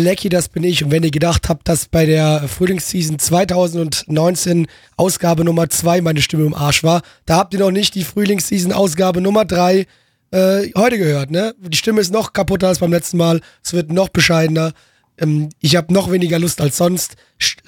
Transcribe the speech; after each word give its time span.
Blacky, 0.00 0.30
das 0.30 0.48
bin 0.48 0.64
ich. 0.64 0.82
Und 0.82 0.90
wenn 0.90 1.02
ihr 1.02 1.10
gedacht 1.10 1.48
habt, 1.48 1.68
dass 1.68 1.86
bei 1.86 2.06
der 2.06 2.48
Frühlingsseason 2.48 3.18
2019 3.18 4.66
Ausgabe 4.96 5.44
Nummer 5.44 5.68
2 5.68 6.00
meine 6.00 6.22
Stimme 6.22 6.46
im 6.46 6.54
Arsch 6.54 6.82
war, 6.82 7.02
da 7.26 7.36
habt 7.36 7.52
ihr 7.52 7.60
noch 7.60 7.70
nicht 7.70 7.94
die 7.94 8.04
Frühlingsseason 8.04 8.72
Ausgabe 8.72 9.20
Nummer 9.20 9.44
3 9.44 9.86
äh, 10.32 10.70
heute 10.76 10.96
gehört, 10.96 11.30
ne? 11.30 11.54
Die 11.58 11.76
Stimme 11.76 12.00
ist 12.00 12.12
noch 12.12 12.32
kaputter 12.32 12.68
als 12.68 12.78
beim 12.78 12.92
letzten 12.92 13.18
Mal. 13.18 13.40
Es 13.62 13.72
wird 13.72 13.92
noch 13.92 14.08
bescheidener. 14.08 14.72
Ähm, 15.18 15.50
ich 15.60 15.76
habe 15.76 15.92
noch 15.92 16.10
weniger 16.10 16.38
Lust 16.38 16.60
als 16.60 16.78
sonst. 16.78 17.16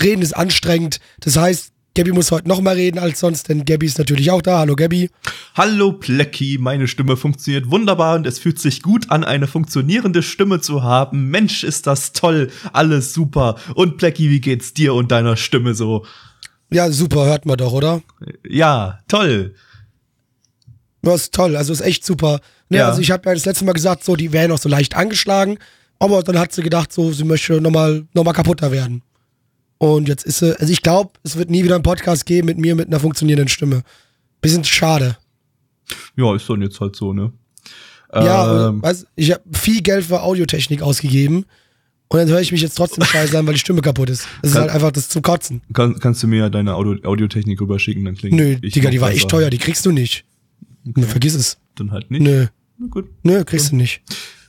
Reden 0.00 0.22
ist 0.22 0.32
anstrengend. 0.32 1.00
Das 1.20 1.36
heißt, 1.36 1.71
Gabby 1.94 2.12
muss 2.12 2.30
heute 2.30 2.48
noch 2.48 2.62
mal 2.62 2.74
reden 2.74 2.98
als 2.98 3.20
sonst, 3.20 3.50
denn 3.50 3.66
Gabby 3.66 3.84
ist 3.84 3.98
natürlich 3.98 4.30
auch 4.30 4.40
da. 4.40 4.60
Hallo 4.60 4.76
Gabby. 4.76 5.10
Hallo 5.54 5.92
Plecki, 5.92 6.56
meine 6.58 6.88
Stimme 6.88 7.18
funktioniert 7.18 7.70
wunderbar 7.70 8.16
und 8.16 8.26
es 8.26 8.38
fühlt 8.38 8.58
sich 8.58 8.80
gut 8.80 9.10
an, 9.10 9.24
eine 9.24 9.46
funktionierende 9.46 10.22
Stimme 10.22 10.62
zu 10.62 10.82
haben. 10.82 11.28
Mensch, 11.28 11.64
ist 11.64 11.86
das 11.86 12.12
toll, 12.14 12.50
alles 12.72 13.12
super. 13.12 13.56
Und 13.74 13.98
Plecki, 13.98 14.30
wie 14.30 14.40
geht's 14.40 14.72
dir 14.72 14.94
und 14.94 15.12
deiner 15.12 15.36
Stimme 15.36 15.74
so? 15.74 16.06
Ja, 16.70 16.90
super, 16.90 17.26
hört 17.26 17.44
man 17.44 17.58
doch, 17.58 17.72
oder? 17.74 18.00
Ja, 18.48 19.00
toll. 19.06 19.54
Das 21.02 21.22
ist 21.22 21.34
toll, 21.34 21.56
also 21.56 21.74
ist 21.74 21.82
echt 21.82 22.06
super. 22.06 22.40
Ne, 22.70 22.78
Ja. 22.78 22.88
Also 22.88 23.02
ich 23.02 23.10
habe 23.10 23.28
ja 23.28 23.34
das 23.34 23.44
letzte 23.44 23.66
Mal 23.66 23.72
gesagt, 23.72 24.02
so 24.02 24.16
die 24.16 24.32
wäre 24.32 24.48
noch 24.48 24.58
so 24.58 24.70
leicht 24.70 24.96
angeschlagen, 24.96 25.58
aber 25.98 26.22
dann 26.22 26.38
hat 26.38 26.52
sie 26.52 26.62
gedacht, 26.62 26.90
so 26.90 27.12
sie 27.12 27.24
möchte 27.24 27.60
nochmal 27.60 28.06
noch 28.14 28.24
mal 28.24 28.32
kaputter 28.32 28.72
werden. 28.72 29.02
Und 29.82 30.06
jetzt 30.06 30.24
ist 30.24 30.38
sie, 30.38 30.56
also 30.60 30.72
ich 30.72 30.80
glaube, 30.80 31.10
es 31.24 31.34
wird 31.34 31.50
nie 31.50 31.64
wieder 31.64 31.74
einen 31.74 31.82
Podcast 31.82 32.24
geben 32.24 32.46
mit 32.46 32.56
mir 32.56 32.76
mit 32.76 32.86
einer 32.86 33.00
funktionierenden 33.00 33.48
Stimme. 33.48 33.82
Bisschen 34.40 34.62
schade. 34.62 35.16
Ja, 36.16 36.36
ist 36.36 36.48
dann 36.48 36.62
jetzt 36.62 36.78
halt 36.80 36.94
so, 36.94 37.12
ne? 37.12 37.32
Ja, 38.14 38.68
Ähm, 38.68 38.80
weißt, 38.80 39.08
ich 39.16 39.32
habe 39.32 39.42
viel 39.52 39.82
Geld 39.82 40.04
für 40.04 40.22
Audiotechnik 40.22 40.82
ausgegeben 40.82 41.46
und 42.06 42.18
dann 42.18 42.28
höre 42.28 42.40
ich 42.40 42.52
mich 42.52 42.60
jetzt 42.60 42.76
trotzdem 42.76 43.02
scheiße 43.02 43.36
an, 43.36 43.44
weil 43.44 43.54
die 43.54 43.58
Stimme 43.58 43.80
kaputt 43.80 44.08
ist. 44.08 44.28
Das 44.42 44.50
ist 44.50 44.54
Kann- 44.54 44.62
halt 44.62 44.72
einfach 44.72 44.92
das 44.92 45.08
zum 45.08 45.22
Kotzen. 45.22 45.62
kann, 45.72 45.98
kannst 45.98 46.22
du 46.22 46.28
mir 46.28 46.38
ja 46.38 46.48
deine 46.48 46.74
Audio 46.76 47.02
Audiotechnik 47.02 47.60
rüberschicken, 47.60 48.04
dann 48.04 48.14
klingt 48.14 48.36
Nö, 48.36 48.54
Digga, 48.60 48.88
die 48.90 49.00
war 49.00 49.10
echt 49.10 49.28
teuer, 49.28 49.50
die 49.50 49.58
kriegst 49.58 49.84
du 49.84 49.90
nicht. 49.90 50.24
Nö, 50.84 51.02
vergiss 51.06 51.34
es. 51.34 51.56
Dann 51.74 51.90
halt 51.90 52.08
nicht. 52.12 52.22
Nö, 52.22 52.46
Na 52.78 52.86
gut. 52.88 53.08
nö, 53.24 53.42
kriegst 53.44 53.72
du 53.72 53.76
nicht. 53.76 54.02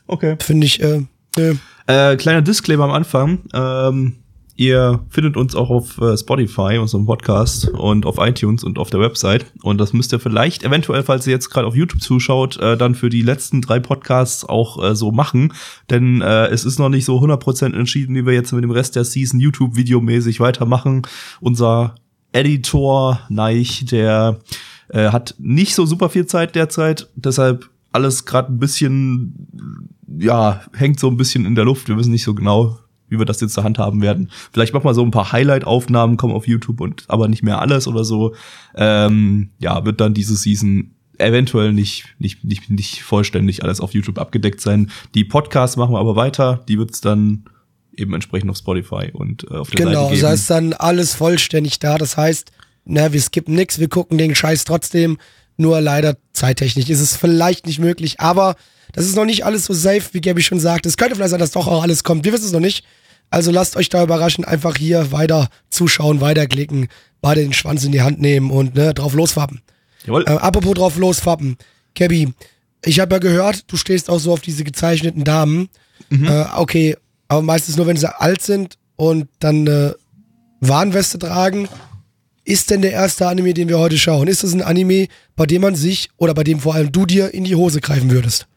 Okay. 0.06 0.36
Finde 0.42 0.68
ich, 0.68 0.80
äh, 0.84 1.02
nö. 1.38 1.56
Äh, 1.88 2.18
kleiner 2.18 2.44
Disclaimer 2.44 2.84
am 2.84 2.92
Anfang. 2.92 3.40
Ähm, 3.52 4.18
ihr 4.56 5.04
findet 5.10 5.38
uns 5.38 5.56
auch 5.56 5.70
auf 5.70 6.00
äh, 6.00 6.18
Spotify, 6.18 6.78
unserem 6.78 7.06
Podcast, 7.06 7.70
und 7.70 8.06
auf 8.06 8.18
iTunes 8.20 8.64
und 8.64 8.78
auf 8.78 8.90
der 8.90 9.00
Website. 9.00 9.46
Und 9.62 9.80
das 9.80 9.94
müsst 9.94 10.14
ihr 10.14 10.20
vielleicht, 10.20 10.64
eventuell, 10.64 11.04
falls 11.04 11.26
ihr 11.28 11.34
jetzt 11.34 11.50
gerade 11.50 11.68
auf 11.68 11.76
YouTube 11.76 12.02
zuschaut, 12.02 12.58
äh, 12.58 12.78
dann 12.78 12.96
für 12.96 13.10
die 13.10 13.22
letzten 13.22 13.62
drei 13.62 13.80
Podcasts 13.80 14.46
auch 14.46 14.84
äh, 14.84 14.96
so 14.96 15.12
machen. 15.12 15.54
Denn 15.90 16.22
äh, 16.22 16.48
es 16.48 16.66
ist 16.66 16.80
noch 16.80 16.90
nicht 16.90 17.06
so 17.06 17.20
100% 17.20 17.76
entschieden, 17.76 18.16
wie 18.16 18.26
wir 18.26 18.34
jetzt 18.34 18.52
mit 18.52 18.64
dem 18.64 18.72
Rest 18.72 18.96
der 18.96 19.06
Season 19.06 19.40
YouTube-videomäßig 19.40 20.40
weitermachen. 20.40 21.04
Unser 21.40 21.96
Editor 22.32 23.22
Neich, 23.30 23.86
der 23.86 24.40
äh, 24.90 25.10
hat 25.10 25.36
nicht 25.40 25.76
so 25.76 25.86
super 25.86 26.10
viel 26.10 26.26
Zeit 26.26 26.56
derzeit, 26.56 27.10
deshalb 27.16 27.70
alles 27.92 28.26
gerade 28.26 28.52
ein 28.52 28.60
bisschen, 28.60 29.88
ja, 30.20 30.62
hängt 30.74 31.00
so 31.00 31.08
ein 31.08 31.18
bisschen 31.18 31.46
in 31.46 31.56
der 31.56 31.66
Luft. 31.66 31.88
Wir 31.88 31.98
wissen 31.98 32.12
nicht 32.12 32.24
so 32.24 32.34
genau, 32.34 32.80
wie 33.14 33.20
wir 33.20 33.26
das 33.26 33.40
jetzt 33.40 33.54
zur 33.54 33.64
Hand 33.64 33.78
haben 33.80 34.02
werden. 34.02 34.30
Vielleicht 34.52 34.74
machen 34.74 34.84
wir 34.84 34.94
so 34.94 35.04
ein 35.04 35.12
paar 35.12 35.32
Highlight-Aufnahmen, 35.32 36.18
kommen 36.18 36.34
auf 36.34 36.48
YouTube 36.48 36.82
und 36.82 37.06
aber 37.08 37.30
nicht 37.30 37.44
mehr 37.44 37.62
alles 37.62 37.88
oder 37.88 38.04
so. 38.04 38.34
Ähm, 38.76 39.52
ja, 39.60 39.86
wird 39.86 40.02
dann 40.02 40.14
diese 40.14 40.36
Season 40.36 40.92
eventuell 41.20 41.72
nicht, 41.74 42.06
nicht, 42.20 42.44
nicht, 42.44 42.70
nicht 42.70 43.04
vollständig 43.04 43.64
alles 43.64 43.80
auf 43.80 43.94
YouTube 43.94 44.18
abgedeckt 44.20 44.60
sein. 44.60 44.90
Die 45.14 45.24
Podcasts 45.24 45.78
machen 45.78 45.94
wir 45.94 46.00
aber 46.00 46.16
weiter. 46.16 46.64
Die 46.68 46.78
wird's 46.78 47.00
dann 47.02 47.46
eben 47.96 48.14
entsprechend 48.14 48.50
auf 48.50 48.58
Spotify 48.58 49.12
und 49.14 49.44
äh, 49.50 49.56
auf 49.56 49.70
der 49.70 49.86
Genau, 49.86 50.10
Seite 50.10 50.10
das 50.10 50.20
geben. 50.20 50.32
heißt 50.32 50.50
dann 50.50 50.74
alles 50.74 51.14
vollständig 51.14 51.80
da. 51.80 51.98
Das 51.98 52.18
heißt, 52.18 52.52
na, 52.86 53.14
wir 53.14 53.22
skippen 53.22 53.56
nix, 53.56 53.80
wir 53.80 53.88
gucken 53.88 54.18
den 54.18 54.36
Scheiß 54.36 54.66
trotzdem. 54.66 55.18
Nur 55.56 55.80
leider 55.82 56.18
zeittechnisch 56.34 56.90
ist 56.90 57.00
es 57.00 57.16
vielleicht 57.16 57.68
nicht 57.68 57.78
möglich, 57.80 58.20
aber 58.20 58.56
das 58.92 59.06
ist 59.06 59.16
noch 59.16 59.26
nicht 59.26 59.46
alles 59.46 59.66
so 59.66 59.74
safe, 59.74 60.02
wie 60.14 60.22
Gabby 60.22 60.42
schon 60.42 60.60
sagt. 60.60 60.86
Es 60.88 60.98
könnte 60.98 61.16
vielleicht 61.16 61.30
sein, 61.30 61.40
dass 61.40 61.52
doch 61.52 61.68
auch 61.68 61.84
alles 61.84 62.04
kommt. 62.04 62.26
Wir 62.26 62.34
wissen 62.34 62.46
es 62.46 62.52
noch 62.52 62.60
nicht. 62.60 62.84
Also 63.30 63.52
lasst 63.52 63.76
euch 63.76 63.90
da 63.90 64.04
überraschen, 64.04 64.46
einfach 64.46 64.78
hier 64.78 65.12
weiter 65.12 65.50
zuschauen, 65.70 66.22
weiterklicken, 66.22 66.88
beide 67.22 67.42
den 67.42 67.54
Schwanz 67.54 67.84
in 67.84 67.92
die 67.92 68.02
Hand 68.02 68.22
nehmen 68.22 68.52
und 68.52 68.76
ne, 68.76 68.94
drauf 68.94 69.14
losfappen. 69.14 69.62
Jawohl. 70.06 70.24
Äh, 70.28 70.32
apropos 70.32 70.74
drauf 70.74 70.98
losfappen. 70.98 71.58
Gabby, 71.96 72.34
ich 72.86 73.00
habe 73.00 73.16
ja 73.16 73.20
gehört, 73.20 73.72
du 73.72 73.78
stehst 73.78 74.10
auch 74.10 74.20
so 74.20 74.34
auf 74.34 74.42
diese 74.42 74.64
gezeichneten 74.64 75.24
Damen. 75.24 75.70
Äh, 76.12 76.46
okay, 76.58 76.96
aber 77.28 77.42
meistens 77.42 77.78
nur, 77.78 77.88
wenn 77.88 77.98
sie 77.98 78.14
alt 78.20 78.42
sind 78.42 78.78
und 78.96 79.28
dann 79.40 79.68
eine 79.68 79.96
Warnweste 80.60 81.20
tragen. 81.20 81.68
Ist 82.46 82.72
denn 82.72 82.82
der 82.82 82.92
erste 82.92 83.28
Anime, 83.28 83.54
den 83.54 83.70
wir 83.70 83.80
heute 83.80 83.98
schauen? 83.98 84.28
Ist 84.28 84.44
das 84.44 84.54
ein 84.54 84.62
Anime, 84.62 85.08
bei 85.36 85.46
dem 85.46 85.62
man 85.62 85.76
sich 85.76 86.10
oder 86.18 86.34
bei 86.34 86.44
dem 86.44 86.60
vor 86.60 86.76
allem 86.76 86.92
du 86.92 87.06
dir 87.06 87.34
in 87.34 87.46
die 87.46 87.56
Hose 87.56 87.80
greifen 87.80 88.12
würdest? 88.12 88.48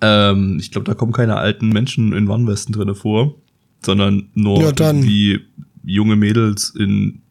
Ähm, 0.00 0.58
ich 0.60 0.72
glaube, 0.72 0.86
da 0.86 0.94
kommen 0.94 1.12
keine 1.12 1.36
alten 1.36 1.68
Menschen 1.68 2.12
in 2.12 2.26
Warnwesten 2.26 2.72
drinne 2.72 2.94
vor, 2.94 3.36
sondern 3.84 4.30
nur 4.34 4.60
Ja, 4.60 4.72
irgendwie 4.78 5.40
junge 5.84 6.16
Mädels 6.16 6.74
in 6.78 7.22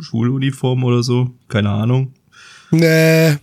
Schuluniform 0.00 0.84
oder 0.84 1.02
so. 1.02 1.34
Keine 1.48 1.70
Ahnung. 1.70 2.12
Nee. 2.70 3.36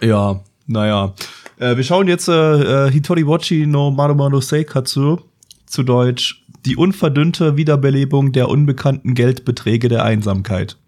Ja, 0.00 0.40
naja. 0.66 1.14
Äh, 1.58 1.76
wir 1.76 1.84
schauen 1.84 2.08
jetzt 2.08 2.28
äh, 2.28 2.86
äh, 2.86 2.90
Hitori 2.90 3.26
Wachi 3.26 3.66
no 3.66 3.90
Maruma 3.90 4.28
no 4.28 4.40
Seikatsu, 4.40 5.18
zu 5.66 5.82
Deutsch 5.82 6.42
die 6.64 6.76
unverdünnte 6.76 7.56
Wiederbelebung 7.56 8.32
der 8.32 8.48
unbekannten 8.48 9.14
Geldbeträge 9.14 9.88
der 9.88 10.04
Einsamkeit. 10.04 10.78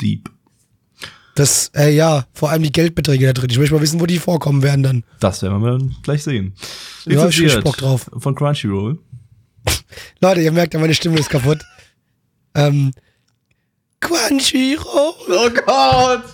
Deep. 0.00 0.30
Das, 1.34 1.70
äh, 1.74 1.94
ja, 1.94 2.26
vor 2.32 2.50
allem 2.50 2.62
die 2.62 2.72
Geldbeträge 2.72 3.26
da 3.26 3.32
drin. 3.32 3.50
Ich 3.50 3.58
möchte 3.58 3.74
mal 3.74 3.80
wissen, 3.80 4.00
wo 4.00 4.06
die 4.06 4.18
vorkommen 4.18 4.62
werden 4.62 4.82
dann. 4.82 5.04
Das 5.20 5.42
werden 5.42 5.62
wir 5.62 5.70
dann 5.72 5.96
gleich 6.02 6.22
sehen. 6.22 6.54
Ja, 7.06 7.28
ich 7.28 7.54
hab 7.54 7.64
Bock 7.64 7.76
drauf. 7.76 8.10
Von 8.18 8.34
Crunchyroll. 8.34 8.98
Leute, 10.20 10.40
ihr 10.40 10.52
merkt 10.52 10.74
ja, 10.74 10.80
meine 10.80 10.94
Stimme 10.94 11.18
ist 11.18 11.30
kaputt. 11.30 11.60
Ähm, 12.54 12.92
Crunchyroll. 14.00 15.14
Oh 15.28 15.50
Gott! 15.66 16.24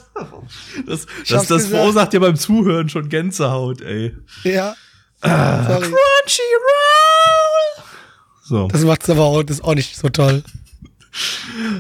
Das, 0.87 1.07
das, 1.29 1.47
das 1.47 1.67
verursacht 1.67 2.15
ja 2.15 2.21
beim 2.21 2.37
Zuhören 2.37 2.89
schon 2.89 3.09
Gänsehaut, 3.09 3.83
ey. 3.83 4.15
Ja. 4.45 4.75
Ah. 5.21 5.65
Crunchyroll! 5.67 5.93
So, 8.45 8.69
Das 8.69 8.83
macht's 8.83 9.11
aber 9.11 9.25
auch, 9.25 9.43
das 9.43 9.59
ist 9.59 9.65
auch 9.65 9.75
nicht 9.75 9.97
so 9.97 10.09
toll. 10.09 10.43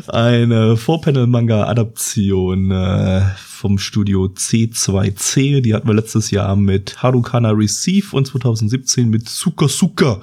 Eine 0.08 0.76
Four-Panel-Manga-Adaption 0.76 2.70
äh, 2.70 3.22
vom 3.36 3.78
Studio 3.78 4.26
C2C. 4.26 5.60
Die 5.60 5.74
hatten 5.74 5.88
wir 5.88 5.94
letztes 5.94 6.30
Jahr 6.30 6.56
mit 6.56 7.02
Harukana 7.02 7.50
Receive 7.50 8.14
und 8.16 8.26
2017 8.26 9.08
mit 9.08 9.28
Suka 9.28 9.68
Suka, 9.68 10.20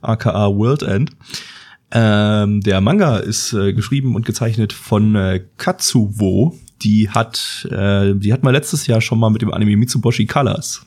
aka 0.00 0.48
World 0.54 0.82
End. 0.82 1.10
Ähm, 1.90 2.60
der 2.62 2.80
Manga 2.80 3.18
ist 3.18 3.52
äh, 3.52 3.72
geschrieben 3.74 4.14
und 4.16 4.24
gezeichnet 4.24 4.72
von 4.72 5.14
äh, 5.14 5.44
Katsuwo. 5.58 6.58
Die 6.82 7.10
hat, 7.10 7.68
äh, 7.70 8.14
die 8.14 8.32
hat 8.32 8.42
man 8.42 8.54
letztes 8.54 8.86
Jahr 8.86 9.00
schon 9.00 9.18
mal 9.18 9.30
mit 9.30 9.42
dem 9.42 9.52
Anime 9.52 9.76
Mitsuboshi 9.76 10.26
Colors. 10.26 10.86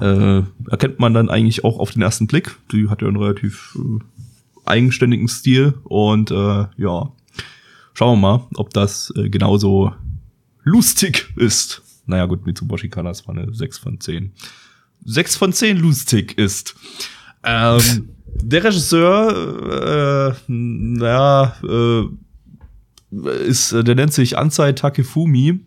Äh, 0.00 0.42
erkennt 0.70 0.98
man 0.98 1.14
dann 1.14 1.30
eigentlich 1.30 1.64
auch 1.64 1.78
auf 1.78 1.92
den 1.92 2.02
ersten 2.02 2.26
Blick. 2.26 2.56
Die 2.72 2.88
hat 2.88 3.00
ja 3.00 3.08
einen 3.08 3.16
relativ 3.16 3.78
äh, 3.78 4.02
eigenständigen 4.64 5.28
Stil 5.28 5.74
und 5.84 6.30
äh, 6.30 6.66
ja, 6.76 7.12
schauen 7.94 8.20
wir 8.20 8.28
mal, 8.28 8.46
ob 8.54 8.70
das 8.70 9.12
äh, 9.16 9.28
genauso 9.28 9.92
lustig 10.62 11.32
ist. 11.36 11.82
Naja 12.06 12.26
gut, 12.26 12.46
Mitsuboshi 12.46 12.88
Colors 12.88 13.26
war 13.26 13.36
eine 13.36 13.52
6 13.54 13.78
von 13.78 14.00
10. 14.00 14.32
6 15.04 15.36
von 15.36 15.52
10 15.52 15.78
lustig 15.78 16.36
ist. 16.38 16.74
Ähm, 17.42 18.10
der 18.26 18.64
Regisseur, 18.64 20.34
äh, 20.48 20.52
naja, 20.52 21.56
äh, 21.62 22.04
ist, 23.46 23.72
äh, 23.72 23.84
der 23.84 23.94
nennt 23.94 24.12
sich 24.12 24.36
Ansai 24.36 24.72
Takefumi. 24.72 25.60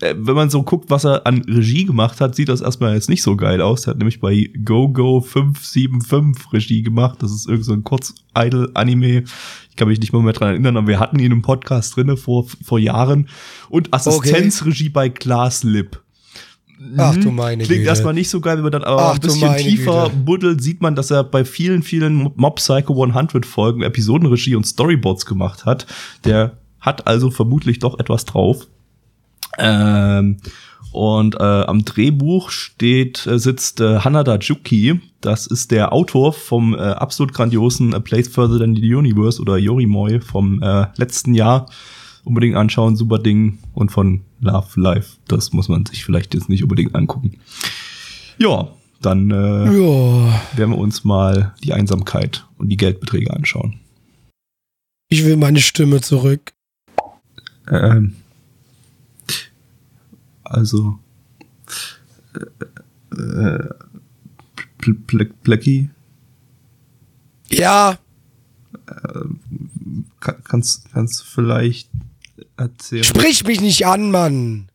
Äh, 0.00 0.14
wenn 0.16 0.34
man 0.34 0.50
so 0.50 0.62
guckt, 0.62 0.90
was 0.90 1.04
er 1.04 1.26
an 1.26 1.42
Regie 1.42 1.84
gemacht 1.84 2.20
hat, 2.20 2.34
sieht 2.34 2.48
das 2.48 2.60
erstmal 2.60 2.94
jetzt 2.94 3.08
nicht 3.08 3.22
so 3.22 3.36
geil 3.36 3.60
aus. 3.60 3.86
Er 3.86 3.90
hat 3.90 3.98
nämlich 3.98 4.20
bei 4.20 4.50
Go 4.64 4.88
Go 4.88 5.20
575 5.20 6.52
Regie 6.52 6.82
gemacht. 6.82 7.22
Das 7.22 7.32
ist 7.32 7.48
irgend 7.48 7.64
so 7.64 7.72
ein 7.72 7.84
Kurz-Idle-Anime. 7.84 9.24
Ich 9.70 9.76
kann 9.76 9.88
mich 9.88 10.00
nicht 10.00 10.12
mehr, 10.12 10.22
mehr 10.22 10.32
dran 10.32 10.50
erinnern, 10.50 10.76
aber 10.76 10.86
wir 10.86 11.00
hatten 11.00 11.18
ihn 11.18 11.32
im 11.32 11.42
Podcast 11.42 11.96
drinne 11.96 12.16
vor, 12.16 12.46
vor 12.62 12.78
Jahren. 12.78 13.28
Und 13.68 13.92
Assistenzregie 13.92 14.88
bei 14.88 15.08
Glass 15.08 15.64
Lip. 15.64 16.02
Ach 16.96 17.16
du 17.16 17.32
meine 17.32 17.64
Klingt 17.64 17.80
Güte. 17.80 17.88
erstmal 17.88 18.14
nicht 18.14 18.30
so 18.30 18.40
geil, 18.40 18.56
wenn 18.56 18.62
man 18.62 18.72
dann 18.72 18.84
aber 18.84 19.10
Ach 19.10 19.14
ein 19.14 19.20
bisschen 19.20 19.56
tiefer 19.56 20.04
Güte. 20.04 20.16
buddelt, 20.16 20.62
sieht 20.62 20.80
man, 20.80 20.94
dass 20.94 21.10
er 21.10 21.24
bei 21.24 21.44
vielen, 21.44 21.82
vielen 21.82 22.30
Mob 22.36 22.56
Psycho 22.56 23.02
100 23.02 23.44
Folgen 23.44 23.82
Episodenregie 23.82 24.54
und 24.54 24.64
Storyboards 24.64 25.26
gemacht 25.26 25.64
hat. 25.64 25.86
Der 26.24 26.58
hat 26.78 27.08
also 27.08 27.30
vermutlich 27.30 27.80
doch 27.80 27.98
etwas 27.98 28.24
drauf. 28.26 28.68
Ähm, 29.58 30.38
und 30.92 31.34
äh, 31.34 31.42
am 31.42 31.84
Drehbuch 31.84 32.50
steht, 32.50 33.26
äh, 33.26 33.38
sitzt 33.38 33.80
äh, 33.80 33.98
Hanada 34.00 34.36
Juki. 34.38 35.00
Das 35.20 35.46
ist 35.46 35.70
der 35.70 35.92
Autor 35.92 36.32
vom 36.32 36.74
äh, 36.74 36.78
absolut 36.78 37.34
grandiosen 37.34 37.92
A 37.94 38.00
Place 38.00 38.28
Further 38.28 38.58
Than 38.58 38.74
the 38.76 38.94
Universe 38.94 39.40
oder 39.40 39.58
Yorimoi 39.58 40.20
vom 40.20 40.62
äh, 40.62 40.86
letzten 40.96 41.34
Jahr. 41.34 41.68
Unbedingt 42.24 42.56
anschauen, 42.56 42.96
super 42.96 43.18
Ding. 43.18 43.58
Und 43.74 43.90
von 43.90 44.22
Love 44.40 44.80
Life, 44.80 45.16
das 45.28 45.52
muss 45.52 45.68
man 45.68 45.84
sich 45.86 46.04
vielleicht 46.04 46.34
jetzt 46.34 46.48
nicht 46.48 46.62
unbedingt 46.62 46.94
angucken. 46.94 47.38
Ja, 48.38 48.68
dann 49.02 49.30
äh, 49.30 49.64
Ja, 49.66 50.40
werden 50.56 50.70
wir 50.70 50.78
uns 50.78 51.04
mal 51.04 51.54
die 51.62 51.72
Einsamkeit 51.72 52.46
und 52.56 52.68
die 52.70 52.76
Geldbeträge 52.76 53.32
anschauen. 53.32 53.80
ich 55.10 55.24
will 55.24 55.36
meine 55.36 55.60
Stimme 55.60 56.00
zurück. 56.00 56.52
Ähm, 57.70 58.16
also 60.48 60.98
äh, 62.34 63.14
äh, 63.14 63.68
Pl- 64.80 65.04
Pl- 65.06 65.32
Plecky, 65.42 65.90
Ja, 67.50 67.98
kann, 70.20 70.42
kannst 70.44 70.90
kannst 70.92 71.20
du 71.20 71.24
vielleicht 71.24 71.90
erzählen? 72.56 73.04
sprich 73.04 73.44
mich 73.44 73.60
nicht 73.60 73.86
an, 73.86 74.10
Mann. 74.10 74.70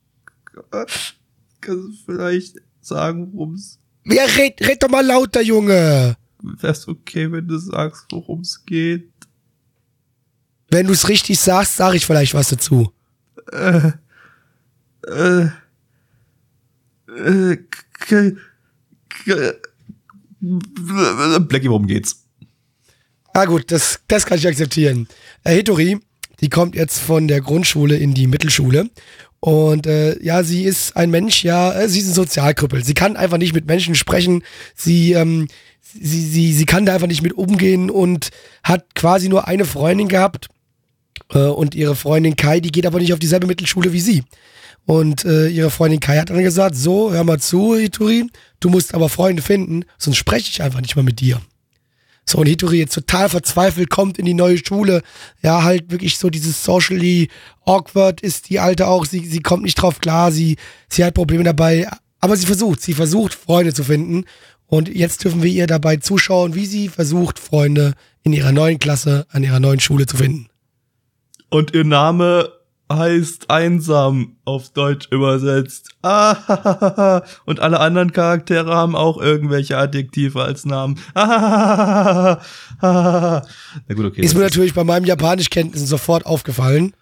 Kannst 0.72 1.18
du 1.62 1.92
vielleicht 2.06 2.58
sagen, 2.81 3.30
worum 3.34 3.54
es 3.56 3.80
Ja, 4.06 4.24
red, 4.38 4.60
red 4.62 4.81
doch 4.84 4.90
mal 4.90 5.06
lauter, 5.06 5.42
Junge. 5.42 6.18
wär's 6.42 6.88
okay, 6.88 7.31
wenn 7.31 7.48
du 7.48 7.58
sagst, 7.58 8.06
worum 8.12 8.42
es 8.42 8.64
geht? 8.66 9.10
Wenn 10.69 10.88
du 10.88 10.94
es 10.94 11.08
richtig 11.08 11.40
sagst, 11.40 11.76
sag 11.78 11.94
ich 11.94 12.06
vielleicht 12.06 12.34
was 12.34 12.50
dazu. 12.50 12.92
Äh, 13.52 13.92
äh, 15.08 15.48
äh, 17.18 17.57
Blackie, 21.39 21.69
worum 21.69 21.88
geht's? 21.88 22.24
Ah 23.33 23.45
gut, 23.45 23.71
das, 23.71 24.00
das 24.07 24.25
kann 24.25 24.38
ich 24.38 24.48
akzeptieren. 24.48 25.07
Äh, 25.44 25.56
Hitori, 25.56 26.00
die 26.42 26.50
kommt 26.50 26.75
jetzt 26.75 27.00
von 27.00 27.27
der 27.27 27.42
Grundschule 27.42 27.98
in 27.98 28.13
die 28.13 28.27
Mittelschule. 28.27 28.89
Und 29.39 29.88
äh, 29.88 30.21
ja, 30.24 30.44
sie 30.44 30.63
ist 30.63 30.95
ein 30.95 31.10
Mensch, 31.10 31.44
ja, 31.44 31.74
äh, 31.74 31.89
sie 31.89 32.00
ist 32.00 32.07
ein 32.07 32.13
Sozialkrüppel. 32.13 32.83
Sie 32.83 32.94
kann 32.94 33.18
einfach 33.18 33.38
nicht 33.38 33.54
mit 33.54 33.66
Menschen 33.66 33.95
sprechen. 33.95 34.44
Sie, 34.75 35.13
ähm, 35.13 35.48
sie, 35.81 36.21
sie, 36.21 36.54
sie 36.54 36.66
kann 36.66 36.86
da 36.86 36.94
einfach 36.94 37.07
nicht 37.07 37.24
mit 37.24 37.33
umgehen 37.33 37.89
und 37.89 38.30
hat 38.63 38.95
quasi 38.95 39.30
nur 39.30 39.48
eine 39.48 39.66
Freundin 39.66 40.07
gehabt. 40.07 40.48
Äh, 41.33 41.39
und 41.39 41.75
ihre 41.75 41.95
Freundin 41.95 42.36
Kai, 42.36 42.59
die 42.59 42.71
geht 42.71 42.86
aber 42.86 43.00
nicht 43.00 43.13
auf 43.13 43.19
dieselbe 43.19 43.48
Mittelschule 43.48 43.92
wie 43.92 44.00
sie. 44.00 44.24
Und 44.85 45.24
äh, 45.24 45.47
ihre 45.47 45.69
Freundin 45.69 46.00
Kai 46.00 46.18
hat 46.18 46.30
dann 46.30 46.44
gesagt, 46.44 46.75
so, 46.75 47.12
hör 47.12 47.24
mal 47.24 47.39
zu, 47.39 47.75
Hitori, 47.75 48.27
du 48.59 48.69
musst 48.69 48.94
aber 48.94 49.07
Freunde 49.07 49.41
finden, 49.41 49.85
sonst 49.97 50.18
spreche 50.18 50.50
ich 50.50 50.62
einfach 50.62 50.81
nicht 50.81 50.95
mehr 50.95 51.03
mit 51.03 51.21
dir. 51.21 51.41
So, 52.25 52.38
und 52.38 52.47
Hitori 52.47 52.80
jetzt 52.80 52.94
total 52.94 53.30
verzweifelt 53.30 53.89
kommt 53.89 54.18
in 54.18 54.25
die 54.25 54.33
neue 54.33 54.57
Schule. 54.57 55.01
Ja, 55.41 55.63
halt 55.63 55.91
wirklich 55.91 56.18
so 56.18 56.30
dieses 56.30 56.63
socially 56.63 57.30
awkward 57.65 58.21
ist 58.21 58.50
die 58.50 58.59
Alte 58.59 58.88
auch. 58.88 59.06
Sie, 59.06 59.25
sie 59.25 59.41
kommt 59.41 59.63
nicht 59.63 59.75
drauf 59.75 60.00
klar, 60.00 60.31
sie, 60.31 60.57
sie 60.89 61.03
hat 61.03 61.13
Probleme 61.13 61.44
dabei. 61.44 61.88
Aber 62.21 62.38
sie 62.38 62.45
versucht, 62.45 62.81
sie 62.81 62.94
versucht, 62.94 63.33
Freunde 63.33 63.74
zu 63.74 63.83
finden. 63.83 64.24
Und 64.68 64.88
jetzt 64.88 65.24
dürfen 65.24 65.44
wir 65.44 65.51
ihr 65.51 65.68
dabei 65.68 65.97
zuschauen, 65.97 66.56
wie 66.56 66.65
sie 66.65 66.88
versucht, 66.88 67.39
Freunde 67.39 67.94
in 68.24 68.31
ihrer 68.31 68.53
neuen 68.53 68.80
Klasse, 68.80 69.27
an 69.30 69.44
ihrer 69.44 69.59
neuen 69.59 69.81
Schule 69.81 70.06
zu 70.06 70.15
finden. 70.15 70.47
Und 71.50 71.74
ihr 71.74 71.83
Name 71.83 72.53
heißt 72.91 73.50
einsam 73.50 74.35
auf 74.45 74.69
Deutsch 74.71 75.07
übersetzt. 75.12 75.89
Ah, 76.03 77.24
und 77.45 77.59
alle 77.59 77.80
anderen 77.80 78.12
Charaktere 78.12 78.75
haben 78.75 78.95
auch 78.95 79.19
irgendwelche 79.19 79.77
Adjektive 79.77 80.44
als 80.44 80.65
Namen. 80.65 81.00
Ah, 81.15 82.39
Na 82.81 83.41
gut, 83.95 84.06
okay. 84.06 84.21
Ist 84.21 84.35
mir 84.35 84.41
natürlich 84.41 84.74
bei 84.74 84.83
meinem 84.83 85.06
Japanischkenntnissen 85.06 85.88
sofort 85.88 86.25
aufgefallen. 86.25 86.94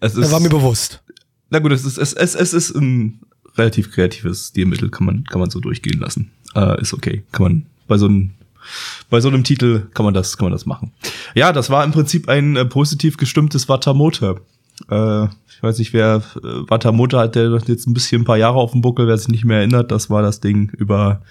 es 0.00 0.14
Das 0.14 0.26
ist, 0.26 0.32
war 0.32 0.40
mir 0.40 0.48
bewusst. 0.50 1.02
na 1.50 1.58
gut, 1.58 1.72
es 1.72 1.84
ist, 1.84 1.98
es, 1.98 2.12
es, 2.12 2.34
es 2.34 2.52
ist 2.54 2.74
ein 2.74 3.20
relativ 3.56 3.92
kreatives 3.92 4.48
Stilmittel, 4.48 4.90
kann 4.90 5.06
man, 5.06 5.24
kann 5.24 5.40
man 5.40 5.50
so 5.50 5.60
durchgehen 5.60 6.00
lassen. 6.00 6.30
Äh, 6.54 6.80
ist 6.80 6.94
okay. 6.94 7.24
Kann 7.32 7.42
man 7.42 7.66
bei 7.86 7.98
so 7.98 8.06
einem 8.06 8.30
bei 9.10 9.20
so 9.20 9.28
einem 9.28 9.44
Titel 9.44 9.88
kann 9.92 10.04
man 10.06 10.14
das, 10.14 10.38
kann 10.38 10.46
man 10.46 10.52
das 10.52 10.64
machen. 10.64 10.92
Ja, 11.34 11.52
das 11.52 11.68
war 11.68 11.84
im 11.84 11.92
Prinzip 11.92 12.30
ein 12.30 12.56
äh, 12.56 12.64
positiv 12.64 13.18
gestimmtes 13.18 13.68
Watamote. 13.68 14.40
Äh, 14.90 15.24
ich 15.24 15.62
weiß 15.62 15.78
nicht, 15.78 15.92
wer 15.92 16.22
äh, 16.36 16.70
Watamote 16.70 17.18
hat, 17.18 17.34
der 17.34 17.50
jetzt 17.66 17.86
ein 17.86 17.94
bisschen 17.94 18.22
ein 18.22 18.24
paar 18.24 18.38
Jahre 18.38 18.58
auf 18.58 18.72
dem 18.72 18.80
Buckel, 18.80 19.06
wer 19.06 19.16
sich 19.16 19.28
nicht 19.28 19.44
mehr 19.44 19.58
erinnert, 19.58 19.90
das 19.90 20.10
war 20.10 20.22
das 20.22 20.40
Ding 20.40 20.70
über 20.70 21.22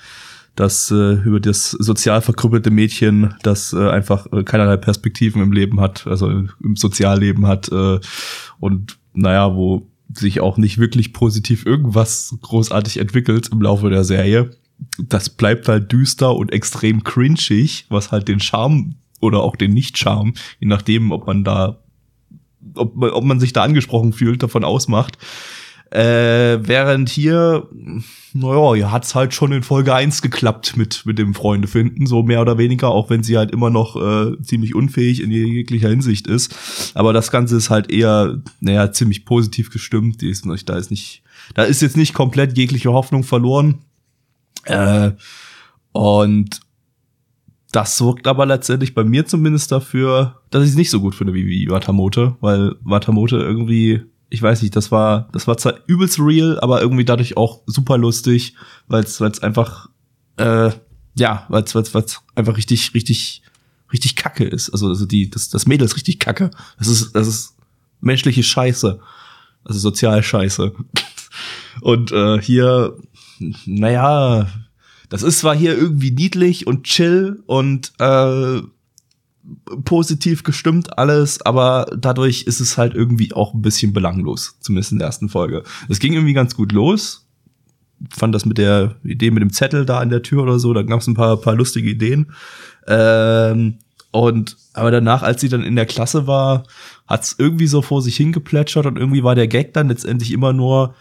das 0.56 0.92
äh, 0.92 1.14
über 1.14 1.40
das 1.40 1.72
sozial 1.72 2.22
verkrüppelte 2.22 2.70
Mädchen, 2.70 3.34
das 3.42 3.74
äh, 3.74 3.90
einfach 3.90 4.32
äh, 4.32 4.44
keinerlei 4.44 4.78
Perspektiven 4.78 5.42
im 5.42 5.52
Leben 5.52 5.80
hat, 5.80 6.06
also 6.06 6.30
im 6.30 6.76
Sozialleben 6.76 7.48
hat 7.48 7.72
äh, 7.72 8.00
und 8.60 8.98
naja, 9.14 9.56
wo 9.56 9.88
sich 10.14 10.42
auch 10.42 10.58
nicht 10.58 10.78
wirklich 10.78 11.14
positiv 11.14 11.66
irgendwas 11.66 12.36
großartig 12.42 12.98
entwickelt 12.98 13.50
im 13.52 13.62
Laufe 13.62 13.90
der 13.90 14.04
Serie. 14.04 14.52
Das 15.00 15.30
bleibt 15.30 15.68
halt 15.68 15.92
düster 15.92 16.36
und 16.36 16.52
extrem 16.52 17.04
cringig, 17.04 17.86
was 17.90 18.12
halt 18.12 18.28
den 18.28 18.40
Charme 18.40 18.96
oder 19.22 19.42
auch 19.42 19.56
den 19.56 19.74
Nicht-Charme, 19.74 20.34
je 20.60 20.68
nachdem, 20.68 21.12
ob 21.12 21.28
man 21.28 21.44
da, 21.44 21.80
ob 22.76 22.96
man, 22.96 23.10
ob 23.12 23.24
man 23.24 23.40
sich 23.40 23.54
da 23.54 23.64
angesprochen 23.64 24.14
fühlt, 24.14 24.44
davon 24.44 24.64
ausmacht. 24.64 25.18
Äh, 25.94 26.58
während 26.68 27.08
hier, 27.10 27.70
naja, 28.34 28.74
ja, 28.74 28.92
hat's 28.92 29.14
halt 29.14 29.36
schon 29.36 29.52
in 29.52 29.62
Folge 29.62 29.94
1 29.94 30.24
geklappt 30.24 30.76
mit, 30.76 31.06
mit 31.06 31.20
dem 31.20 31.36
Freunde 31.36 31.68
finden, 31.68 32.08
so 32.08 32.24
mehr 32.24 32.42
oder 32.42 32.58
weniger, 32.58 32.90
auch 32.90 33.12
wenn 33.12 33.22
sie 33.22 33.38
halt 33.38 33.52
immer 33.52 33.70
noch 33.70 33.96
äh, 33.96 34.42
ziemlich 34.42 34.74
unfähig 34.74 35.22
in 35.22 35.30
jeglicher 35.30 35.90
Hinsicht 35.90 36.26
ist. 36.26 36.56
Aber 36.96 37.14
das 37.14 37.30
Ganze 37.30 37.58
ist 37.58 37.70
halt 37.70 37.92
eher, 37.92 38.42
naja, 38.60 38.92
ziemlich 38.92 39.24
positiv 39.24 39.70
gestimmt. 39.70 40.22
Die 40.22 40.32
ist, 40.32 40.48
da 40.66 40.78
ist 40.78 40.90
nicht, 40.90 41.22
da 41.54 41.62
ist 41.62 41.84
jetzt 41.84 41.98
nicht 41.98 42.16
komplett 42.16 42.58
jegliche 42.58 42.92
Hoffnung 42.92 43.24
verloren. 43.24 43.84
Äh, 44.66 45.12
und 45.92 46.60
das 47.74 47.98
sorgt 47.98 48.28
aber 48.28 48.46
letztendlich 48.46 48.94
bei 48.94 49.04
mir 49.04 49.26
zumindest 49.26 49.72
dafür, 49.72 50.42
dass 50.52 50.64
ich 50.64 50.70
es 50.70 50.76
nicht 50.76 50.92
so 50.92 51.02
gut 51.02 51.16
finde 51.16 51.34
wie, 51.34 51.48
wie 51.48 51.70
Watamote, 51.70 52.38
weil 52.40 52.76
Watamote 52.84 53.38
irgendwie, 53.38 54.04
ich 54.30 54.42
weiß 54.42 54.62
nicht, 54.62 54.76
das 54.76 54.92
war, 54.92 55.28
das 55.32 55.48
war 55.48 55.58
zwar 55.58 55.80
übelst 55.88 56.20
real, 56.20 56.60
aber 56.60 56.82
irgendwie 56.82 57.04
dadurch 57.04 57.36
auch 57.36 57.62
super 57.66 57.98
lustig, 57.98 58.56
weil 58.88 59.04
es 59.04 59.20
einfach, 59.42 59.90
äh, 60.38 60.70
ja, 61.16 61.48
weil 61.50 61.64
es 61.64 61.76
einfach 62.36 62.58
richtig, 62.58 62.94
richtig, 62.94 63.42
richtig 63.92 64.16
kacke 64.16 64.44
ist. 64.44 64.70
Also, 64.70 64.90
also 64.90 65.08
die, 65.08 65.32
das, 65.32 65.50
das 65.50 65.66
Mädel 65.66 65.86
ist 65.86 65.96
richtig 65.96 66.20
kacke. 66.20 66.52
Das 66.78 66.88
ist, 66.88 67.16
das 67.16 67.28
ist 67.28 67.56
menschliche 68.02 68.44
Scheiße. 68.44 69.00
Also 69.64 69.80
sozial 69.80 70.22
Scheiße. 70.22 70.74
Und 71.82 72.12
äh, 72.12 72.40
hier, 72.40 72.98
naja, 73.66 74.48
das 75.14 75.22
ist 75.22 75.38
zwar 75.38 75.56
hier 75.56 75.78
irgendwie 75.78 76.10
niedlich 76.10 76.66
und 76.66 76.86
chill 76.86 77.44
und 77.46 77.94
äh, 78.00 78.62
positiv 79.86 80.42
gestimmt 80.42 80.98
alles, 80.98 81.40
aber 81.46 81.86
dadurch 81.96 82.46
ist 82.48 82.60
es 82.60 82.80
halt 82.80 82.96
irgendwie 82.96 83.32
auch 83.32 83.54
ein 83.54 83.62
bisschen 83.62 83.94
belanglos, 83.94 84.58
zumindest 84.60 84.92
in 84.92 84.98
der 84.98 85.06
ersten 85.06 85.30
Folge. 85.30 85.62
Es 85.88 86.00
ging 86.00 86.14
irgendwie 86.14 86.34
ganz 86.34 86.56
gut 86.56 86.72
los. 86.72 87.28
Fand 88.10 88.34
das 88.34 88.48
mit 88.48 88.58
der 88.58 88.96
Idee 89.04 89.30
mit 89.30 89.44
dem 89.44 89.54
Zettel 89.54 89.86
da 89.86 90.00
an 90.00 90.10
der 90.10 90.24
Tür 90.24 90.42
oder 90.42 90.58
so, 90.58 90.74
da 90.74 90.82
gab 90.82 91.02
es 91.02 91.06
ein 91.06 91.14
paar, 91.14 91.38
paar 91.38 91.54
lustige 91.54 91.92
Ideen. 91.92 92.32
Ähm, 92.88 93.78
und 94.10 94.58
aber 94.74 94.90
danach, 94.90 95.22
als 95.22 95.42
sie 95.42 95.50
dann 95.50 95.62
in 95.62 95.76
der 95.76 95.86
Klasse 95.86 96.26
war, 96.26 96.64
hat 97.06 97.22
es 97.22 97.36
irgendwie 97.38 97.68
so 97.68 97.84
vor 97.84 98.02
sich 98.02 98.18
hingeplätschert 98.18 98.88
und 98.88 98.98
irgendwie 98.98 99.24
war 99.24 99.36
der 99.36 99.48
Gag 99.48 99.76
dann 99.76 99.90
letztendlich 99.90 100.32
immer 100.32 100.54
nur, 100.54 100.96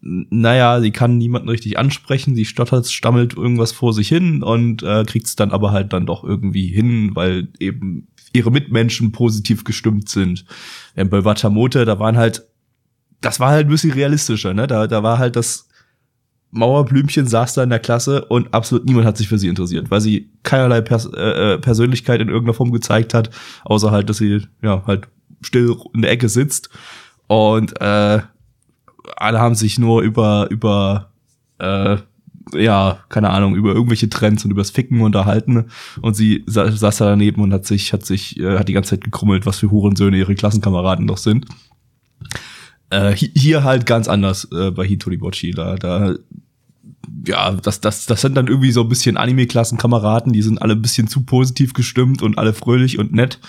naja, 0.00 0.80
sie 0.80 0.90
kann 0.90 1.18
niemanden 1.18 1.48
richtig 1.48 1.78
ansprechen, 1.78 2.34
sie 2.34 2.44
stottert, 2.44 2.86
stammelt 2.86 3.36
irgendwas 3.36 3.72
vor 3.72 3.92
sich 3.92 4.08
hin 4.08 4.42
und 4.42 4.82
äh, 4.82 5.04
kriegt 5.04 5.26
es 5.26 5.36
dann 5.36 5.50
aber 5.50 5.72
halt 5.72 5.92
dann 5.92 6.06
doch 6.06 6.24
irgendwie 6.24 6.68
hin, 6.68 7.10
weil 7.14 7.48
eben 7.58 8.08
ihre 8.32 8.50
Mitmenschen 8.50 9.12
positiv 9.12 9.64
gestimmt 9.64 10.08
sind. 10.08 10.44
Während 10.94 11.10
bei 11.10 11.24
Watamote, 11.24 11.84
da 11.84 11.98
waren 11.98 12.16
halt 12.16 12.46
das 13.20 13.40
war 13.40 13.50
halt 13.50 13.66
ein 13.66 13.70
bisschen 13.70 13.92
realistischer, 13.92 14.54
ne? 14.54 14.66
Da, 14.66 14.86
da 14.86 15.02
war 15.02 15.18
halt 15.18 15.36
das 15.36 15.68
Mauerblümchen 16.50 17.26
saß 17.26 17.54
da 17.54 17.62
in 17.62 17.70
der 17.70 17.78
Klasse 17.78 18.24
und 18.24 18.54
absolut 18.54 18.86
niemand 18.86 19.06
hat 19.06 19.18
sich 19.18 19.28
für 19.28 19.38
sie 19.38 19.48
interessiert, 19.48 19.90
weil 19.90 20.00
sie 20.00 20.30
keinerlei 20.44 20.80
Pers 20.80 21.06
äh, 21.14 21.54
äh 21.54 21.58
Persönlichkeit 21.58 22.20
in 22.20 22.28
irgendeiner 22.28 22.54
Form 22.54 22.72
gezeigt 22.72 23.12
hat, 23.12 23.30
außer 23.64 23.90
halt, 23.90 24.08
dass 24.08 24.18
sie 24.18 24.46
ja 24.62 24.82
halt 24.86 25.08
still 25.42 25.76
in 25.92 26.02
der 26.02 26.10
Ecke 26.10 26.28
sitzt 26.28 26.70
und 27.26 27.78
äh, 27.82 28.20
alle 29.16 29.40
haben 29.40 29.54
sich 29.54 29.78
nur 29.78 30.02
über 30.02 30.48
über 30.50 31.10
äh, 31.58 31.98
ja, 32.54 33.00
keine 33.08 33.30
Ahnung, 33.30 33.54
über 33.54 33.74
irgendwelche 33.74 34.08
Trends 34.08 34.44
und 34.44 34.50
übers 34.50 34.70
Ficken 34.70 35.00
unterhalten 35.00 35.66
und 36.00 36.14
sie 36.14 36.44
sa 36.46 36.70
saß 36.70 36.96
da 36.98 37.04
daneben 37.06 37.42
und 37.42 37.52
hat 37.52 37.66
sich, 37.66 37.92
hat 37.92 38.06
sich, 38.06 38.38
äh, 38.38 38.58
hat 38.58 38.68
die 38.68 38.72
ganze 38.72 38.90
Zeit 38.90 39.04
gekrummelt, 39.04 39.46
was 39.46 39.58
für 39.58 39.70
Hurensöhne 39.70 40.18
ihre 40.18 40.34
Klassenkameraden 40.34 41.06
doch 41.06 41.18
sind. 41.18 41.46
Äh, 42.90 43.14
hier 43.14 43.64
halt 43.64 43.86
ganz 43.86 44.08
anders 44.08 44.48
äh, 44.52 44.70
bei 44.70 44.86
Hitori 44.86 45.18
Bochi. 45.18 45.50
Da, 45.50 45.76
da, 45.76 46.14
ja, 47.26 47.52
das, 47.52 47.80
das, 47.80 48.06
das 48.06 48.20
sind 48.20 48.34
dann 48.34 48.46
irgendwie 48.46 48.72
so 48.72 48.82
ein 48.82 48.88
bisschen 48.88 49.16
Anime-Klassenkameraden, 49.16 50.32
die 50.32 50.42
sind 50.42 50.62
alle 50.62 50.74
ein 50.74 50.82
bisschen 50.82 51.08
zu 51.08 51.24
positiv 51.24 51.74
gestimmt 51.74 52.22
und 52.22 52.38
alle 52.38 52.54
fröhlich 52.54 52.98
und 52.98 53.12
nett. 53.12 53.40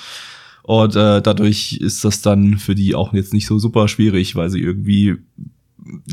Und 0.69 0.95
äh, 0.95 1.19
dadurch 1.19 1.79
ist 1.81 2.05
das 2.05 2.21
dann 2.21 2.59
für 2.59 2.75
die 2.75 2.93
auch 2.93 3.11
jetzt 3.13 3.33
nicht 3.33 3.47
so 3.47 3.57
super 3.57 3.87
schwierig, 3.87 4.35
weil 4.35 4.51
sie 4.51 4.59
irgendwie 4.59 5.15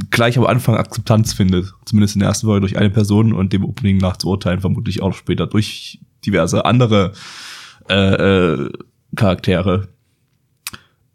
gleich 0.09 0.39
am 0.39 0.47
Anfang 0.47 0.77
Akzeptanz 0.77 1.35
findet. 1.35 1.75
Zumindest 1.85 2.17
in 2.17 2.21
der 2.21 2.31
ersten 2.31 2.47
Folge 2.47 2.63
durch 2.63 2.79
eine 2.79 2.89
Person 2.89 3.35
und 3.35 3.53
dem 3.53 3.67
Opening 3.67 3.99
nach 3.99 4.17
zu 4.17 4.29
urteilen, 4.29 4.63
vermutlich 4.63 5.03
auch 5.03 5.13
später 5.13 5.47
durch 5.47 6.01
diverse 6.25 6.65
andere 6.65 7.13
äh, 7.91 8.55
äh, 8.55 8.73
Charaktere. 9.15 9.89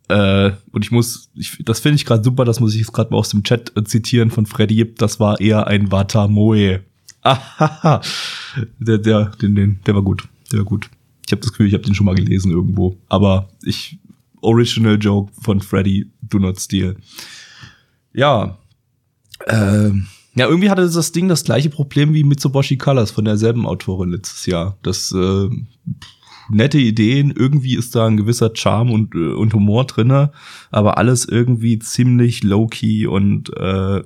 Äh, 0.08 0.52
und 0.72 0.86
ich 0.86 0.92
muss, 0.92 1.32
ich, 1.34 1.64
das 1.66 1.80
finde 1.80 1.96
ich 1.96 2.06
gerade 2.06 2.24
super, 2.24 2.46
das 2.46 2.60
muss 2.60 2.76
ich 2.76 2.82
jetzt 2.82 2.94
gerade 2.94 3.10
mal 3.10 3.18
aus 3.18 3.30
dem 3.30 3.42
Chat 3.42 3.76
äh, 3.76 3.84
zitieren 3.84 4.30
von 4.30 4.46
Freddy. 4.46 4.94
Das 4.94 5.20
war 5.20 5.42
eher 5.42 5.66
ein 5.66 5.92
Watamoe. 5.92 6.82
Ahaha. 7.24 8.02
Der, 8.78 9.00
der, 9.00 9.32
den, 9.42 9.56
den, 9.56 9.80
der 9.88 9.96
war 9.96 10.04
gut. 10.04 10.28
Der 10.52 10.60
war 10.60 10.66
gut. 10.66 10.92
Ich 11.32 11.34
habe 11.34 11.44
das 11.44 11.52
Gefühl, 11.52 11.68
ich 11.68 11.74
habe 11.74 11.84
den 11.84 11.96
schon 11.96 12.06
mal 12.06 12.16
gelesen 12.16 12.52
irgendwo. 12.52 12.98
Aber 13.08 13.48
ich, 13.64 13.98
Original 14.42 14.98
Joke 15.00 15.32
von 15.42 15.62
Freddy, 15.62 16.12
do 16.22 16.40
not 16.40 16.60
steal. 16.60 16.98
Ja. 18.12 18.58
Ähm, 19.48 20.08
ja, 20.36 20.48
irgendwie 20.48 20.70
hatte 20.70 20.90
das 20.90 21.12
Ding 21.14 21.30
das 21.30 21.46
gleiche 21.46 21.70
Problem 21.70 22.14
wie 22.14 22.26
Mitsubishi 22.26 22.76
Colors 22.76 23.12
von 23.12 23.24
derselben 23.24 23.66
Autorin 23.66 24.12
letztes 24.12 24.46
Jahr. 24.46 24.78
Das 24.84 25.14
äh, 25.14 25.48
nette 26.50 26.80
Ideen, 26.80 27.32
irgendwie 27.32 27.78
ist 27.78 27.96
da 27.96 28.08
ein 28.08 28.18
gewisser 28.18 28.52
Charme 28.54 28.92
und, 28.92 29.16
äh, 29.16 29.32
und 29.32 29.54
Humor 29.54 29.86
drinne, 29.86 30.34
aber 30.70 30.98
alles 30.98 31.24
irgendwie 31.24 31.80
ziemlich 31.80 32.44
low-key 32.44 33.08
und 33.08 33.56
äh, 33.56 34.04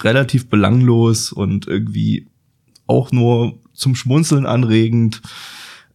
relativ 0.00 0.48
belanglos 0.48 1.32
und 1.32 1.66
irgendwie 1.66 2.28
auch 2.86 3.12
nur 3.12 3.58
zum 3.74 3.94
Schmunzeln 3.94 4.46
anregend, 4.46 5.20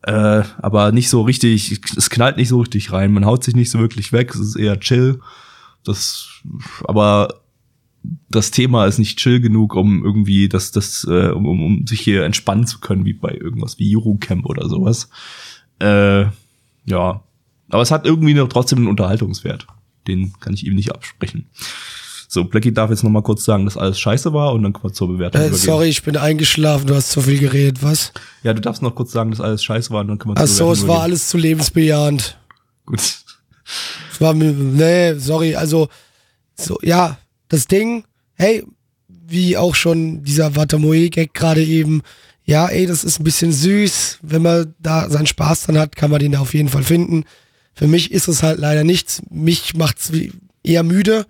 äh, 0.04 0.44
aber 0.62 0.92
nicht 0.92 1.10
so 1.10 1.22
richtig, 1.22 1.80
es 1.96 2.10
knallt 2.10 2.38
nicht 2.38 2.50
so 2.50 2.60
richtig 2.60 2.92
rein, 2.92 3.14
man 3.14 3.26
haut 3.26 3.44
sich 3.44 3.56
nicht 3.56 3.72
so 3.72 3.80
wirklich 3.80 4.12
weg, 4.12 4.34
es 4.34 4.42
ist 4.42 4.56
eher 4.56 4.80
chill. 4.80 5.20
Das, 5.84 6.42
aber 6.86 7.42
das 8.30 8.52
Thema 8.52 8.86
ist 8.86 9.00
nicht 9.00 9.18
chill 9.18 9.40
genug, 9.40 9.76
um 9.76 10.04
irgendwie 10.04 10.50
das, 10.50 10.72
das, 10.72 11.06
äh, 11.10 11.30
um, 11.30 11.46
um 11.46 11.88
sich 11.88 12.02
hier 12.02 12.26
entspannen 12.26 12.68
zu 12.68 12.80
können, 12.80 13.06
wie 13.06 13.14
bei 13.14 13.34
irgendwas 13.34 13.80
wie 13.80 13.96
Eurocamp 13.96 14.46
oder 14.46 14.68
sowas. 14.68 15.10
Äh, 15.80 16.26
ja. 16.86 17.24
Aber 17.70 17.82
es 17.82 17.92
hat 17.92 18.06
irgendwie 18.06 18.34
noch 18.34 18.50
trotzdem 18.50 18.80
einen 18.80 18.88
Unterhaltungswert. 18.88 19.68
Den 20.08 20.34
kann 20.40 20.54
ich 20.54 20.66
ihm 20.66 20.76
nicht 20.76 20.94
absprechen. 20.94 21.46
So, 22.34 22.44
Blackie 22.44 22.74
darf 22.74 22.90
jetzt 22.90 23.04
noch 23.04 23.12
mal 23.12 23.22
kurz 23.22 23.46
sagen, 23.46 23.66
dass 23.66 23.78
alles 23.78 24.00
scheiße 24.00 24.34
war 24.34 24.54
und 24.54 24.64
dann 24.64 24.74
kommen 24.74 24.90
wir 24.90 24.96
zur 24.96 25.08
Bewertung 25.08 25.40
äh, 25.40 25.54
Sorry, 25.54 25.90
ich 25.90 26.02
bin 26.02 26.18
eingeschlafen, 26.18 26.88
du 26.88 26.96
hast 26.96 27.12
zu 27.12 27.22
viel 27.22 27.38
geredet, 27.38 27.84
was? 27.84 28.12
Ja, 28.42 28.56
du 28.56 28.60
darfst 28.60 28.82
noch 28.82 28.96
kurz 28.96 29.12
sagen, 29.12 29.30
dass 29.30 29.40
alles 29.40 29.64
scheiße 29.64 29.92
war 29.92 30.02
und 30.02 30.08
dann 30.08 30.18
können 30.18 30.36
wir 30.36 30.42
Ach 30.42 30.48
zur 30.48 30.66
Bewertung 30.66 30.76
so, 30.76 30.82
es 30.82 30.88
war 30.88 31.04
alles 31.04 31.30
zu 31.30 31.38
lebensbejahend. 31.38 32.36
Gut. 32.88 33.02
Es 34.12 34.20
war 34.20 34.34
nee, 34.34 35.14
sorry, 35.20 35.54
also, 35.56 35.90
so, 36.56 36.80
ja, 36.82 37.20
das 37.50 37.68
Ding, 37.68 38.04
hey, 38.34 38.66
wie 39.08 39.56
auch 39.56 39.76
schon 39.76 40.24
dieser 40.24 40.56
Watamoe-Gag 40.56 41.36
gerade 41.36 41.64
eben, 41.64 42.02
ja, 42.46 42.66
ey, 42.68 42.88
das 42.88 43.04
ist 43.04 43.20
ein 43.20 43.26
bisschen 43.26 43.52
süß. 43.52 44.18
Wenn 44.24 44.42
man 44.42 44.74
da 44.80 45.08
seinen 45.08 45.28
Spaß 45.28 45.66
dran 45.66 45.78
hat, 45.78 45.96
kann 45.96 46.10
man 46.10 46.20
den 46.20 46.32
da 46.32 46.40
auf 46.40 46.56
jeden 46.56 46.70
Fall 46.70 46.84
finden. 46.84 47.26
Für 47.76 47.86
mich 47.86 48.12
ist 48.12 48.28
es 48.28 48.42
halt 48.42 48.58
leider 48.58 48.84
nichts. 48.84 49.22
Mich 49.30 49.76
macht's 49.76 50.12
eher 50.64 50.82
müde. 50.82 51.28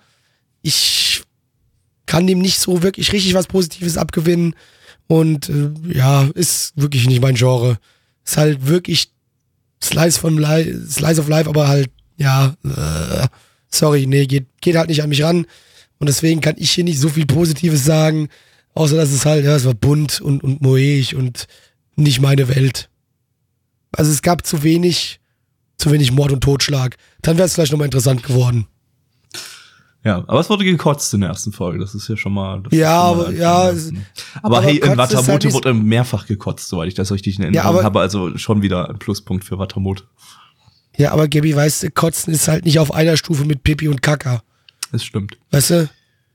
Ich 0.63 1.23
kann 2.07 2.25
dem 2.25 2.39
nicht 2.39 2.59
so 2.59 2.81
wirklich 2.81 3.13
richtig 3.13 3.35
was 3.35 3.47
Positives 3.47 3.97
abgewinnen. 3.97 4.55
Und 5.07 5.49
äh, 5.49 5.71
ja, 5.93 6.29
ist 6.33 6.73
wirklich 6.75 7.07
nicht 7.07 7.21
mein 7.21 7.35
Genre. 7.35 7.77
Ist 8.25 8.37
halt 8.37 8.65
wirklich 8.67 9.11
Slice 9.83 10.19
von 10.19 10.37
Life, 10.37 10.87
Slice 10.89 11.19
of 11.19 11.27
Life, 11.27 11.49
aber 11.49 11.67
halt, 11.67 11.89
ja, 12.17 12.55
äh, 12.63 13.27
sorry, 13.69 14.05
nee, 14.07 14.25
geht, 14.25 14.47
geht 14.61 14.75
halt 14.75 14.89
nicht 14.89 15.03
an 15.03 15.09
mich 15.09 15.23
ran. 15.23 15.45
Und 15.99 16.07
deswegen 16.07 16.41
kann 16.41 16.55
ich 16.57 16.71
hier 16.71 16.83
nicht 16.83 16.99
so 16.99 17.09
viel 17.09 17.25
Positives 17.25 17.83
sagen, 17.83 18.29
außer 18.73 18.95
dass 18.95 19.11
es 19.11 19.25
halt, 19.25 19.45
ja, 19.45 19.55
es 19.55 19.65
war 19.65 19.73
bunt 19.73 20.21
und, 20.21 20.43
und 20.43 20.61
moeig 20.61 21.15
und 21.15 21.47
nicht 21.95 22.21
meine 22.21 22.47
Welt. 22.47 22.89
Also 23.91 24.11
es 24.11 24.21
gab 24.21 24.45
zu 24.45 24.63
wenig, 24.63 25.19
zu 25.77 25.91
wenig 25.91 26.11
Mord 26.11 26.31
und 26.31 26.41
Totschlag. 26.41 26.95
Dann 27.21 27.37
wäre 27.37 27.45
es 27.45 27.53
vielleicht 27.53 27.71
nochmal 27.71 27.85
interessant 27.85 28.23
geworden. 28.23 28.67
Ja, 30.03 30.17
aber 30.27 30.39
es 30.41 30.49
wurde 30.49 30.65
gekotzt 30.65 31.13
in 31.13 31.21
der 31.21 31.29
ersten 31.29 31.53
Folge. 31.53 31.79
Das 31.79 31.95
ist 31.95 32.09
ja 32.09 32.17
schon 32.17 32.33
mal. 32.33 32.61
ja, 32.71 33.01
aber 33.01 33.31
ja. 33.31 33.69
Aber, 33.69 33.77
aber 34.41 34.61
hey, 34.61 34.77
in 34.77 34.97
Watamote 34.97 35.31
halt 35.31 35.53
wurde 35.53 35.73
mehrfach 35.73 36.25
gekotzt, 36.25 36.67
soweit 36.67 36.89
ich 36.89 36.93
das 36.93 37.11
richtig 37.11 37.37
in 37.37 37.43
Erinnerung 37.43 37.77
ja, 37.77 37.83
habe. 37.83 38.01
Also 38.01 38.37
schon 38.37 38.61
wieder 38.61 38.89
ein 38.89 38.99
Pluspunkt 38.99 39.45
für 39.45 39.57
Watamote. 39.59 40.03
Ja, 40.97 41.11
aber 41.11 41.27
Gabi, 41.27 41.55
weißt 41.55 41.83
du, 41.83 41.91
Kotzen 41.91 42.33
ist 42.33 42.47
halt 42.47 42.65
nicht 42.65 42.79
auf 42.79 42.93
einer 42.93 43.17
Stufe 43.17 43.45
mit 43.45 43.63
Pipi 43.63 43.87
und 43.87 44.01
Kaka. 44.01 44.43
Das 44.91 45.03
stimmt. 45.03 45.37
Weißt 45.51 45.69
du? 45.71 45.89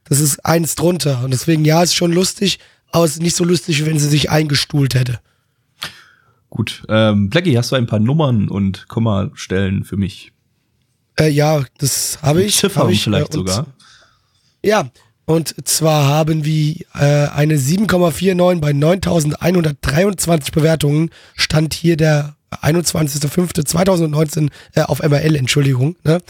Das 0.09 0.21
ist 0.21 0.45
eins 0.45 0.75
drunter. 0.75 1.23
Und 1.23 1.33
deswegen, 1.33 1.65
ja, 1.65 1.83
ist 1.83 1.95
schon 1.95 2.13
lustig, 2.13 2.59
aber 2.91 3.05
es 3.05 3.13
ist 3.13 3.23
nicht 3.23 3.37
so 3.37 3.45
lustig, 3.45 3.85
wenn 3.85 3.99
sie 3.99 4.09
sich 4.09 4.31
eingestuhlt 4.31 4.95
hätte. 4.95 5.21
Gut. 6.49 6.85
Ähm, 6.89 7.29
Blackie, 7.29 7.57
hast 7.59 7.71
du 7.71 7.77
ein 7.77 7.87
paar 7.87 7.99
Nummern 7.99 8.49
und 8.49 8.89
Kommastellen 8.89 9.85
für 9.85 9.99
mich? 9.99 10.33
Äh, 11.19 11.31
ja, 11.31 11.65
das 11.79 12.19
habe 12.23 12.43
ich. 12.43 12.57
Ziffern 12.57 12.85
hab 12.85 12.91
ich, 12.91 13.03
vielleicht 13.03 13.31
äh, 13.31 13.35
sogar. 13.35 13.67
Ja, 14.63 14.91
und 15.25 15.55
zwar 15.69 16.07
haben 16.07 16.45
wir 16.45 16.77
äh, 16.95 17.29
eine 17.29 17.57
7,49 17.57 18.61
bei 18.61 18.73
9123 18.73 20.53
Bewertungen. 20.53 21.11
Stand 21.37 21.75
hier 21.75 21.97
der 21.97 22.37
21.05.2019 22.51 24.51
äh, 24.75 24.83
auf 24.83 25.03
MRL, 25.03 25.37
Entschuldigung. 25.37 25.97
Ne? 26.05 26.21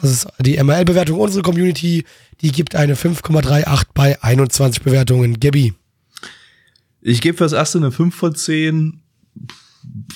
Das 0.00 0.10
ist 0.10 0.28
die 0.40 0.62
MRL-Bewertung 0.62 1.20
unserer 1.20 1.42
Community. 1.42 2.04
Die 2.40 2.50
gibt 2.50 2.74
eine 2.74 2.96
5,38 2.96 3.84
bei 3.94 4.20
21 4.22 4.82
Bewertungen. 4.82 5.38
Gabby. 5.38 5.74
Ich 7.02 7.20
gebe 7.20 7.38
fürs 7.38 7.52
erste 7.52 7.78
eine 7.78 7.92
5 7.92 8.14
von 8.14 8.34
10. 8.34 9.00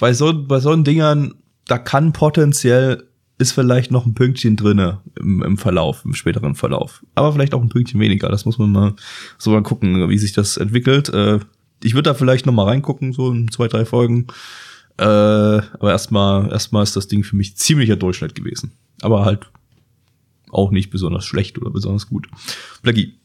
Bei 0.00 0.12
so, 0.12 0.46
bei 0.46 0.60
so 0.60 0.74
Dingern, 0.74 1.34
da 1.66 1.78
kann 1.78 2.12
potenziell 2.12 3.04
ist 3.38 3.52
vielleicht 3.52 3.90
noch 3.90 4.06
ein 4.06 4.14
Pünktchen 4.14 4.56
drinne 4.56 5.00
im, 5.18 5.42
im 5.42 5.58
Verlauf, 5.58 6.04
im 6.04 6.14
späteren 6.14 6.54
Verlauf. 6.54 7.04
Aber 7.14 7.32
vielleicht 7.32 7.54
auch 7.54 7.62
ein 7.62 7.68
Pünktchen 7.68 8.00
weniger. 8.00 8.28
Das 8.28 8.44
muss 8.44 8.58
man 8.58 8.70
mal 8.70 8.94
so 9.38 9.50
mal 9.50 9.62
gucken, 9.62 10.08
wie 10.08 10.18
sich 10.18 10.32
das 10.32 10.56
entwickelt. 10.56 11.08
Äh, 11.08 11.40
ich 11.82 11.94
würde 11.94 12.10
da 12.10 12.14
vielleicht 12.14 12.46
noch 12.46 12.52
mal 12.52 12.64
reingucken, 12.64 13.12
so 13.12 13.30
in 13.30 13.50
zwei, 13.50 13.66
drei 13.66 13.84
Folgen. 13.84 14.28
Äh, 14.96 15.04
aber 15.04 15.90
erstmal, 15.90 16.50
erstmal 16.50 16.84
ist 16.84 16.94
das 16.96 17.08
Ding 17.08 17.24
für 17.24 17.36
mich 17.36 17.56
ziemlicher 17.56 17.96
Durchschnitt 17.96 18.34
gewesen. 18.34 18.72
Aber 19.02 19.24
halt 19.24 19.50
auch 20.50 20.70
nicht 20.70 20.90
besonders 20.90 21.24
schlecht 21.24 21.58
oder 21.58 21.70
besonders 21.70 22.06
gut. 22.06 22.28
Blackie. 22.82 23.18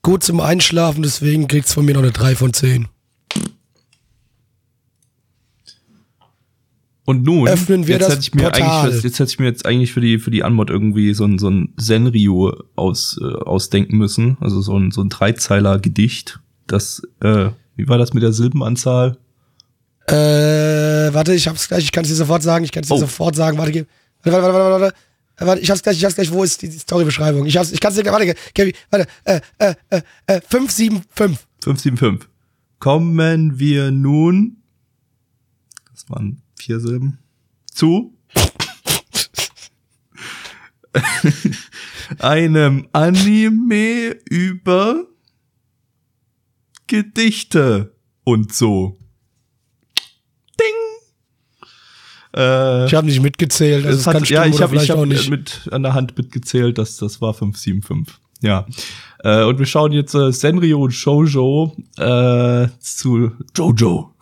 Gut 0.00 0.24
zum 0.24 0.40
Einschlafen, 0.40 1.02
deswegen 1.02 1.48
kriegt's 1.48 1.74
von 1.74 1.84
mir 1.84 1.94
noch 1.94 2.02
eine 2.02 2.12
3 2.12 2.34
von 2.34 2.54
10. 2.54 2.88
Und 7.08 7.22
nun, 7.24 7.48
öffnen 7.48 7.86
wir 7.86 7.94
jetzt 7.96 8.04
das 8.06 8.12
hätte 8.16 8.22
ich 8.22 8.34
mir 8.34 8.42
Portal. 8.42 8.62
eigentlich, 8.90 9.02
jetzt 9.02 9.18
hätte 9.18 9.30
ich 9.30 9.38
mir 9.38 9.46
jetzt 9.46 9.64
eigentlich 9.64 9.92
für 9.94 10.02
die 10.02 10.18
für 10.18 10.30
die 10.30 10.44
Anmod 10.44 10.68
irgendwie 10.68 11.14
so 11.14 11.24
ein 11.24 11.38
so 11.38 11.48
ein 11.48 11.72
Senryu 11.78 12.52
aus 12.76 13.18
äh, 13.22 13.24
ausdenken 13.24 13.96
müssen, 13.96 14.36
also 14.40 14.60
so 14.60 14.76
ein 14.78 14.90
so 14.90 15.00
ein 15.00 15.08
Dreizeiler 15.08 15.78
Gedicht. 15.78 16.40
Das 16.66 17.00
äh, 17.22 17.48
wie 17.76 17.88
war 17.88 17.96
das 17.96 18.12
mit 18.12 18.22
der 18.22 18.32
Silbenanzahl? 18.34 19.16
Äh, 20.06 20.12
warte, 21.14 21.32
ich 21.32 21.48
hab's 21.48 21.68
gleich, 21.68 21.84
ich 21.84 21.92
kann 21.92 22.04
es 22.04 22.10
dir 22.10 22.16
sofort 22.16 22.42
sagen, 22.42 22.64
ich 22.66 22.72
kann 22.72 22.82
es 22.82 22.88
dir 22.90 22.94
Oh. 22.96 22.98
sofort 22.98 23.34
sagen. 23.36 23.56
Warte, 23.56 23.72
geh- 23.72 23.84
warte, 24.24 24.42
warte, 24.42 24.54
warte, 24.54 24.70
warte, 24.70 24.82
warte. 24.82 24.96
Äh, 25.40 25.46
Warte, 25.46 25.62
ich 25.62 25.70
hab's 25.70 25.82
gleich, 25.82 25.96
ich 25.96 26.04
hab's 26.04 26.16
gleich, 26.16 26.30
wo 26.32 26.42
ist 26.44 26.60
die, 26.62 26.68
die 26.68 26.78
Storybeschreibung? 26.78 27.46
Ich 27.46 27.56
hab's, 27.56 27.70
ich 27.72 27.80
kann's 27.80 27.94
dir, 27.96 28.04
warte, 28.06 28.34
Gaby, 28.54 28.74
warte, 28.90 29.06
äh, 29.24 29.40
äh, 29.58 29.74
äh, 29.90 30.02
äh, 30.26 30.40
575. 30.48 31.38
575. 31.62 32.28
Kommen 32.80 33.58
wir 33.58 33.90
nun, 33.92 34.56
das 35.92 36.10
waren 36.10 36.42
vier 36.58 36.80
Silben, 36.80 37.18
zu 37.72 38.14
einem 42.18 42.88
Anime 42.92 44.16
über 44.28 45.04
Gedichte 46.86 47.94
und 48.24 48.54
so. 48.54 48.98
Ding! 50.58 51.68
Äh, 52.34 52.86
Ich 52.86 52.94
habe 52.94 53.06
nicht 53.06 53.20
mitgezählt, 53.20 53.84
also 53.86 53.98
es 53.98 54.06
hat, 54.06 54.14
kann 54.14 54.24
stimmen 54.24 54.42
ja, 54.42 54.48
ich 54.48 54.62
habe 54.62 54.76
ich 54.76 54.90
hab 54.90 55.28
mit 55.28 55.68
an 55.70 55.82
der 55.82 55.94
Hand 55.94 56.16
mitgezählt, 56.16 56.78
dass 56.78 56.96
das 56.96 57.20
war 57.20 57.34
575. 57.34 58.18
Ja. 58.40 58.66
Äh, 59.20 59.44
und 59.44 59.58
wir 59.58 59.66
schauen 59.66 59.92
jetzt 59.92 60.14
äh, 60.14 60.32
Senrio 60.32 60.82
und 60.82 60.92
Shoujo 60.92 61.76
äh, 61.96 62.68
zu 62.78 63.32
Jojo. 63.56 64.14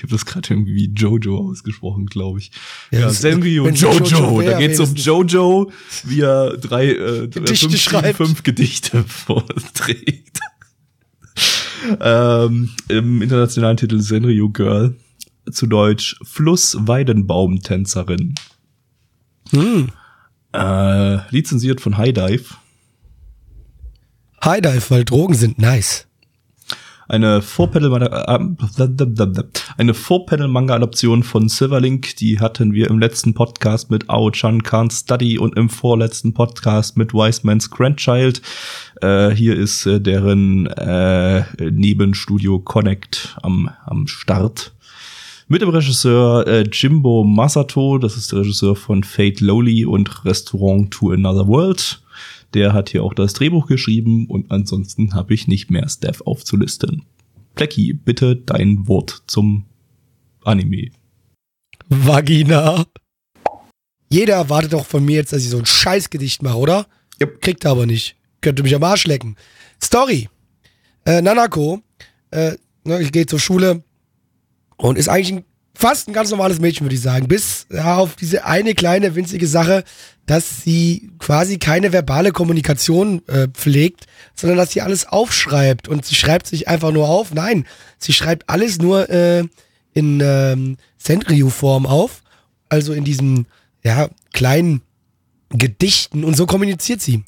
Ich 0.00 0.04
habe 0.04 0.12
das 0.12 0.24
gerade 0.24 0.54
irgendwie 0.54 0.74
wie 0.74 0.90
Jojo 0.94 1.50
ausgesprochen, 1.50 2.06
glaube 2.06 2.38
ich. 2.38 2.52
Ja, 2.90 3.00
Ja, 3.00 3.08
wenn's 3.66 3.82
Jojo. 3.82 3.98
Jojo 4.02 4.38
wär, 4.40 4.52
da 4.52 4.58
geht's 4.58 4.80
um. 4.80 4.94
Jojo, 4.94 5.70
wie 6.04 6.22
er 6.22 6.56
drei, 6.56 6.92
äh, 6.92 7.28
Gedichte 7.28 7.68
fünf, 7.68 7.78
schreibt. 7.82 8.16
fünf 8.16 8.42
Gedichte 8.42 9.04
vorträgt. 9.08 10.40
ähm, 12.00 12.70
Im 12.88 13.20
internationalen 13.20 13.76
Titel 13.76 14.00
Senrio 14.00 14.48
Girl. 14.48 14.96
Zu 15.50 15.66
Deutsch 15.66 16.16
Fluss-Weidenbaum-Tänzerin. 16.24 18.36
Hm. 19.50 19.90
Äh, 20.54 21.18
lizenziert 21.30 21.82
von 21.82 21.98
High 21.98 22.14
Dive. 22.14 22.54
High 24.42 24.62
Dive, 24.62 24.84
weil 24.88 25.04
Drogen 25.04 25.34
sind 25.34 25.58
nice. 25.58 26.06
Eine 27.10 27.42
Vorpanel- 27.42 28.02
äh, 28.02 28.38
von 31.24 31.48
Silverlink, 31.48 32.14
die 32.16 32.38
hatten 32.38 32.72
wir 32.72 32.88
im 32.88 33.00
letzten 33.00 33.34
Podcast 33.34 33.90
mit 33.90 34.08
Ao-chan 34.08 34.62
Can't 34.62 34.92
Study 34.92 35.36
und 35.36 35.56
im 35.56 35.68
vorletzten 35.68 36.34
Podcast 36.34 36.96
mit 36.96 37.12
Wise 37.12 37.40
Man's 37.42 37.68
Grandchild. 37.68 38.40
Äh, 39.02 39.30
hier 39.30 39.56
ist 39.56 39.86
äh, 39.86 40.00
deren 40.00 40.68
äh, 40.68 41.42
Nebenstudio 41.58 42.60
Connect 42.60 43.36
am, 43.42 43.70
am 43.86 44.06
Start. 44.06 44.72
Mit 45.48 45.62
dem 45.62 45.70
Regisseur 45.70 46.46
äh, 46.46 46.62
Jimbo 46.70 47.24
Masato, 47.24 47.98
das 47.98 48.16
ist 48.16 48.30
der 48.30 48.38
Regisseur 48.38 48.76
von 48.76 49.02
Fate 49.02 49.40
Lowly 49.40 49.84
und 49.84 50.24
Restaurant 50.24 50.92
to 50.92 51.10
Another 51.10 51.48
World. 51.48 52.00
Der 52.54 52.72
hat 52.72 52.90
hier 52.90 53.04
auch 53.04 53.14
das 53.14 53.32
Drehbuch 53.32 53.66
geschrieben 53.66 54.26
und 54.26 54.50
ansonsten 54.50 55.14
habe 55.14 55.34
ich 55.34 55.46
nicht 55.46 55.70
mehr 55.70 55.88
Staff 55.88 56.20
aufzulisten. 56.22 57.04
Plecky, 57.54 57.92
bitte 57.92 58.36
dein 58.36 58.88
Wort 58.88 59.22
zum 59.26 59.66
Anime. 60.44 60.90
Vagina. 61.88 62.86
Jeder 64.08 64.34
erwartet 64.34 64.72
doch 64.72 64.86
von 64.86 65.04
mir 65.04 65.16
jetzt, 65.16 65.32
dass 65.32 65.42
ich 65.42 65.50
so 65.50 65.58
ein 65.58 65.66
Scheißgedicht 65.66 66.42
mache, 66.42 66.58
oder? 66.58 66.86
Yep. 67.20 67.40
Kriegt 67.40 67.64
er 67.64 67.72
aber 67.72 67.86
nicht. 67.86 68.16
Könnte 68.40 68.62
mich 68.62 68.74
am 68.74 68.82
Arsch 68.82 69.06
lecken. 69.06 69.36
Story. 69.82 70.28
Äh, 71.04 71.22
Nanako, 71.22 71.80
äh, 72.30 72.56
ne, 72.84 73.02
ich 73.02 73.12
gehe 73.12 73.26
zur 73.26 73.38
Schule 73.38 73.82
und 74.76 74.98
ist 74.98 75.08
eigentlich 75.08 75.32
ein, 75.32 75.44
fast 75.80 76.08
ein 76.08 76.12
ganz 76.12 76.30
normales 76.30 76.60
Mädchen, 76.60 76.84
würde 76.84 76.94
ich 76.94 77.00
sagen. 77.00 77.26
Bis 77.26 77.66
auf 77.82 78.14
diese 78.14 78.44
eine 78.44 78.74
kleine 78.74 79.14
winzige 79.14 79.46
Sache, 79.46 79.82
dass 80.26 80.62
sie 80.62 81.10
quasi 81.18 81.58
keine 81.58 81.92
verbale 81.92 82.32
Kommunikation 82.32 83.26
äh, 83.26 83.48
pflegt, 83.48 84.06
sondern 84.34 84.58
dass 84.58 84.72
sie 84.72 84.82
alles 84.82 85.08
aufschreibt. 85.08 85.88
Und 85.88 86.04
sie 86.04 86.14
schreibt 86.14 86.46
sich 86.46 86.68
einfach 86.68 86.92
nur 86.92 87.08
auf. 87.08 87.32
Nein, 87.32 87.66
sie 87.98 88.12
schreibt 88.12 88.48
alles 88.48 88.78
nur 88.78 89.08
äh, 89.08 89.44
in 89.94 90.20
ähm, 90.22 90.76
Senryu-Form 90.98 91.86
auf. 91.86 92.22
Also 92.68 92.92
in 92.92 93.04
diesen 93.04 93.46
ja, 93.82 94.10
kleinen 94.32 94.82
Gedichten. 95.48 96.24
Und 96.24 96.36
so 96.36 96.44
kommuniziert 96.46 97.00
sie. 97.00 97.24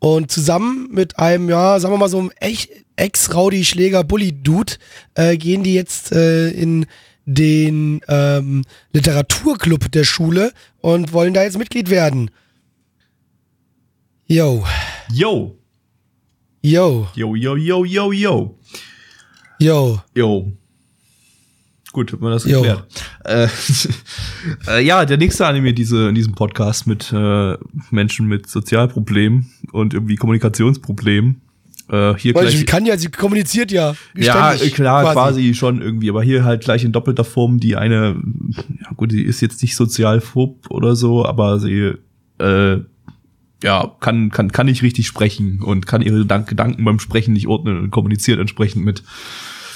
Und 0.00 0.32
zusammen 0.32 0.88
mit 0.90 1.20
einem, 1.20 1.48
ja, 1.48 1.78
sagen 1.78 1.94
wir 1.94 1.98
mal 1.98 2.08
so 2.08 2.18
einem 2.18 2.32
echt 2.40 2.70
Ex-Rowdy-Schläger-Bully-Dude 2.96 4.74
äh, 5.14 5.36
gehen 5.36 5.62
die 5.62 5.74
jetzt 5.74 6.10
äh, 6.12 6.50
in 6.50 6.86
den 7.24 8.00
ähm, 8.08 8.64
Literaturclub 8.92 9.90
der 9.92 10.04
Schule 10.04 10.52
und 10.80 11.12
wollen 11.12 11.34
da 11.34 11.42
jetzt 11.42 11.58
Mitglied 11.58 11.90
werden. 11.90 12.30
Yo, 14.26 14.64
Yo, 15.14 15.58
yo, 16.62 17.08
yo, 17.14 17.34
yo, 17.34 17.56
yo, 17.56 17.84
yo, 17.84 18.12
yo. 18.12 18.58
yo. 19.58 20.00
Jo. 20.14 20.52
Gut, 21.92 22.12
hat 22.12 22.20
man 22.20 22.32
das 22.32 22.44
geklärt. 22.44 22.86
Äh, 23.24 23.48
äh, 24.68 24.80
ja, 24.82 25.04
der 25.04 25.18
nächste 25.18 25.46
Anime 25.46 25.74
diese, 25.74 26.08
in 26.08 26.14
diesem 26.14 26.34
Podcast 26.34 26.86
mit 26.86 27.12
äh, 27.12 27.58
Menschen 27.90 28.26
mit 28.26 28.48
Sozialproblemen 28.48 29.52
und 29.72 29.92
irgendwie 29.92 30.16
Kommunikationsproblemen. 30.16 31.42
Äh, 31.92 32.14
hier 32.16 32.34
Weil 32.34 32.44
gleich. 32.44 32.56
sie 32.56 32.64
kann 32.64 32.86
ja, 32.86 32.96
sie 32.96 33.10
kommuniziert 33.10 33.70
ja. 33.70 33.94
Ja, 34.16 34.54
klar, 34.54 35.12
quasi. 35.12 35.52
schon 35.52 35.82
irgendwie, 35.82 36.08
aber 36.08 36.22
hier 36.22 36.42
halt 36.42 36.64
gleich 36.64 36.84
in 36.84 36.92
doppelter 36.92 37.22
Form, 37.24 37.60
die 37.60 37.76
eine, 37.76 38.16
ja 38.80 38.90
gut, 38.96 39.12
die 39.12 39.22
ist 39.22 39.42
jetzt 39.42 39.60
nicht 39.60 39.76
sozialphob 39.76 40.70
oder 40.70 40.96
so, 40.96 41.26
aber 41.26 41.60
sie, 41.60 41.92
äh, 42.38 42.78
ja, 43.62 43.92
kann, 44.00 44.30
kann, 44.30 44.50
kann 44.50 44.66
nicht 44.66 44.82
richtig 44.82 45.06
sprechen 45.06 45.60
und 45.62 45.86
kann 45.86 46.00
ihre 46.00 46.24
Dank 46.24 46.48
Gedanken 46.48 46.82
beim 46.82 46.98
Sprechen 46.98 47.34
nicht 47.34 47.46
ordnen 47.46 47.78
und 47.78 47.90
kommuniziert 47.90 48.40
entsprechend 48.40 48.86
mit, 48.86 49.02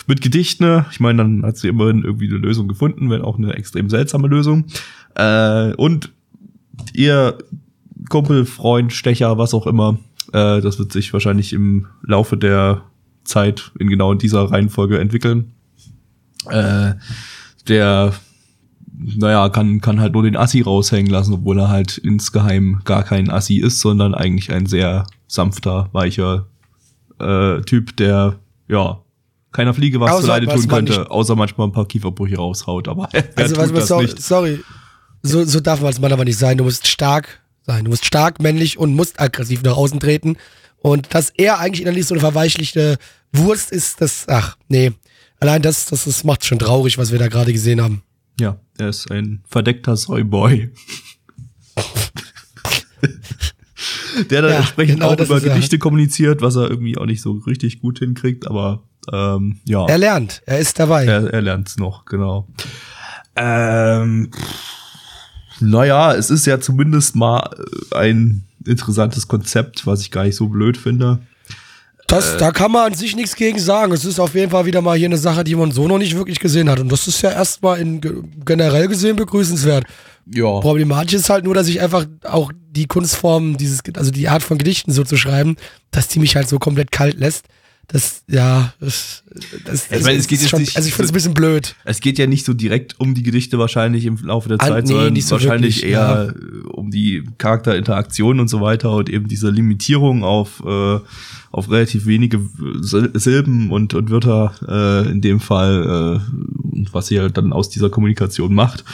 mit 0.07 0.23
Gedichten. 0.23 0.87
Ich 0.91 1.01
meine, 1.01 1.19
dann 1.19 1.43
hat 1.45 1.59
sie 1.59 1.69
immerhin 1.69 2.03
irgendwie 2.03 2.29
eine 2.29 2.39
Lösung 2.39 2.67
gefunden, 2.67 3.11
wenn 3.11 3.21
auch 3.21 3.37
eine 3.37 3.53
extrem 3.53 3.91
seltsame 3.91 4.27
Lösung. 4.27 4.65
Äh, 5.17 5.75
und 5.75 6.13
ihr 6.95 7.37
Kumpel, 8.09 8.47
Freund, 8.47 8.95
Stecher, 8.95 9.37
was 9.37 9.53
auch 9.53 9.67
immer, 9.67 9.99
äh, 10.33 10.61
das 10.61 10.79
wird 10.79 10.93
sich 10.93 11.13
wahrscheinlich 11.13 11.53
im 11.53 11.87
Laufe 12.03 12.37
der 12.37 12.83
Zeit 13.25 13.73
in 13.79 13.89
genau 13.89 14.15
dieser 14.15 14.51
Reihenfolge 14.51 14.99
entwickeln. 14.99 15.53
Äh, 16.49 16.95
der, 17.69 18.13
naja, 18.93 19.49
kann, 19.49 19.81
kann 19.81 20.01
halt 20.01 20.13
nur 20.13 20.23
den 20.23 20.37
Assi 20.37 20.61
raushängen 20.63 21.11
lassen, 21.11 21.35
obwohl 21.35 21.59
er 21.59 21.69
halt 21.69 21.99
insgeheim 21.99 22.81
gar 22.85 23.03
kein 23.03 23.31
Assi 23.31 23.57
ist, 23.57 23.81
sondern 23.81 24.15
eigentlich 24.15 24.53
ein 24.53 24.67
sehr 24.67 25.07
sanfter, 25.27 25.89
weicher 25.93 26.47
äh, 27.19 27.61
Typ, 27.63 27.97
der, 27.97 28.39
ja, 28.69 29.01
keiner 29.53 29.75
Fliege 29.75 29.99
was 30.01 30.11
Außer, 30.13 30.23
zu 30.23 30.29
Leide 30.29 30.47
tun 30.47 30.69
könnte, 30.69 31.11
außer 31.11 31.35
manchmal 31.35 31.69
ein 31.69 31.73
paar 31.73 31.87
Kieferbrüche 31.87 32.37
raushaut, 32.37 32.89
aber 32.89 33.09
er 33.13 33.25
Also, 33.37 33.55
tut 33.55 33.65
was, 33.65 33.73
das 33.73 33.89
sorry, 33.89 34.05
nicht. 34.05 34.23
sorry. 34.23 34.61
So, 35.23 35.45
so 35.45 35.61
darf 35.61 35.81
man 35.81 35.89
als 35.89 36.01
Mann 36.01 36.13
aber 36.13 36.25
nicht 36.25 36.39
sein. 36.39 36.59
Du 36.59 36.65
musst 36.65 36.87
stark 36.87 37.41
sein. 37.67 37.85
Du 37.85 37.91
musst 37.91 38.05
stark, 38.07 38.41
männlich 38.41 38.79
und 38.79 38.95
musst 38.95 39.21
aggressiv 39.21 39.63
nach 39.63 39.77
außen 39.77 40.01
treten. 40.01 40.37
Und 40.79 41.13
dass 41.15 41.31
er 41.31 41.59
eigentlich 41.59 41.83
innerlich 41.83 42.07
so 42.07 42.15
eine 42.15 42.21
verweichlichte 42.21 42.97
Wurst 43.33 43.73
ist, 43.73 44.01
das, 44.01 44.25
ach, 44.29 44.57
nee. 44.69 44.93
Allein 45.41 45.61
das, 45.63 45.87
das, 45.87 46.05
das 46.05 46.25
macht 46.25 46.45
schon 46.45 46.59
traurig, 46.59 46.97
was 46.97 47.13
wir 47.13 47.19
da 47.19 47.29
gerade 47.29 47.53
gesehen 47.53 47.81
haben. 47.83 48.03
Ja, 48.41 48.59
er 48.79 48.89
ist 48.89 49.11
ein 49.11 49.43
verdeckter 49.49 49.97
Soyboy. 49.97 50.71
Der 54.31 54.43
dann 54.43 54.51
Ja, 54.53 54.57
entsprechend 54.59 55.01
genau 55.01 55.11
auch 55.13 55.21
über 55.21 55.35
er. 55.35 55.41
Gedichte 55.41 55.79
kommuniziert, 55.79 56.41
was 56.41 56.57
er 56.57 56.71
irgendwie 56.71 56.97
auch 56.97 57.05
nicht 57.05 57.21
so 57.21 57.33
richtig 57.33 57.81
gut 57.81 57.99
hinkriegt, 57.99 58.47
aber 58.47 58.83
ähm, 59.13 59.61
ja, 59.65 59.87
Er 59.87 59.99
lernt, 59.99 60.43
er 60.47 60.59
ist 60.59 60.79
dabei. 60.79 61.05
er, 61.05 61.33
er 61.33 61.43
lernt's 61.43 61.77
noch, 61.77 62.07
genau. 62.07 62.49
Ähm, 63.37 64.31
naja, 65.61 66.15
es 66.15 66.31
ist 66.31 66.47
ja 66.47 66.61
zumindest 66.61 67.17
mal 67.17 67.51
äh, 67.93 67.97
ein 67.97 68.45
interessantes 68.65 69.29
Konzept, 69.29 69.87
was 69.87 70.01
ich 70.01 70.11
gar 70.11 70.25
nicht 70.25 70.37
so 70.37 70.49
blöd 70.49 70.77
finde. 70.77 71.21
Das, 72.09 72.37
da 72.37 72.53
kann 72.53 72.71
man 72.71 72.93
an 72.93 72.95
sich 72.95 73.17
nichts 73.17 73.35
gegen 73.35 73.59
sagen. 73.59 73.93
Es 73.93 74.05
ist 74.05 74.21
auf 74.21 74.35
jeden 74.37 74.51
Fall 74.53 74.65
wieder 74.65 74.81
mal 74.81 74.97
hier 74.97 75.07
eine 75.09 75.19
Sache, 75.19 75.43
die 75.43 75.57
man 75.57 75.73
so 75.73 75.89
noch 75.89 75.99
nicht 75.99 76.17
wirklich 76.17 76.39
gesehen 76.39 76.71
hat. 76.71 76.79
Und 76.79 76.91
das 76.93 77.09
ist 77.09 77.21
ja 77.23 77.33
erstmal 77.33 77.81
in 77.81 78.01
ge- 78.01 78.23
generell 78.45 78.87
gesehen 78.87 79.17
begrüßenswert. 79.17 79.85
Ja. 80.33 80.61
Problematisch 80.61 81.15
ist 81.15 81.31
halt 81.31 81.45
nur, 81.45 81.55
dass 81.55 81.67
ich 81.67 81.81
einfach 81.81 82.07
auch 82.23 82.53
die 82.71 82.87
Kunstform, 82.87 83.57
dieses, 83.57 83.81
also 83.97 84.13
die 84.13 84.29
Art 84.29 84.45
von 84.45 84.57
Gedichten 84.59 84.93
so 84.93 85.03
zu 85.03 85.17
schreiben, 85.17 85.57
dass 85.91 86.07
die 86.07 86.21
mich 86.21 86.37
halt 86.37 86.49
so 86.49 86.59
komplett 86.61 86.93
kalt 86.93 87.19
lässt. 87.19 87.47
Das, 87.89 88.25
ja, 88.27 88.75
das, 88.81 89.23
das, 89.65 89.91
Ich 89.93 90.03
meine, 90.03 90.19
es 90.19 90.27
geht 90.27 90.39
ist 90.39 90.43
jetzt 90.43 90.51
schon, 90.51 90.61
nicht 90.61 90.77
also 90.77 90.89
ich 90.89 90.95
finde 90.95 91.05
es 91.05 91.13
ein 91.13 91.15
bisschen 91.15 91.35
blöd. 91.35 91.77
Es 91.85 92.01
geht 92.01 92.19
ja 92.19 92.27
nicht 92.27 92.45
so 92.45 92.53
direkt 92.53 92.99
um 92.99 93.15
die 93.15 93.23
Gedichte 93.23 93.59
wahrscheinlich 93.61 94.07
im 94.07 94.17
Laufe 94.25 94.49
der 94.49 94.61
Ah, 94.61 94.67
Zeit, 94.67 94.85
nee, 94.87 94.93
sondern 94.93 95.21
so 95.21 95.31
wahrscheinlich 95.33 95.77
wirklich, 95.83 95.93
eher 95.93 96.35
äh, 96.37 96.67
um 96.69 96.91
die 96.91 97.23
Charakterinteraktion 97.39 98.41
und 98.41 98.49
so 98.49 98.61
weiter 98.61 98.91
und 98.93 99.09
eben 99.09 99.29
diese 99.29 99.51
Limitierung 99.51 100.25
auf, 100.25 100.65
äh, 100.67 100.99
auf 101.53 101.71
relativ 101.71 102.07
wenige 102.07 102.39
Sil- 102.83 103.17
Silben 103.17 103.71
und, 103.71 103.95
und 103.95 104.11
Wörter 104.11 104.55
äh, 105.07 105.09
in 105.11 105.21
dem 105.21 105.39
Fall, 105.39 106.21
äh, 106.25 106.77
und 106.77 106.93
was 106.93 107.07
sie 107.07 107.21
halt 107.21 107.37
dann 107.37 107.53
aus 107.53 107.69
dieser 107.71 107.89
Kommunikation 107.89 108.53
macht. 108.53 108.85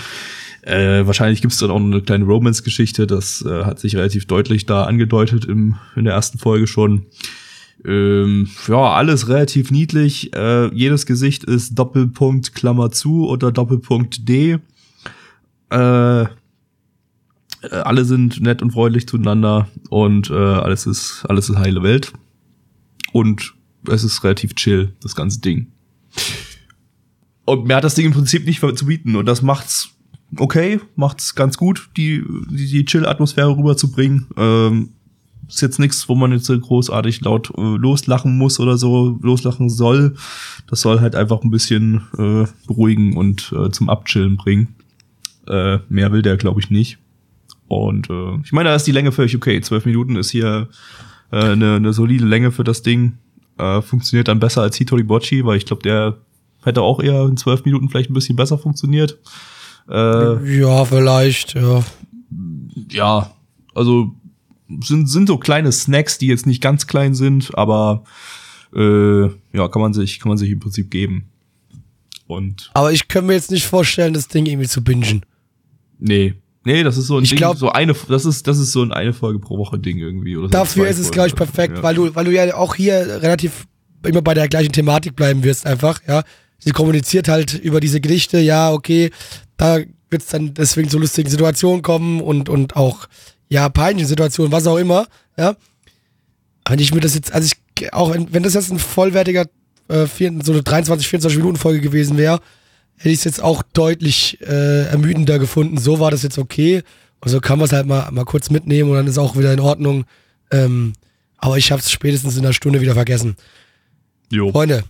Äh, 0.61 1.07
wahrscheinlich 1.07 1.40
gibt 1.40 1.55
es 1.55 1.59
dann 1.59 1.70
auch 1.70 1.81
eine 1.81 2.02
kleine 2.02 2.26
Romance-Geschichte, 2.26 3.07
das 3.07 3.42
äh, 3.42 3.64
hat 3.64 3.81
sich 3.81 3.96
relativ 3.96 4.26
deutlich 4.26 4.66
da 4.66 4.85
angedeutet 4.85 5.46
im, 5.46 5.76
in 5.96 6.05
der 6.05 6.12
ersten 6.12 6.38
Folge 6.38 6.66
schon. 6.66 7.07
Ähm, 7.85 8.49
ja, 8.68 8.92
alles 8.92 9.29
relativ 9.29 9.71
niedlich. 9.71 10.35
Äh, 10.35 10.73
jedes 10.75 11.07
Gesicht 11.07 11.45
ist 11.45 11.79
Doppelpunkt 11.79 12.55
Klammer 12.55 12.90
zu 12.90 13.27
oder 13.29 13.53
Doppelpunkt 13.53 14.29
D. 14.29 14.59
Äh, 15.71 16.27
Äh, 17.62 17.77
alle 17.77 18.05
sind 18.05 18.40
nett 18.40 18.61
und 18.61 18.73
freundlich 18.73 19.07
zueinander 19.07 19.68
und 19.88 20.31
äh, 20.31 20.35
alles 20.35 20.87
ist 20.87 21.25
alles 21.29 21.49
ist 21.49 21.57
heile 21.57 21.83
Welt 21.83 22.12
und 23.12 23.55
es 23.88 24.05
ist 24.05 24.25
relativ 24.25 24.55
chill 24.55 24.92
das 25.01 25.14
ganze 25.14 25.40
Ding. 25.40 25.68
Und 27.45 27.66
mir 27.66 27.77
hat 27.77 27.85
das 27.85 27.95
Ding 27.95 28.07
im 28.07 28.12
Prinzip 28.12 28.47
nicht 28.47 28.61
zu 28.61 28.87
bieten 28.87 29.14
und 29.16 29.27
das 29.27 29.42
macht's 29.42 29.90
okay, 30.38 30.81
macht's 30.97 31.35
ganz 31.35 31.57
gut, 31.57 31.90
die 31.97 32.25
die, 32.51 32.66
die 32.66 32.85
Chill-Atmosphäre 32.85 33.57
rüberzubringen. 33.57 34.27
Ähm, 34.37 34.90
ist 35.55 35.61
jetzt 35.61 35.79
nichts, 35.79 36.09
wo 36.09 36.15
man 36.15 36.33
jetzt 36.33 36.47
so 36.47 36.59
großartig 36.59 37.21
laut 37.21 37.51
äh, 37.57 37.61
loslachen 37.61 38.38
muss 38.38 38.59
oder 38.59 38.79
so, 38.79 39.19
loslachen 39.23 39.69
soll. 39.69 40.15
Das 40.69 40.81
soll 40.81 41.01
halt 41.01 41.15
einfach 41.15 41.43
ein 41.43 41.51
bisschen 41.51 42.03
äh, 42.19 42.47
beruhigen 42.67 43.17
und 43.17 43.53
äh, 43.53 43.71
zum 43.71 43.91
Abchillen 43.91 44.37
bringen. 44.37 44.75
Äh, 45.47 45.79
mehr 45.88 46.12
will 46.12 46.23
der, 46.23 46.37
glaube 46.37 46.61
ich, 46.61 46.71
nicht. 46.71 46.99
Und 47.69 48.11
äh, 48.11 48.37
ich 48.45 48.53
meine, 48.53 48.71
da 48.71 48.75
ist 48.75 48.87
die 48.87 48.93
Länge 48.93 49.12
völlig 49.12 49.37
okay. 49.37 49.61
Zwölf 49.61 49.85
Minuten 49.85 50.17
ist 50.17 50.31
hier 50.31 50.69
äh, 51.31 51.37
eine, 51.37 51.77
eine 51.77 51.93
solide 51.93 52.25
Länge 52.25 52.53
für 52.53 52.65
das 52.65 52.83
Ding. 52.83 53.19
Äh, 53.59 53.83
funktioniert 53.83 54.29
dann 54.29 54.41
besser 54.41 54.62
als 54.62 54.77
Hitori 54.77 55.03
Bocci, 55.03 55.45
weil 55.45 55.57
ich 55.57 55.67
glaube, 55.67 55.83
der 55.83 56.19
hätte 56.62 56.83
auch 56.83 57.01
eher 57.01 57.25
in 57.25 57.37
zwölf 57.37 57.65
Minuten 57.65 57.88
vielleicht 57.88 58.11
ein 58.11 58.15
bisschen 58.15 58.37
besser 58.37 58.59
funktioniert. 58.59 59.19
Äh, 59.91 60.61
ja, 60.61 60.85
vielleicht, 60.85 61.55
ja. 61.55 61.83
Ja, 62.91 63.31
also 63.75 64.15
sind, 64.83 65.09
sind 65.09 65.27
so 65.27 65.39
kleine 65.39 65.73
Snacks, 65.73 66.19
die 66.19 66.27
jetzt 66.27 66.47
nicht 66.47 66.63
ganz 66.63 66.87
klein 66.87 67.15
sind, 67.15 67.57
aber 67.57 68.05
äh, 68.75 69.25
ja, 69.53 69.69
kann 69.69 69.83
man 69.83 69.93
sich, 69.93 70.21
kann 70.21 70.29
man 70.29 70.39
sich 70.39 70.51
im 70.51 70.61
Prinzip 70.61 70.91
geben. 70.91 71.29
Und 72.27 72.71
aber 72.75 72.93
ich 72.93 73.09
kann 73.09 73.27
mir 73.27 73.35
jetzt 73.35 73.51
nicht 73.51 73.67
vorstellen, 73.67 74.15
das 74.15 74.29
Ding 74.29 74.47
irgendwie 74.47 74.69
zu 74.69 74.83
bingen. 74.83 75.25
Nee. 75.99 76.35
Nee, 76.65 76.85
das 76.85 76.97
ist 76.97 77.09
so 77.09 77.19
ein 77.19 77.25
ich 77.25 77.31
Ding, 77.31 77.39
glaub, 77.39 77.57
so 77.57 77.71
eine, 77.71 77.95
das 78.09 78.25
ist, 78.25 78.47
das 78.47 78.59
ist 78.59 78.71
so 78.71 78.83
ein 78.83 78.93
eine 78.93 79.13
Folge 79.13 79.41
pro 79.41 79.59
Woche 79.59 79.79
Ding 79.79 79.99
irgendwie. 79.99 80.37
Oder 80.37 80.49
dafür 80.49 80.87
ist 80.87 80.99
es, 80.99 81.11
glaube 81.11 81.29
ich, 81.29 81.35
perfekt, 81.35 81.79
ja. 81.79 81.83
weil 81.83 81.97
du, 81.97 82.15
weil 82.15 82.25
du 82.25 82.33
ja 82.33 82.55
auch 82.55 82.77
hier 82.77 83.21
relativ 83.21 83.67
immer 84.07 84.23
bei 84.23 84.35
der 84.35 84.49
gleichen 84.49 84.73
Thematik 84.73 85.17
bleiben 85.17 85.43
wirst 85.43 85.67
einfach, 85.67 86.01
ja. 86.07 86.23
Sie 86.59 86.71
kommuniziert 86.71 87.27
halt 87.27 87.55
über 87.55 87.81
diese 87.81 88.01
Gedichte, 88.01 88.39
ja, 88.39 88.73
okay, 88.73 89.11
da 89.57 89.79
wird 90.11 90.23
es 90.23 90.29
dann 90.29 90.55
deswegen 90.55 90.89
zu 90.89 90.99
lustigen 90.99 91.29
Situationen 91.29 91.83
kommen 91.83 92.21
und, 92.21 92.49
und 92.49 92.77
auch 92.77 93.09
ja, 93.53 93.69
peinliche 93.69 94.09
Situation, 94.09 94.51
was 94.51 94.67
auch 94.67 94.79
immer, 94.79 95.07
ja. 95.37 95.57
Wenn 96.67 96.79
ich 96.79 96.95
mir 96.95 97.01
das 97.01 97.15
jetzt, 97.15 97.33
also 97.35 97.47
ich, 97.47 97.93
auch 97.93 98.15
wenn 98.15 98.43
das 98.43 98.55
jetzt 98.55 98.73
ein 98.73 98.79
vollwertiger, 98.79 99.47
äh, 99.88 100.07
so 100.43 100.53
eine 100.53 100.62
23, 100.62 101.07
24 101.07 101.38
Minuten 101.38 101.59
Folge 101.59 101.83
gewesen 101.83 102.17
wäre, 102.17 102.41
hätte 102.97 103.11
ich 103.11 103.19
es 103.19 103.25
jetzt 103.25 103.43
auch 103.43 103.62
deutlich 103.75 104.41
äh, 104.41 104.87
ermüdender 104.87 105.38
gefunden. 105.38 105.77
So 105.77 106.01
war 106.01 106.11
das 106.11 106.23
jetzt 106.23 106.38
okay. 106.38 106.83
Also 107.21 107.41
kann 107.41 107.59
man 107.59 107.67
es 107.67 107.73
halt 107.73 107.87
mal, 107.87 108.11
mal 108.11 108.25
kurz 108.25 108.49
mitnehmen 108.49 108.88
und 108.88 108.97
dann 108.97 109.07
ist 109.07 109.19
auch 109.19 109.37
wieder 109.37 109.53
in 109.53 109.61
Ordnung. 109.61 110.05
Ähm, 110.51 110.95
aber 111.37 111.59
ich 111.59 111.71
habe 111.73 111.83
es 111.83 111.91
spätestens 111.91 112.37
in 112.37 112.45
einer 112.45 112.55
Stunde 112.55 112.81
wieder 112.81 112.95
vergessen. 112.95 113.37
Jo. 114.31 114.51
Freunde, 114.51 114.85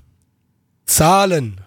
Zahlen. 0.87 1.62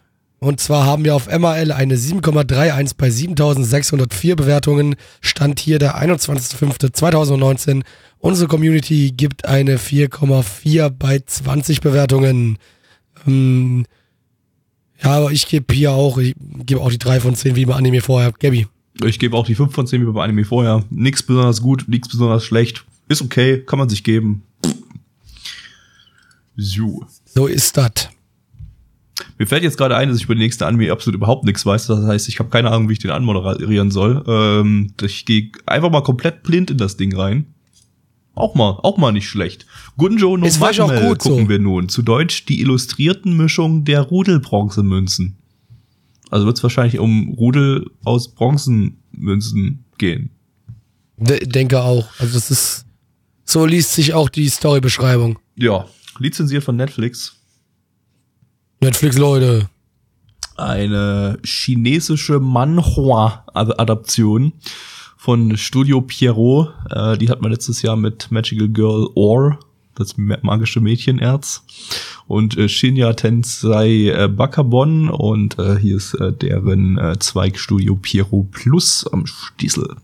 Und 0.45 0.60
zwar 0.60 0.86
haben 0.86 1.03
wir 1.03 1.15
auf 1.15 1.27
MAL 1.27 1.71
eine 1.71 1.95
7,31 1.95 2.91
bei 2.95 3.10
7604 3.10 4.36
Bewertungen. 4.36 4.95
Stand 5.19 5.60
hier 5.60 5.79
der 5.79 5.99
21.05.2019. 5.99 7.81
Unsere 8.19 8.47
Community 8.47 9.12
gibt 9.12 9.45
eine 9.45 9.77
4,4 9.77 10.89
bei 10.89 11.17
20 11.25 11.81
Bewertungen. 11.81 12.60
Ähm, 13.25 13.88
ja, 15.03 15.13
aber 15.13 15.31
ich 15.31 15.47
gebe 15.47 15.73
hier 15.73 15.93
auch, 15.93 16.19
ich 16.19 16.36
gebe 16.67 16.79
auch 16.79 16.91
die 16.91 16.99
3 16.99 17.21
von 17.21 17.34
10 17.34 17.55
wie 17.55 17.65
bei 17.65 17.73
Anime 17.73 18.01
vorher. 18.01 18.31
Gabby. 18.31 18.67
Ich 19.03 19.17
gebe 19.17 19.36
auch 19.36 19.47
die 19.47 19.55
5 19.55 19.73
von 19.73 19.88
10 19.88 20.05
wie 20.05 20.12
bei 20.12 20.23
Anime 20.23 20.45
vorher. 20.45 20.84
Nichts 20.91 21.23
besonders 21.23 21.60
gut, 21.63 21.86
nichts 21.88 22.10
besonders 22.10 22.45
schlecht. 22.45 22.86
Ist 23.08 23.23
okay, 23.23 23.63
kann 23.65 23.79
man 23.79 23.89
sich 23.89 24.03
geben. 24.03 24.43
So. 26.55 27.03
So 27.34 27.47
ist 27.47 27.75
das. 27.77 28.10
Mir 29.38 29.47
fällt 29.47 29.63
jetzt 29.63 29.78
gerade 29.78 29.95
ein, 29.95 30.10
dass 30.10 30.17
ich 30.17 30.25
über 30.25 30.36
den 30.36 30.39
nächsten 30.39 30.63
Anime 30.63 30.91
absolut 30.91 31.15
überhaupt 31.15 31.45
nichts 31.45 31.65
weiß. 31.65 31.88
Das 31.88 32.06
heißt, 32.06 32.28
ich 32.28 32.39
habe 32.39 32.49
keine 32.49 32.71
Ahnung, 32.71 32.89
wie 32.89 32.93
ich 32.93 32.99
den 32.99 33.12
anmoderieren 33.12 33.91
soll. 33.91 34.23
Ähm, 34.28 34.93
ich 35.01 35.25
gehe 35.25 35.51
einfach 35.65 35.89
mal 35.89 36.04
komplett 36.04 36.43
blind 36.43 36.71
in 36.71 36.78
das 36.78 36.97
Ding 36.97 37.15
rein. 37.15 37.45
Auch 38.34 38.54
mal, 38.54 38.80
auch 38.84 38.97
mal 38.97 39.13
nicht 39.13 39.30
schlecht. 39.30 39.65
Gunjo 39.97 40.36
no 40.36 40.47
Magmel 40.60 41.15
gucken 41.17 41.43
so. 41.43 41.49
wir 41.49 41.60
nun. 41.60 41.88
Zu 41.88 42.01
Deutsch 42.01 42.45
die 42.45 42.60
illustrierten 42.60 43.38
Mischung 43.38 43.86
der 43.86 44.01
Rudelbronzemünzen. 44.01 45.38
Also 46.30 46.45
wird 46.45 46.58
es 46.58 46.63
wahrscheinlich 46.63 46.99
um 46.99 47.30
Rudel 47.30 47.89
aus 48.04 48.34
Bronzenmünzen 48.34 49.86
gehen. 49.97 50.32
De 51.17 51.45
denke 51.45 51.82
auch. 51.82 52.10
Also 52.19 52.34
das 52.34 52.51
ist, 52.51 52.86
so 53.45 53.65
liest 53.65 53.93
sich 53.93 54.13
auch 54.13 54.28
die 54.28 54.49
Storybeschreibung. 54.49 55.39
Ja, 55.56 55.86
lizenziert 56.19 56.65
von 56.65 56.75
Netflix. 56.75 57.38
Netflix, 58.85 59.17
Leute. 59.17 59.67
Eine 60.57 61.39
chinesische 61.43 62.39
Manhua-Adaption 62.39 64.53
von 65.17 65.57
Studio 65.57 66.01
Pierrot. 66.01 66.71
Äh, 66.91 67.17
die 67.17 67.29
hat 67.29 67.41
man 67.41 67.51
letztes 67.51 67.81
Jahr 67.81 67.95
mit 67.95 68.29
Magical 68.29 68.69
Girl 68.69 69.09
Or, 69.15 69.57
das 69.95 70.13
magische 70.17 70.81
Mädchenerz, 70.81 71.63
und 72.27 72.59
äh, 72.59 72.69
Shinya 72.69 73.13
Tensei 73.13 74.09
äh, 74.09 74.27
Bakabon 74.27 75.09
und 75.09 75.57
äh, 75.57 75.79
hier 75.79 75.97
ist 75.97 76.15
deren 76.19 76.99
Zweig 77.19 77.57
Studio 77.57 77.95
Pierrot 77.95 78.51
Plus 78.51 79.07
am 79.11 79.25
Stiesel. 79.25 79.95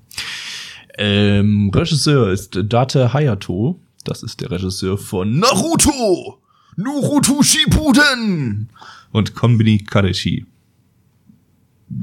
Ähm, 0.97 1.69
Regisseur 1.71 2.31
ist 2.31 2.55
Date 2.55 3.13
Hayato. 3.13 3.79
Das 4.05 4.23
ist 4.23 4.41
der 4.41 4.49
Regisseur 4.49 4.97
von 4.97 5.37
Naruto. 5.37 6.40
Naruto 6.75 7.41
Shippuden 7.43 8.69
und 9.12 9.36
Konbini 9.36 9.79
Kadeshi. 9.79 10.45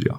Ja. 0.05 0.19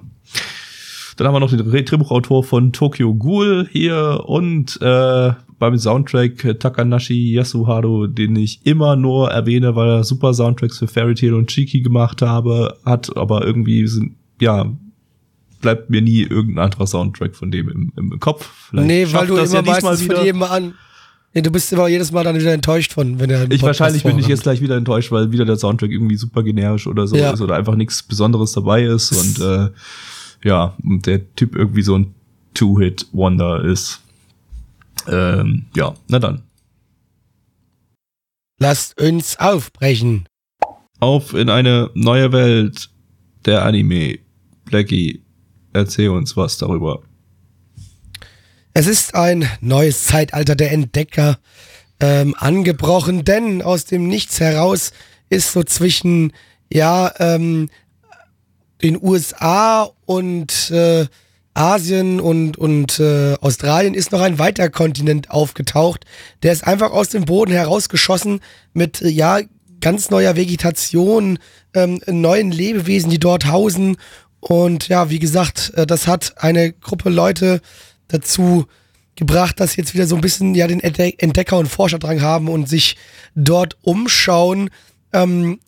Dann 1.16 1.26
haben 1.26 1.34
wir 1.34 1.40
noch 1.40 1.50
den 1.50 1.70
Drehbuchautor 1.84 2.42
von 2.42 2.72
Tokyo 2.72 3.14
Ghoul 3.14 3.68
hier 3.70 4.22
und 4.26 4.80
äh, 4.80 5.32
beim 5.58 5.76
Soundtrack 5.76 6.58
Takanashi 6.58 7.34
Yasuharu, 7.34 8.06
den 8.06 8.34
ich 8.36 8.60
immer 8.64 8.96
nur 8.96 9.30
erwähne, 9.30 9.76
weil 9.76 9.88
er 9.88 10.04
super 10.04 10.32
Soundtracks 10.32 10.78
für 10.78 10.88
Fairy 10.88 11.14
Tail 11.14 11.34
und 11.34 11.48
Chiki 11.48 11.82
gemacht 11.82 12.22
habe, 12.22 12.78
hat, 12.86 13.14
aber 13.16 13.44
irgendwie 13.44 13.86
sind, 13.86 14.16
ja, 14.40 14.72
bleibt 15.60 15.90
mir 15.90 16.00
nie 16.00 16.22
irgendein 16.22 16.64
anderer 16.64 16.86
Soundtrack 16.86 17.36
von 17.36 17.50
dem 17.50 17.68
im, 17.68 17.92
im 17.96 18.18
Kopf. 18.18 18.70
Vielleicht 18.70 18.86
nee, 18.86 19.06
weil 19.12 19.26
du 19.26 19.36
immer 19.36 19.54
ja 19.54 19.62
meistens 19.62 20.02
von 20.02 20.24
jedem 20.24 20.42
an 20.42 20.74
Nee, 21.32 21.42
du 21.42 21.50
bist 21.50 21.72
immer 21.72 21.86
jedes 21.86 22.10
Mal 22.10 22.24
dann 22.24 22.36
wieder 22.36 22.52
enttäuscht 22.52 22.92
von, 22.92 23.20
wenn 23.20 23.30
er. 23.30 23.48
Ich 23.50 23.62
wahrscheinlich 23.62 24.02
bin 24.02 24.18
ich 24.18 24.26
jetzt 24.26 24.42
gleich 24.42 24.60
wieder 24.60 24.76
enttäuscht, 24.76 25.12
weil 25.12 25.30
wieder 25.30 25.44
der 25.44 25.56
Soundtrack 25.56 25.90
irgendwie 25.90 26.16
super 26.16 26.42
generisch 26.42 26.88
oder 26.88 27.06
so 27.06 27.16
ja. 27.16 27.30
ist 27.30 27.40
oder 27.40 27.54
einfach 27.54 27.76
nichts 27.76 28.02
Besonderes 28.02 28.52
dabei 28.52 28.82
ist 28.82 29.12
und 29.12 29.40
äh, 29.44 29.70
ja, 30.42 30.74
und 30.82 31.06
der 31.06 31.32
Typ 31.36 31.54
irgendwie 31.54 31.82
so 31.82 31.96
ein 31.96 32.14
Two-Hit-Wonder 32.54 33.64
ist. 33.64 34.00
Ähm, 35.06 35.66
ja, 35.76 35.94
na 36.08 36.18
dann. 36.18 36.42
Lasst 38.58 39.00
uns 39.00 39.38
aufbrechen. 39.38 40.26
Auf 40.98 41.32
in 41.32 41.48
eine 41.48 41.90
neue 41.94 42.32
Welt 42.32 42.90
der 43.46 43.64
Anime. 43.64 44.18
Blackie, 44.64 45.22
erzähl 45.72 46.10
uns 46.10 46.36
was 46.36 46.58
darüber. 46.58 47.02
Es 48.72 48.86
ist 48.86 49.14
ein 49.14 49.48
neues 49.60 50.06
Zeitalter 50.06 50.54
der 50.54 50.70
Entdecker 50.70 51.38
ähm, 51.98 52.34
angebrochen, 52.38 53.24
denn 53.24 53.62
aus 53.62 53.84
dem 53.84 54.06
Nichts 54.06 54.38
heraus 54.38 54.92
ist 55.28 55.52
so 55.52 55.64
zwischen 55.64 56.32
ja 56.72 57.12
ähm, 57.18 57.68
den 58.80 59.02
USA 59.02 59.90
und 60.06 60.70
äh, 60.70 61.06
Asien 61.52 62.20
und, 62.20 62.56
und 62.58 63.00
äh, 63.00 63.34
Australien 63.40 63.94
ist 63.94 64.12
noch 64.12 64.20
ein 64.20 64.38
weiter 64.38 64.70
Kontinent 64.70 65.30
aufgetaucht. 65.30 66.04
Der 66.44 66.52
ist 66.52 66.64
einfach 66.64 66.92
aus 66.92 67.08
dem 67.08 67.24
Boden 67.24 67.52
herausgeschossen 67.52 68.40
mit, 68.72 69.02
äh, 69.02 69.08
ja, 69.08 69.40
ganz 69.80 70.10
neuer 70.10 70.36
Vegetation, 70.36 71.38
ähm, 71.74 72.00
neuen 72.06 72.52
Lebewesen, 72.52 73.10
die 73.10 73.18
dort 73.18 73.46
hausen. 73.46 73.96
Und 74.38 74.88
ja, 74.88 75.10
wie 75.10 75.18
gesagt, 75.18 75.72
äh, 75.74 75.86
das 75.86 76.06
hat 76.06 76.34
eine 76.36 76.72
Gruppe 76.72 77.10
Leute 77.10 77.60
dazu 78.12 78.66
gebracht, 79.16 79.60
dass 79.60 79.76
jetzt 79.76 79.94
wieder 79.94 80.06
so 80.06 80.14
ein 80.14 80.20
bisschen 80.20 80.54
ja 80.54 80.66
den 80.66 80.80
Entdecker- 80.80 81.58
und 81.58 81.68
Forscherdrang 81.68 82.22
haben 82.22 82.48
und 82.48 82.68
sich 82.68 82.96
dort 83.34 83.76
umschauen. 83.82 84.70
Ähm, 85.12 85.60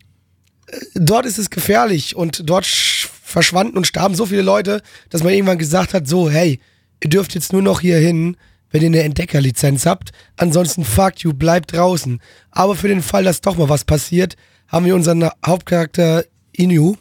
äh, 0.67 0.79
dort 0.95 1.27
ist 1.27 1.39
es 1.39 1.51
gefährlich 1.51 2.17
und 2.17 2.49
dort 2.49 2.67
verschwanden 2.67 3.77
und 3.77 3.87
starben 3.87 4.15
so 4.15 4.27
viele 4.27 4.43
Leute, 4.43 4.83
dass 5.11 5.23
man 5.23 5.33
irgendwann 5.33 5.59
gesagt 5.59 5.95
hat, 5.95 6.07
so, 6.07 6.31
hey, 6.31 6.61
ihr 7.03 7.11
dürft 7.11 7.35
jetzt 7.35 7.53
nur 7.53 7.63
noch 7.63 7.81
hier 7.81 7.99
hin, 7.99 8.37
wenn 8.71 8.83
ihr 8.83 8.89
eine 8.89 9.03
Entdeckerlizenz 9.03 9.87
habt. 9.87 10.13
Ansonsten 10.37 10.85
fuck 10.85 11.21
you, 11.21 11.33
bleibt 11.35 11.73
draußen. 11.73 12.21
Aber 12.51 12.75
für 12.75 12.89
den 12.89 13.03
Fall, 13.03 13.25
dass 13.25 13.41
doch 13.41 13.57
mal 13.57 13.69
was 13.69 13.85
passiert, 13.85 14.37
haben 14.69 14.87
wir 14.87 14.95
unseren 14.95 15.29
Hauptcharakter 15.45 16.25
Inu. 16.53 16.97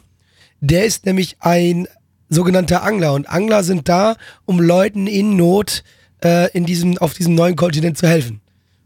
Der 0.60 0.84
ist 0.84 1.06
nämlich 1.06 1.36
ein 1.40 1.88
sogenannter 2.32 2.82
Angler 2.82 3.12
und 3.14 3.28
Angler 3.28 3.62
sind 3.62 3.88
da, 3.88 4.16
um 4.44 4.60
Leuten 4.60 5.06
in 5.06 5.36
Not 5.36 5.84
äh, 6.22 6.50
in 6.56 6.64
diesem, 6.64 6.98
auf 6.98 7.14
diesem 7.14 7.34
neuen 7.34 7.56
Kontinent 7.56 7.98
zu 7.98 8.08
helfen. 8.08 8.40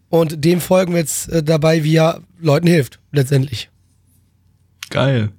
Und 0.08 0.44
dem 0.44 0.60
folgen 0.60 0.92
wir 0.92 1.00
jetzt 1.00 1.28
äh, 1.28 1.42
dabei, 1.42 1.84
wie 1.84 1.96
er 1.96 2.22
Leuten 2.38 2.66
hilft, 2.66 3.00
letztendlich. 3.12 3.70
Geil. 4.90 5.30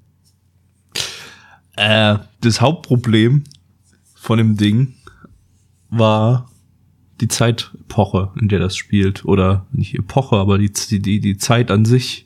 Äh, 1.76 2.18
das 2.42 2.62
Hauptproblem 2.62 3.44
von 4.16 4.38
dem 4.38 4.58
Ding 4.58 4.96
war 5.90 6.50
die 7.22 7.28
Zeitepoche, 7.28 8.32
in 8.40 8.50
der 8.50 8.60
das 8.60 8.76
spielt. 8.76 9.26
Oder 9.26 9.66
nicht 9.72 9.96
Epoche, 9.96 10.36
aber 10.36 10.58
die, 10.58 10.72
die, 10.72 11.20
die 11.20 11.38
Zeit 11.38 11.72
an 11.72 11.86
sich. 11.86 12.26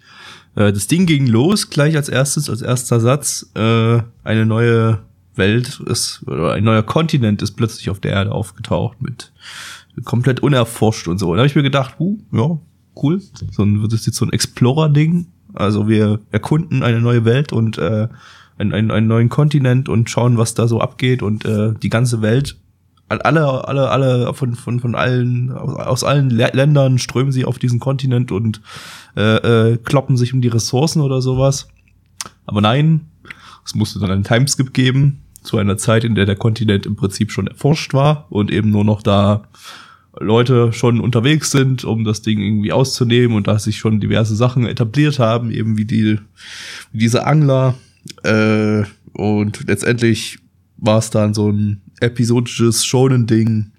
Äh, 0.55 0.73
das 0.73 0.87
Ding 0.87 1.05
ging 1.05 1.27
los, 1.27 1.69
gleich 1.69 1.95
als 1.95 2.09
erstes, 2.09 2.49
als 2.49 2.61
erster 2.61 2.99
Satz. 2.99 3.51
Äh, 3.55 4.01
eine 4.23 4.45
neue 4.45 5.03
Welt 5.35 5.79
ist, 5.85 6.23
oder 6.27 6.53
ein 6.53 6.63
neuer 6.63 6.83
Kontinent 6.83 7.41
ist 7.41 7.51
plötzlich 7.51 7.89
auf 7.89 7.99
der 7.99 8.11
Erde 8.11 8.31
aufgetaucht 8.31 9.01
mit 9.01 9.31
komplett 10.05 10.41
unerforscht 10.41 11.07
und 11.07 11.17
so. 11.17 11.29
Und 11.29 11.37
da 11.37 11.41
habe 11.41 11.47
ich 11.47 11.55
mir 11.55 11.63
gedacht, 11.63 11.95
uh, 11.99 12.17
ja, 12.31 12.57
cool. 13.01 13.21
So 13.51 13.63
ein, 13.63 13.81
wird 13.81 13.93
das 13.93 14.05
jetzt 14.05 14.17
so 14.17 14.25
ein 14.25 14.33
Explorer-Ding. 14.33 15.27
Also 15.53 15.87
wir 15.87 16.19
erkunden 16.31 16.83
eine 16.83 17.01
neue 17.01 17.25
Welt 17.25 17.51
und 17.51 17.77
äh, 17.77 18.07
einen, 18.57 18.73
einen, 18.73 18.91
einen 18.91 19.07
neuen 19.07 19.29
Kontinent 19.29 19.89
und 19.89 20.09
schauen, 20.09 20.37
was 20.37 20.53
da 20.53 20.67
so 20.67 20.79
abgeht 20.79 21.21
und 21.21 21.45
äh, 21.45 21.73
die 21.81 21.89
ganze 21.89 22.21
Welt 22.21 22.57
alle, 23.19 23.67
alle, 23.67 23.89
alle 23.89 24.33
von, 24.33 24.55
von, 24.55 24.79
von 24.79 24.95
allen, 24.95 25.51
aus 25.51 26.05
allen 26.05 26.29
Ländern 26.29 26.97
strömen 26.97 27.33
sie 27.33 27.43
auf 27.45 27.59
diesen 27.59 27.79
Kontinent 27.79 28.31
und 28.31 28.61
äh, 29.17 29.71
äh, 29.71 29.77
kloppen 29.77 30.15
sich 30.15 30.33
um 30.33 30.39
die 30.39 30.47
Ressourcen 30.47 31.01
oder 31.01 31.21
sowas. 31.21 31.67
Aber 32.45 32.61
nein, 32.61 33.10
es 33.65 33.75
musste 33.75 33.99
dann 33.99 34.11
einen 34.11 34.23
Timeskip 34.23 34.73
geben, 34.73 35.21
zu 35.43 35.57
einer 35.57 35.77
Zeit, 35.77 36.03
in 36.03 36.15
der 36.15 36.25
der 36.25 36.35
Kontinent 36.35 36.85
im 36.85 36.95
Prinzip 36.95 37.31
schon 37.31 37.47
erforscht 37.47 37.93
war 37.93 38.27
und 38.29 38.51
eben 38.51 38.69
nur 38.69 38.83
noch 38.83 39.01
da 39.01 39.43
Leute 40.19 40.73
schon 40.73 40.99
unterwegs 40.99 41.51
sind, 41.51 41.83
um 41.83 42.03
das 42.03 42.21
Ding 42.21 42.39
irgendwie 42.39 42.73
auszunehmen 42.73 43.35
und 43.35 43.47
da 43.47 43.57
sich 43.57 43.77
schon 43.77 43.99
diverse 43.99 44.35
Sachen 44.35 44.65
etabliert 44.65 45.19
haben, 45.19 45.51
eben 45.51 45.77
wie 45.77 45.85
die, 45.85 46.19
wie 46.91 46.99
diese 46.99 47.25
Angler. 47.25 47.75
Äh, 48.23 48.83
und 49.13 49.67
letztendlich 49.67 50.39
war 50.77 50.99
es 50.99 51.09
dann 51.09 51.33
so 51.33 51.49
ein 51.49 51.81
episodisches 52.01 52.85
Shonen-Ding 52.85 53.71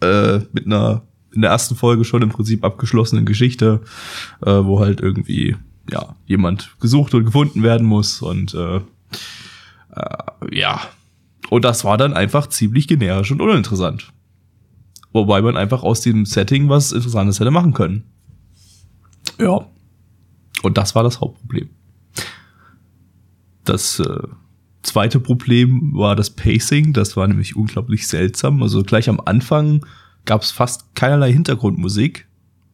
äh, 0.00 0.40
mit 0.52 0.66
einer 0.66 1.02
in 1.32 1.42
der 1.42 1.50
ersten 1.50 1.74
Folge 1.74 2.04
schon 2.04 2.22
im 2.22 2.28
Prinzip 2.28 2.64
abgeschlossenen 2.64 3.24
Geschichte, 3.24 3.80
äh, 4.42 4.50
wo 4.50 4.80
halt 4.80 5.00
irgendwie 5.00 5.56
ja 5.90 6.16
jemand 6.26 6.76
gesucht 6.80 7.12
und 7.14 7.24
gefunden 7.24 7.62
werden 7.62 7.86
muss 7.86 8.22
und 8.22 8.54
äh, 8.54 8.80
ja 10.54 10.80
und 11.50 11.64
das 11.64 11.84
war 11.84 11.98
dann 11.98 12.14
einfach 12.14 12.46
ziemlich 12.46 12.88
generisch 12.88 13.30
und 13.30 13.40
uninteressant, 13.40 14.12
wobei 15.12 15.42
man 15.42 15.56
einfach 15.56 15.82
aus 15.82 16.00
dem 16.00 16.24
Setting 16.24 16.68
was 16.68 16.92
Interessantes 16.92 17.40
hätte 17.40 17.50
machen 17.50 17.74
können. 17.74 18.04
Ja 19.38 19.66
und 20.64 20.78
das 20.78 20.94
war 20.94 21.02
das 21.02 21.20
Hauptproblem. 21.20 21.68
Das 23.64 24.00
äh, 24.00 24.28
zweite 24.82 25.20
Problem 25.20 25.92
war 25.94 26.16
das 26.16 26.30
Pacing. 26.30 26.94
Das 26.94 27.16
war 27.16 27.28
nämlich 27.28 27.54
unglaublich 27.54 28.06
seltsam. 28.06 28.62
Also 28.62 28.82
gleich 28.82 29.08
am 29.08 29.20
Anfang 29.20 29.84
gab 30.24 30.42
es 30.42 30.50
fast 30.50 30.94
keinerlei 30.94 31.32
Hintergrundmusik, 31.32 32.26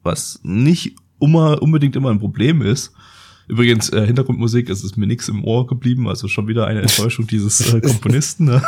was 0.05 0.41
nicht 0.45 0.97
immer, 1.21 1.61
unbedingt 1.63 1.97
immer 1.97 2.11
ein 2.11 2.21
Problem 2.21 2.63
ist. 2.63 2.93
Übrigens, 3.51 3.91
äh, 3.91 4.07
Hintergrundmusik, 4.07 4.71
es 4.71 4.85
ist 4.85 4.97
mir 4.97 5.09
nichts 5.09 5.29
im 5.29 5.43
Ohr 5.43 5.67
geblieben, 5.67 6.07
also 6.07 6.29
schon 6.29 6.47
wieder 6.47 6.69
eine 6.69 6.83
Enttäuschung 6.83 7.27
dieses 7.27 7.75
äh, 7.75 7.81
Komponisten. 7.85 8.45
Ne? 8.45 8.63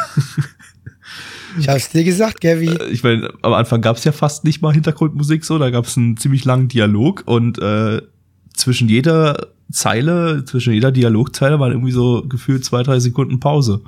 Ich 1.57 1.69
hab's 1.69 1.91
dir 1.91 2.03
gesagt, 2.03 2.41
Gavi. 2.41 2.67
Äh, 2.67 2.89
ich 2.91 3.05
meine, 3.05 3.33
am 3.43 3.53
Anfang 3.53 3.81
gab's 3.81 4.03
ja 4.03 4.11
fast 4.11 4.43
nicht 4.43 4.61
mal 4.61 4.75
Hintergrundmusik 4.75 5.45
so, 5.45 5.57
da 5.59 5.71
gab's 5.71 5.97
einen 5.97 6.17
ziemlich 6.17 6.45
langen 6.45 6.67
Dialog 6.67 7.23
und 7.27 7.61
äh, 7.61 8.03
zwischen 8.55 8.89
jeder 8.89 9.51
Zeile, 9.71 10.45
zwischen 10.47 10.73
jeder 10.73 10.91
Dialogzeile 10.91 11.61
waren 11.61 11.71
irgendwie 11.71 11.93
so 11.93 12.25
gefühlt 12.29 12.65
zwei, 12.65 12.83
drei 12.83 12.99
Sekunden 12.99 13.39
Pause. 13.39 13.83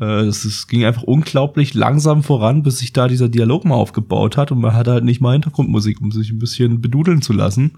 Äh, 0.00 0.22
es, 0.22 0.46
es 0.46 0.68
ging 0.68 0.86
einfach 0.86 1.02
unglaublich 1.02 1.74
langsam 1.74 2.22
voran, 2.22 2.62
bis 2.62 2.78
sich 2.78 2.94
da 2.94 3.08
dieser 3.08 3.28
Dialog 3.28 3.66
mal 3.66 3.74
aufgebaut 3.74 4.38
hat 4.38 4.52
und 4.52 4.60
man 4.62 4.72
hatte 4.72 4.92
halt 4.92 5.04
nicht 5.04 5.20
mal 5.20 5.32
Hintergrundmusik, 5.32 6.00
um 6.00 6.12
sich 6.12 6.30
ein 6.30 6.38
bisschen 6.38 6.80
bedudeln 6.80 7.20
zu 7.20 7.34
lassen. 7.34 7.72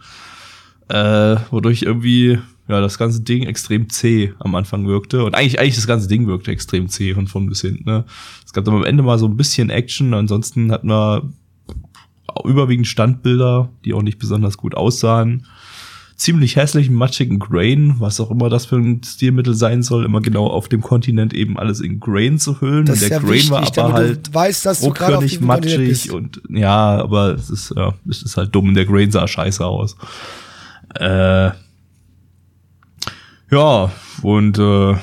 Äh, 0.88 1.36
wodurch 1.50 1.82
irgendwie 1.82 2.38
ja 2.68 2.80
das 2.80 2.98
ganze 2.98 3.20
Ding 3.20 3.44
extrem 3.44 3.88
zäh 3.90 4.32
am 4.38 4.54
Anfang 4.54 4.86
wirkte 4.86 5.24
und 5.24 5.34
eigentlich 5.34 5.58
eigentlich 5.58 5.76
das 5.76 5.86
ganze 5.86 6.08
Ding 6.08 6.26
wirkte 6.26 6.50
extrem 6.50 6.88
zäh 6.88 7.14
von 7.14 7.26
vorn 7.26 7.48
bis 7.48 7.60
hinten. 7.60 7.84
Ne? 7.88 8.04
Es 8.44 8.52
gab 8.52 8.64
dann 8.64 8.74
am 8.74 8.84
Ende 8.84 9.02
mal 9.02 9.18
so 9.18 9.26
ein 9.26 9.36
bisschen 9.36 9.70
Action, 9.70 10.14
ansonsten 10.14 10.72
hatten 10.72 10.88
wir 10.88 11.28
überwiegend 12.44 12.86
Standbilder, 12.86 13.70
die 13.84 13.94
auch 13.94 14.02
nicht 14.02 14.18
besonders 14.18 14.56
gut 14.56 14.74
aussahen 14.74 15.46
ziemlich 16.16 16.56
hässlichen, 16.56 16.94
matschigen 16.94 17.38
Grain, 17.38 17.96
was 17.98 18.20
auch 18.20 18.30
immer 18.30 18.48
das 18.48 18.66
für 18.66 18.76
ein 18.76 19.02
Stilmittel 19.04 19.54
sein 19.54 19.82
soll, 19.82 20.04
immer 20.04 20.22
genau 20.22 20.46
auf 20.46 20.68
dem 20.68 20.80
Kontinent 20.80 21.34
eben 21.34 21.58
alles 21.58 21.80
in 21.80 22.00
Grain 22.00 22.38
zu 22.38 22.60
hüllen. 22.60 22.86
Das 22.86 23.02
und 23.02 23.10
der 23.10 23.20
Grain 23.20 23.32
wichtig, 23.32 23.50
war 23.50 23.84
aber 23.84 23.92
halt 23.92 24.34
weißt, 24.34 24.66
dass 24.66 24.80
du 24.80 24.90
gerade 24.90 25.18
auf 25.18 25.40
matschig 25.40 26.10
und 26.10 26.40
ja, 26.48 26.98
aber 26.98 27.34
es 27.34 27.50
ist 27.50 27.74
ja, 27.76 27.92
es 28.08 28.22
ist 28.22 28.36
halt 28.36 28.54
dumm. 28.54 28.74
Der 28.74 28.86
Grain 28.86 29.10
sah 29.10 29.28
scheiße 29.28 29.64
aus. 29.64 29.96
Äh, 31.00 31.52
ja, 33.50 33.92
und 34.22 34.58
äh, 34.58 34.96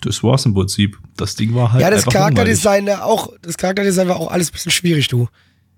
das 0.00 0.22
war's 0.22 0.44
im 0.46 0.54
Prinzip. 0.54 0.98
Das 1.16 1.34
Ding 1.36 1.54
war 1.54 1.72
halt. 1.72 1.82
Ja, 1.82 1.90
das 1.90 2.04
Charakterdesign 2.04 2.88
auch, 2.90 3.32
das 3.42 3.56
Charakterdesign 3.56 4.08
war 4.08 4.16
auch 4.16 4.30
alles 4.30 4.50
bisschen 4.50 4.72
schwierig, 4.72 5.08
du. 5.08 5.28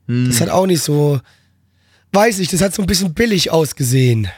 Hm. 0.07 0.29
Das 0.29 0.41
hat 0.41 0.49
auch 0.49 0.67
nicht 0.67 0.83
so 0.83 1.21
weiß 2.17 2.39
ich, 2.41 2.49
das 2.49 2.61
hat 2.61 2.75
so 2.75 2.83
ein 2.83 2.87
bisschen 2.87 3.15
billig 3.15 3.51
ausgesehen. 3.51 4.29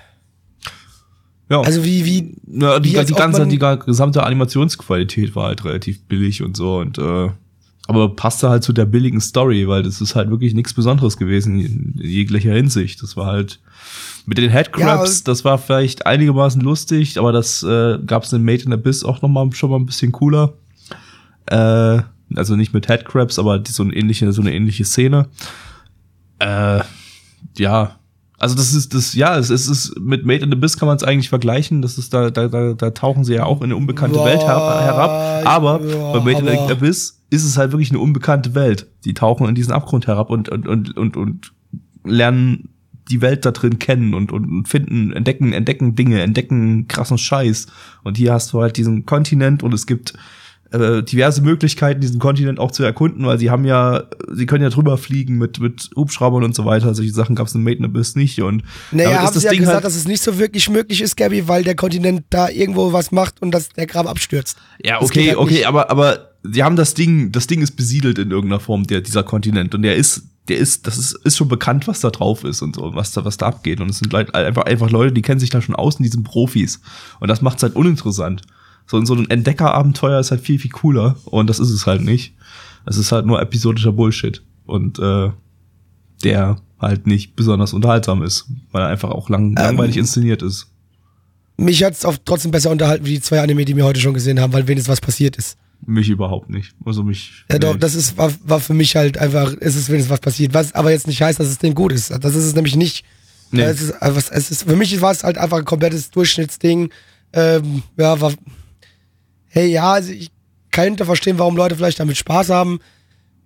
Ja. 1.48 1.62
Also 1.62 1.84
wie, 1.84 2.04
wie. 2.04 2.36
Ja, 2.46 2.78
die, 2.78 2.94
wie 2.94 3.04
die 3.04 3.14
ganze, 3.14 3.46
die 3.46 3.58
gesamte 3.58 4.22
Animationsqualität 4.22 5.34
war 5.34 5.46
halt 5.46 5.64
relativ 5.64 6.02
billig 6.04 6.42
und 6.42 6.56
so 6.56 6.78
und 6.78 6.98
äh, 6.98 7.30
aber 7.88 8.14
passte 8.14 8.50
halt 8.50 8.62
zu 8.62 8.74
der 8.74 8.84
billigen 8.84 9.20
Story, 9.20 9.66
weil 9.66 9.82
das 9.82 10.02
ist 10.02 10.14
halt 10.14 10.28
wirklich 10.28 10.52
nichts 10.52 10.74
Besonderes 10.74 11.16
gewesen 11.16 11.58
in 11.58 11.94
jeglicher 11.96 12.52
Hinsicht. 12.52 13.02
Das 13.02 13.16
war 13.16 13.26
halt 13.26 13.60
mit 14.26 14.36
den 14.36 14.50
Headcrabs, 14.50 15.20
ja, 15.20 15.24
das 15.24 15.42
war 15.46 15.56
vielleicht 15.56 16.04
einigermaßen 16.06 16.60
lustig, 16.60 17.18
aber 17.18 17.32
das 17.32 17.62
äh, 17.62 17.98
gab 18.04 18.24
es 18.24 18.32
in 18.34 18.44
Made 18.44 18.62
in 18.62 18.74
Abyss 18.74 19.04
auch 19.04 19.22
noch 19.22 19.30
mal 19.30 19.50
schon 19.52 19.70
mal 19.70 19.76
ein 19.76 19.86
bisschen 19.86 20.12
cooler. 20.12 20.52
Äh, 21.46 22.02
also 22.36 22.56
nicht 22.56 22.74
mit 22.74 22.88
Headcrabs, 22.88 23.38
aber 23.38 23.62
so 23.66 23.82
eine 23.82 23.94
ähnliche, 23.94 24.30
so 24.34 24.42
eine 24.42 24.52
ähnliche 24.52 24.84
Szene. 24.84 25.28
Äh, 26.40 26.80
ja, 27.56 27.96
also 28.38 28.54
das 28.54 28.74
ist 28.74 28.92
das, 28.92 29.14
ja, 29.14 29.38
es, 29.38 29.48
es 29.48 29.66
ist 29.66 29.98
mit 29.98 30.26
Made 30.26 30.44
in 30.44 30.50
the 30.50 30.58
Abyss 30.58 30.76
kann 30.76 30.88
man 30.88 30.98
es 30.98 31.04
eigentlich 31.04 31.30
vergleichen. 31.30 31.80
Das 31.80 31.96
ist 31.96 32.12
da, 32.12 32.30
da, 32.30 32.48
da, 32.48 32.74
da 32.74 32.90
tauchen 32.90 33.24
sie 33.24 33.36
ja 33.36 33.46
auch 33.46 33.58
in 33.60 33.64
eine 33.64 33.76
unbekannte 33.76 34.18
ja, 34.18 34.26
Welt 34.26 34.42
her 34.42 34.82
herab. 34.82 35.46
Aber 35.46 35.80
ja, 35.86 36.12
bei 36.12 36.20
Made 36.20 36.40
in 36.40 36.66
the 36.66 36.72
Abyss 36.72 37.17
ist 37.30 37.44
es 37.44 37.58
halt 37.58 37.72
wirklich 37.72 37.90
eine 37.90 38.00
unbekannte 38.00 38.54
Welt. 38.54 38.86
Die 39.04 39.14
tauchen 39.14 39.48
in 39.48 39.54
diesen 39.54 39.72
Abgrund 39.72 40.06
herab 40.06 40.30
und, 40.30 40.48
und, 40.48 40.66
und, 40.66 40.96
und, 40.96 41.16
und 41.16 41.52
lernen 42.04 42.70
die 43.10 43.20
Welt 43.20 43.44
da 43.44 43.50
drin 43.50 43.78
kennen 43.78 44.14
und, 44.14 44.32
und 44.32 44.68
finden, 44.68 45.12
entdecken, 45.12 45.52
entdecken 45.52 45.94
Dinge, 45.94 46.20
entdecken 46.20 46.88
krassen 46.88 47.18
Scheiß. 47.18 47.66
Und 48.04 48.16
hier 48.16 48.32
hast 48.32 48.52
du 48.52 48.60
halt 48.60 48.76
diesen 48.76 49.06
Kontinent 49.06 49.62
und 49.62 49.72
es 49.72 49.86
gibt 49.86 50.14
äh, 50.70 51.02
diverse 51.02 51.40
Möglichkeiten, 51.40 52.00
diesen 52.00 52.20
Kontinent 52.20 52.58
auch 52.58 52.70
zu 52.70 52.82
erkunden, 52.82 53.24
weil 53.24 53.38
sie 53.38 53.50
haben 53.50 53.64
ja, 53.64 54.04
sie 54.30 54.44
können 54.44 54.62
ja 54.62 54.68
drüber 54.68 54.98
fliegen 54.98 55.38
mit, 55.38 55.60
mit 55.60 55.90
Hubschraubern 55.96 56.44
und 56.44 56.54
so 56.54 56.66
weiter. 56.66 56.94
Solche 56.94 57.12
Sachen 57.12 57.34
gab 57.34 57.46
es 57.46 57.54
in 57.54 57.62
Made 57.62 57.78
in 57.78 57.86
Abyss 57.86 58.16
nicht. 58.16 58.42
Und 58.42 58.62
naja, 58.92 59.22
haben 59.22 59.38
sie 59.38 59.44
ja 59.44 59.50
Ding 59.50 59.60
gesagt, 59.60 59.76
halt 59.76 59.84
dass 59.84 59.96
es 59.96 60.06
nicht 60.06 60.22
so 60.22 60.38
wirklich 60.38 60.68
möglich 60.68 61.00
ist, 61.00 61.16
Gabby, 61.16 61.48
weil 61.48 61.64
der 61.64 61.74
Kontinent 61.74 62.24
da 62.28 62.50
irgendwo 62.50 62.92
was 62.92 63.12
macht 63.12 63.40
und 63.40 63.52
dass 63.52 63.70
der 63.70 63.86
Grab 63.86 64.06
abstürzt. 64.06 64.58
Ja, 64.84 65.00
okay, 65.00 65.28
halt 65.28 65.38
okay, 65.38 65.64
aber, 65.64 65.90
aber 65.90 66.27
sie 66.42 66.62
haben 66.62 66.76
das 66.76 66.94
Ding, 66.94 67.32
das 67.32 67.46
Ding 67.46 67.62
ist 67.62 67.72
besiedelt 67.72 68.18
in 68.18 68.30
irgendeiner 68.30 68.60
Form, 68.60 68.86
der, 68.86 69.00
dieser 69.00 69.22
Kontinent. 69.22 69.74
Und 69.74 69.82
der 69.82 69.96
ist, 69.96 70.24
der 70.48 70.58
ist, 70.58 70.86
das 70.86 70.98
ist, 70.98 71.12
ist 71.24 71.36
schon 71.36 71.48
bekannt, 71.48 71.86
was 71.88 72.00
da 72.00 72.10
drauf 72.10 72.44
ist 72.44 72.62
und 72.62 72.76
so, 72.76 72.94
was 72.94 73.12
da, 73.12 73.24
was 73.24 73.36
da 73.36 73.46
abgeht. 73.46 73.80
Und 73.80 73.90
es 73.90 73.98
sind 73.98 74.14
einfach, 74.14 74.64
einfach 74.64 74.90
Leute, 74.90 75.12
die 75.12 75.22
kennen 75.22 75.40
sich 75.40 75.50
da 75.50 75.60
schon 75.60 75.74
aus 75.74 75.96
und 75.96 76.04
die 76.04 76.10
sind 76.10 76.24
Profis. 76.24 76.80
Und 77.20 77.28
das 77.28 77.42
macht's 77.42 77.62
halt 77.62 77.76
uninteressant 77.76 78.42
so, 78.88 79.04
so 79.04 79.14
ein 79.14 79.30
Entdeckerabenteuer 79.30 80.18
ist 80.18 80.30
halt 80.30 80.40
viel, 80.40 80.58
viel 80.58 80.70
cooler. 80.70 81.16
Und 81.26 81.48
das 81.48 81.58
ist 81.58 81.70
es 81.70 81.86
halt 81.86 82.02
nicht. 82.02 82.34
Es 82.86 82.96
ist 82.96 83.12
halt 83.12 83.26
nur 83.26 83.40
episodischer 83.40 83.92
Bullshit. 83.92 84.42
Und 84.66 84.98
äh, 84.98 85.30
der 86.24 86.56
halt 86.80 87.06
nicht 87.06 87.36
besonders 87.36 87.72
unterhaltsam 87.72 88.22
ist, 88.22 88.46
weil 88.72 88.82
er 88.82 88.88
einfach 88.88 89.10
auch 89.10 89.28
lang, 89.28 89.50
ähm, 89.50 89.54
langweilig 89.54 89.96
inszeniert 89.96 90.42
ist. 90.42 90.68
Mich 91.56 91.82
hat's 91.82 92.04
auch 92.04 92.16
trotzdem 92.24 92.50
besser 92.50 92.70
unterhalten 92.70 93.04
wie 93.04 93.14
die 93.14 93.20
zwei 93.20 93.42
Anime, 93.42 93.64
die 93.64 93.76
wir 93.76 93.84
heute 93.84 94.00
schon 94.00 94.14
gesehen 94.14 94.40
haben, 94.40 94.52
weil 94.52 94.66
wenigstens 94.66 94.90
was 94.90 95.00
passiert 95.00 95.36
ist. 95.36 95.58
Mich 95.86 96.08
überhaupt 96.08 96.50
nicht. 96.50 96.74
Also 96.84 97.02
mich. 97.02 97.44
Ja, 97.50 97.58
doch, 97.58 97.76
das 97.76 97.94
ist, 97.94 98.16
war, 98.18 98.32
war 98.44 98.60
für 98.60 98.74
mich 98.74 98.96
halt 98.96 99.16
einfach, 99.16 99.54
es 99.60 99.76
ist 99.76 99.88
wenigstens 99.88 100.10
was 100.10 100.20
passiert. 100.20 100.52
Was 100.52 100.74
aber 100.74 100.90
jetzt 100.90 101.06
nicht 101.06 101.22
heißt, 101.22 101.38
dass 101.38 101.48
es 101.48 101.58
dem 101.58 101.74
gut 101.74 101.92
ist. 101.92 102.10
Das 102.10 102.34
ist 102.34 102.44
es 102.44 102.54
nämlich 102.54 102.76
nicht. 102.76 103.04
Nee. 103.50 103.62
Es 103.62 103.80
ist, 103.80 103.94
es 104.00 104.50
ist, 104.50 104.64
für 104.64 104.76
mich 104.76 105.00
war 105.00 105.12
es 105.12 105.24
halt 105.24 105.38
einfach 105.38 105.58
ein 105.58 105.64
komplettes 105.64 106.10
Durchschnittsding. 106.10 106.90
Ähm, 107.32 107.82
ja, 107.96 108.20
war, 108.20 108.32
hey, 109.48 109.68
ja, 109.68 109.92
also 109.94 110.12
ich 110.12 110.30
könnte 110.70 111.04
verstehen, 111.04 111.38
warum 111.38 111.56
Leute 111.56 111.76
vielleicht 111.76 112.00
damit 112.00 112.16
Spaß 112.16 112.50
haben. 112.50 112.80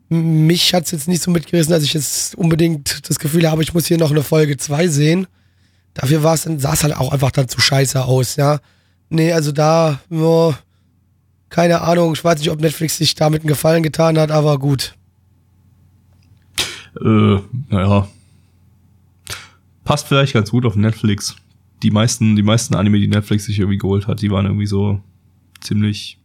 mich 0.08 0.74
hat's 0.74 0.90
jetzt 0.90 1.08
nicht 1.08 1.22
so 1.22 1.30
mitgerissen, 1.30 1.72
dass 1.72 1.84
ich 1.84 1.94
jetzt 1.94 2.34
unbedingt 2.34 3.08
das 3.08 3.18
Gefühl 3.18 3.50
habe, 3.50 3.62
ich 3.62 3.74
muss 3.74 3.86
hier 3.86 3.98
noch 3.98 4.10
eine 4.10 4.22
Folge 4.22 4.56
2 4.56 4.88
sehen. 4.88 5.26
Dafür 5.94 6.22
war 6.22 6.34
es 6.34 6.42
sah 6.42 6.72
es 6.72 6.82
halt 6.82 6.96
auch 6.96 7.12
einfach 7.12 7.30
dann 7.30 7.48
zu 7.48 7.60
scheiße 7.60 8.04
aus, 8.04 8.36
ja. 8.36 8.60
Nee, 9.10 9.32
also 9.32 9.52
da, 9.52 10.00
nur, 10.08 10.58
keine 11.52 11.82
Ahnung, 11.82 12.14
ich 12.14 12.24
weiß 12.24 12.38
nicht, 12.38 12.50
ob 12.50 12.62
Netflix 12.62 12.96
sich 12.96 13.14
damit 13.14 13.42
einen 13.42 13.48
Gefallen 13.48 13.82
getan 13.82 14.18
hat, 14.18 14.30
aber 14.30 14.58
gut. 14.58 14.94
Äh, 16.98 17.36
naja. 17.68 18.08
Passt 19.84 20.08
vielleicht 20.08 20.32
ganz 20.32 20.50
gut 20.50 20.64
auf 20.64 20.76
Netflix. 20.76 21.36
Die 21.82 21.90
meisten, 21.90 22.36
die 22.36 22.42
meisten 22.42 22.74
Anime, 22.74 22.98
die 22.98 23.06
Netflix 23.06 23.44
sich 23.44 23.58
irgendwie 23.58 23.76
geholt 23.76 24.06
hat, 24.06 24.22
die 24.22 24.30
waren 24.30 24.46
irgendwie 24.46 24.66
so 24.66 25.02
ziemlich 25.60 26.18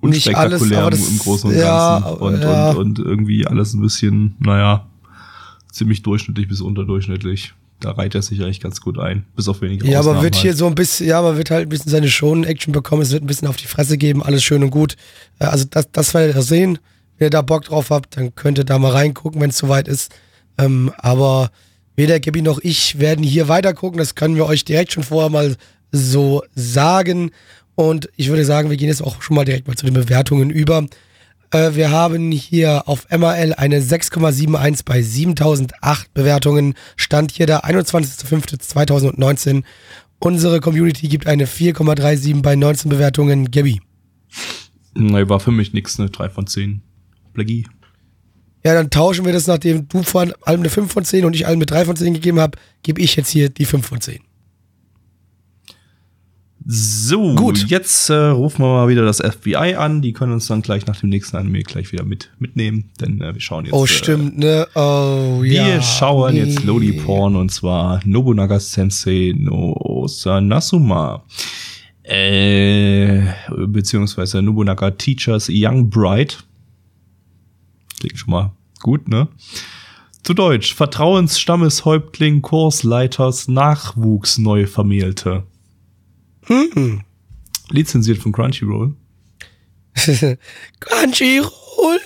unspektakulär 0.00 0.84
alles, 0.84 1.10
im, 1.10 1.18
Großen 1.18 1.50
und 1.50 1.56
ja, 1.56 1.98
Ganzen. 1.98 2.20
Und, 2.20 2.40
ja. 2.42 2.70
und, 2.70 2.76
und 2.76 2.98
irgendwie 3.00 3.44
alles 3.48 3.74
ein 3.74 3.80
bisschen, 3.80 4.36
naja, 4.38 4.86
ziemlich 5.72 6.02
durchschnittlich 6.02 6.46
bis 6.46 6.60
unterdurchschnittlich. 6.60 7.52
Da 7.82 7.92
reiht 7.92 8.14
er 8.14 8.22
sich 8.22 8.40
eigentlich 8.40 8.60
ganz 8.60 8.80
gut 8.80 8.98
ein, 8.98 9.24
bis 9.36 9.48
auf 9.48 9.60
wenige 9.60 9.86
Ja, 9.88 9.98
aber 9.98 10.22
wird 10.22 10.34
halt. 10.34 10.42
hier 10.42 10.54
so 10.54 10.66
ein 10.66 10.74
bisschen, 10.74 11.06
ja, 11.06 11.20
man 11.20 11.36
wird 11.36 11.50
halt 11.50 11.66
ein 11.66 11.68
bisschen 11.68 11.90
seine 11.90 12.08
Shonen-Action 12.08 12.72
bekommen, 12.72 13.02
es 13.02 13.10
wird 13.10 13.24
ein 13.24 13.26
bisschen 13.26 13.48
auf 13.48 13.56
die 13.56 13.66
Fresse 13.66 13.98
geben, 13.98 14.22
alles 14.22 14.44
schön 14.44 14.62
und 14.62 14.70
gut. 14.70 14.96
Äh, 15.38 15.46
also 15.46 15.64
das, 15.68 15.90
das 15.90 16.14
werdet 16.14 16.36
ihr 16.36 16.42
sehen. 16.42 16.78
Wenn 17.18 17.26
ihr 17.26 17.30
da 17.30 17.42
Bock 17.42 17.64
drauf 17.64 17.90
habt, 17.90 18.16
dann 18.16 18.34
könnt 18.34 18.58
ihr 18.58 18.64
da 18.64 18.78
mal 18.78 18.92
reingucken, 18.92 19.40
wenn 19.40 19.50
es 19.50 19.58
soweit 19.58 19.88
ist. 19.88 20.12
Ähm, 20.58 20.92
aber 20.96 21.50
weder 21.96 22.20
Gabi 22.20 22.42
noch 22.42 22.60
ich 22.62 22.98
werden 22.98 23.24
hier 23.24 23.48
weiter 23.48 23.74
gucken, 23.74 23.98
das 23.98 24.14
können 24.14 24.36
wir 24.36 24.46
euch 24.46 24.64
direkt 24.64 24.92
schon 24.92 25.02
vorher 25.02 25.30
mal 25.30 25.56
so 25.90 26.42
sagen. 26.54 27.30
Und 27.74 28.08
ich 28.16 28.28
würde 28.28 28.44
sagen, 28.44 28.70
wir 28.70 28.76
gehen 28.76 28.88
jetzt 28.88 29.02
auch 29.02 29.22
schon 29.22 29.36
mal 29.36 29.44
direkt 29.44 29.66
mal 29.66 29.76
zu 29.76 29.86
den 29.86 29.94
Bewertungen 29.94 30.50
über. 30.50 30.86
Äh, 31.52 31.74
wir 31.74 31.90
haben 31.90 32.32
hier 32.32 32.88
auf 32.88 33.06
MRL 33.10 33.54
eine 33.54 33.80
6,71 33.80 34.84
bei 34.84 35.02
7008 35.02 36.12
Bewertungen. 36.14 36.74
Stand 36.96 37.30
hier 37.30 37.46
der 37.46 37.64
21.05.2019. 37.64 39.62
Unsere 40.18 40.60
Community 40.60 41.08
gibt 41.08 41.26
eine 41.26 41.46
4,37 41.46 42.42
bei 42.42 42.56
19 42.56 42.88
Bewertungen. 42.88 43.50
Gabby. 43.50 43.80
Nee, 44.94 45.28
war 45.28 45.40
für 45.40 45.52
mich 45.52 45.72
nichts, 45.72 46.00
eine 46.00 46.10
3 46.10 46.30
von 46.30 46.46
10. 46.46 46.82
Blackie. 47.34 47.66
Ja, 48.64 48.74
dann 48.74 48.90
tauschen 48.90 49.24
wir 49.24 49.32
das, 49.32 49.46
nachdem 49.46 49.88
du 49.88 50.02
vorhin 50.02 50.32
allem 50.42 50.60
eine 50.60 50.70
5 50.70 50.92
von 50.92 51.04
10 51.04 51.24
und 51.24 51.34
ich 51.34 51.46
allem 51.46 51.58
eine 51.58 51.66
3 51.66 51.84
von 51.84 51.96
10 51.96 52.14
gegeben 52.14 52.38
habe, 52.40 52.58
gebe 52.82 53.00
ich 53.00 53.16
jetzt 53.16 53.30
hier 53.30 53.48
die 53.48 53.64
5 53.64 53.84
von 53.84 54.00
10. 54.00 54.20
So, 56.64 57.34
Gut. 57.34 57.68
jetzt 57.68 58.08
äh, 58.10 58.14
rufen 58.14 58.62
wir 58.62 58.68
mal 58.68 58.88
wieder 58.88 59.04
das 59.04 59.18
FBI 59.18 59.74
an. 59.74 60.02
Die 60.02 60.12
können 60.12 60.32
uns 60.32 60.46
dann 60.46 60.62
gleich 60.62 60.86
nach 60.86 61.00
dem 61.00 61.08
nächsten 61.08 61.36
Anime 61.36 61.62
gleich 61.62 61.92
wieder 61.92 62.04
mit 62.04 62.30
mitnehmen, 62.38 62.90
denn 63.00 63.20
äh, 63.20 63.34
wir 63.34 63.40
schauen 63.40 63.64
jetzt. 63.64 63.74
Oh, 63.74 63.86
stimmt, 63.86 64.38
ne? 64.38 64.68
Oh, 64.74 65.42
wir 65.42 65.52
ja. 65.52 65.66
Wir 65.66 65.82
schauen 65.82 66.34
nee. 66.34 66.40
jetzt 66.40 66.62
Lodi 66.64 66.92
Porn 66.92 67.36
und 67.36 67.50
zwar 67.50 68.00
Nobunaga 68.04 68.60
Sensei 68.60 69.34
no 69.36 69.72
Osanasuma. 69.74 71.24
Äh, 72.04 73.22
beziehungsweise 73.66 74.42
Nobunaga 74.42 74.90
Teachers 74.90 75.48
Young 75.50 75.88
Bride. 75.90 76.34
Klingt 77.98 78.18
schon 78.18 78.30
mal 78.30 78.52
gut, 78.80 79.08
ne? 79.08 79.28
Zu 80.22 80.34
Deutsch. 80.34 80.74
Vertrauensstammeshäuptling 80.74 82.42
Kursleiters 82.42 83.48
Nachwuchs 83.48 84.38
neu 84.38 84.66
Hm. 86.46 87.02
Lizenziert 87.70 88.18
von 88.18 88.32
Crunchyroll. 88.32 88.94
Crunchyroll? 90.80 92.00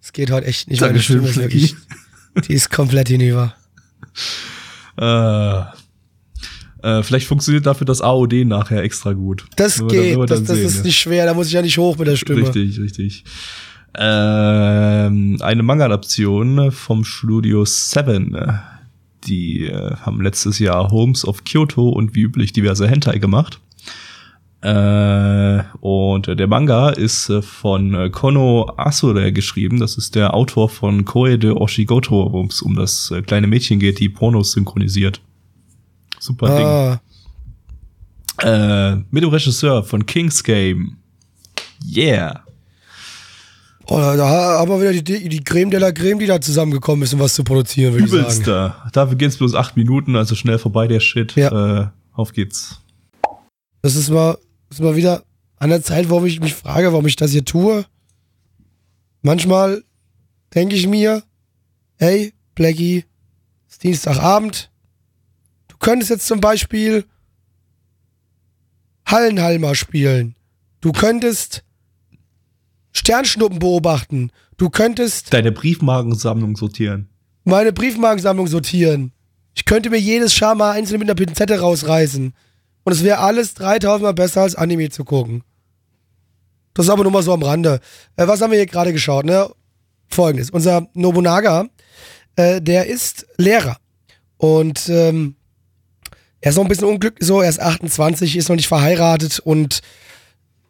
Es 0.00 0.12
geht 0.12 0.30
heute 0.30 0.46
echt 0.46 0.68
nicht. 0.68 0.80
Dankeschön, 0.80 1.26
Stimme 1.26 1.36
wirklich, 1.36 1.74
Die 2.46 2.54
ist 2.54 2.70
komplett 2.70 3.08
hinüber. 3.08 3.54
Äh, 5.00 5.60
äh, 6.82 7.02
vielleicht 7.04 7.28
funktioniert 7.28 7.66
dafür 7.66 7.84
das 7.84 8.00
AOD 8.00 8.44
nachher 8.44 8.82
extra 8.82 9.12
gut. 9.12 9.44
Das 9.54 9.78
geht, 9.86 10.16
dann, 10.16 10.26
das, 10.26 10.42
das 10.42 10.56
sehen, 10.56 10.66
ist 10.66 10.76
ja. 10.78 10.82
nicht 10.82 10.98
schwer, 10.98 11.24
da 11.24 11.34
muss 11.34 11.46
ich 11.46 11.52
ja 11.52 11.62
nicht 11.62 11.78
hoch 11.78 11.96
mit 11.98 12.08
der 12.08 12.16
Stimme. 12.16 12.42
Richtig, 12.42 12.80
richtig. 12.80 13.24
Ähm, 13.96 15.38
eine 15.40 15.62
Manga-Adaption 15.62 16.72
vom 16.72 17.04
Studio 17.04 17.64
Seven 17.64 18.36
die 19.28 19.66
äh, 19.66 19.96
haben 19.96 20.20
letztes 20.20 20.58
Jahr 20.58 20.90
Homes 20.90 21.26
of 21.26 21.44
Kyoto 21.44 21.88
und 21.88 22.14
wie 22.14 22.22
üblich 22.22 22.52
diverse 22.52 22.88
Hentai 22.88 23.18
gemacht. 23.18 23.60
Äh, 24.60 25.62
und 25.80 26.26
der 26.26 26.46
Manga 26.48 26.90
ist 26.90 27.30
äh, 27.30 27.42
von 27.42 27.94
äh, 27.94 28.10
Kono 28.10 28.72
Asure 28.76 29.32
geschrieben. 29.32 29.78
Das 29.78 29.96
ist 29.96 30.16
der 30.16 30.34
Autor 30.34 30.68
von 30.68 31.04
Koe 31.04 31.38
de 31.38 31.52
Oshigoto, 31.52 32.32
wo 32.32 32.44
es 32.44 32.60
um 32.62 32.74
das 32.74 33.12
äh, 33.12 33.22
kleine 33.22 33.46
Mädchen 33.46 33.78
geht, 33.78 34.00
die 34.00 34.08
Pornos 34.08 34.52
synchronisiert. 34.52 35.20
Super 36.18 36.48
ah. 36.48 37.00
Ding. 38.40 38.50
Äh, 38.50 38.96
mit 39.10 39.22
dem 39.22 39.30
Regisseur 39.30 39.84
von 39.84 40.06
King's 40.06 40.42
Game. 40.42 40.96
Yeah. 41.84 42.42
Oh, 43.90 43.96
da 43.96 44.28
haben 44.28 44.70
wir 44.70 44.80
wieder 44.80 45.02
die, 45.02 45.30
die 45.30 45.42
Creme 45.42 45.70
de 45.70 45.80
la 45.80 45.92
Creme, 45.92 46.18
die 46.18 46.26
da 46.26 46.38
zusammengekommen 46.38 47.04
ist, 47.04 47.14
um 47.14 47.20
was 47.20 47.32
zu 47.32 47.42
produzieren, 47.42 47.94
würde 47.94 48.04
ich 48.04 48.44
sagen. 48.44 48.74
Dafür 48.92 49.16
geht's 49.16 49.38
bloß 49.38 49.54
acht 49.54 49.78
Minuten, 49.78 50.14
also 50.14 50.34
schnell 50.34 50.58
vorbei 50.58 50.86
der 50.86 51.00
Shit. 51.00 51.34
Ja. 51.36 51.80
Äh, 51.80 51.88
auf 52.12 52.32
geht's. 52.32 52.82
Das 53.80 53.96
ist 53.96 54.10
mal, 54.10 54.36
das 54.68 54.78
ist 54.78 54.84
mal 54.84 54.94
wieder 54.94 55.22
an 55.56 55.70
der 55.70 55.82
Zeit, 55.82 56.10
warum 56.10 56.26
ich 56.26 56.38
mich 56.38 56.54
frage, 56.54 56.92
warum 56.92 57.06
ich 57.06 57.16
das 57.16 57.30
hier 57.30 57.46
tue. 57.46 57.86
Manchmal 59.22 59.82
denke 60.54 60.76
ich 60.76 60.86
mir, 60.86 61.22
hey, 61.96 62.34
Blackie, 62.54 63.06
es 63.68 63.76
ist 63.76 63.84
Dienstagabend. 63.84 64.70
Du 65.68 65.76
könntest 65.78 66.10
jetzt 66.10 66.26
zum 66.26 66.40
Beispiel 66.40 67.06
Hallenhalmer 69.06 69.74
spielen. 69.74 70.34
Du 70.82 70.92
könntest 70.92 71.64
Sternschnuppen 72.92 73.58
beobachten. 73.58 74.30
Du 74.56 74.70
könntest 74.70 75.32
deine 75.32 75.52
Briefmarkensammlung 75.52 76.56
sortieren. 76.56 77.08
Meine 77.44 77.72
Briefmarkensammlung 77.72 78.46
sortieren. 78.46 79.12
Ich 79.54 79.64
könnte 79.64 79.90
mir 79.90 79.98
jedes 79.98 80.34
Schama 80.34 80.72
einzeln 80.72 80.98
mit 80.98 81.08
einer 81.08 81.14
Pinzette 81.14 81.60
rausreißen. 81.60 82.32
Und 82.84 82.92
es 82.92 83.04
wäre 83.04 83.18
alles 83.18 83.54
3000 83.54 84.02
Mal 84.02 84.14
besser 84.14 84.42
als 84.42 84.54
Anime 84.54 84.90
zu 84.90 85.04
gucken. 85.04 85.42
Das 86.74 86.86
ist 86.86 86.90
aber 86.90 87.02
nur 87.02 87.12
mal 87.12 87.22
so 87.22 87.32
am 87.32 87.42
Rande. 87.42 87.80
Äh, 88.16 88.26
was 88.28 88.40
haben 88.40 88.50
wir 88.50 88.58
hier 88.58 88.66
gerade 88.66 88.92
geschaut? 88.92 89.24
Ne? 89.24 89.50
Folgendes. 90.08 90.50
Unser 90.50 90.88
Nobunaga, 90.94 91.66
äh, 92.36 92.60
der 92.62 92.86
ist 92.86 93.26
Lehrer. 93.36 93.78
Und 94.36 94.88
ähm, 94.88 95.34
er 96.40 96.50
ist 96.50 96.56
noch 96.56 96.64
ein 96.64 96.68
bisschen 96.68 96.86
unglücklich, 96.86 97.26
so, 97.26 97.40
er 97.40 97.48
ist 97.48 97.60
28, 97.60 98.36
ist 98.36 98.48
noch 98.48 98.56
nicht 98.56 98.68
verheiratet 98.68 99.40
und 99.40 99.80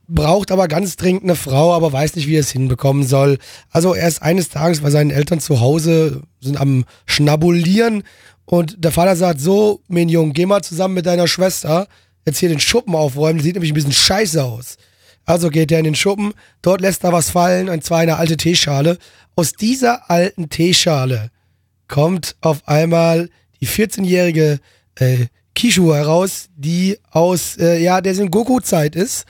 braucht 0.09 0.51
aber 0.51 0.69
ganz 0.69 0.97
dringend 0.97 1.25
eine 1.25 1.37
Frau, 1.37 1.75
aber 1.75 1.93
weiß 1.93 2.17
nicht, 2.17 2.27
wie 2.27 2.37
er 2.37 2.41
es 2.41 2.51
hinbekommen 2.51 3.07
soll. 3.07 3.39
Also 3.71 3.95
er 3.95 4.09
ist 4.09 4.23
eines 4.23 4.49
Tages 4.49 4.81
bei 4.81 4.91
seinen 4.91 5.11
Eltern 5.11 5.39
zu 5.39 5.61
Hause, 5.61 6.23
sind 6.41 6.59
am 6.59 6.85
Schnabulieren 7.07 8.03
und 8.47 8.83
der 8.83 8.91
Vater 8.91 9.15
sagt 9.17 9.41
so, 9.41 9.83
mein 9.89 10.09
Junge, 10.09 10.33
geh 10.33 10.47
mal 10.47 10.63
zusammen 10.63 10.95
mit 10.95 11.07
deiner 11.07 11.29
Schwester 11.29 11.87
jetzt 12.25 12.39
hier 12.39 12.49
den 12.49 12.61
Schuppen 12.61 12.95
aufräumen, 12.95 13.41
sieht 13.41 13.55
nämlich 13.55 13.73
ein 13.73 13.75
bisschen 13.75 13.93
scheiße 13.93 14.43
aus. 14.43 14.77
Also 15.25 15.51
geht 15.51 15.71
er 15.71 15.79
in 15.79 15.85
den 15.85 15.95
Schuppen, 15.95 16.33
dort 16.63 16.81
lässt 16.81 17.05
er 17.05 17.13
was 17.13 17.29
fallen, 17.31 17.69
und 17.69 17.85
zwar 17.85 17.99
eine 17.99 18.17
alte 18.17 18.39
Teeschale. 18.39 18.99
Aus 19.37 19.53
dieser 19.53 20.11
alten 20.11 20.49
Teeschale 20.49 21.31
kommt 21.87 22.37
auf 22.41 22.67
einmal 22.67 23.29
die 23.61 23.67
14-jährige 23.67 24.59
äh, 24.95 25.27
Kishu 25.55 25.93
heraus, 25.93 26.49
die 26.57 26.99
aus, 27.11 27.59
äh, 27.59 27.83
ja, 27.83 28.01
der 28.01 28.15
Sengoku-Zeit 28.15 28.97
ist 28.97 29.27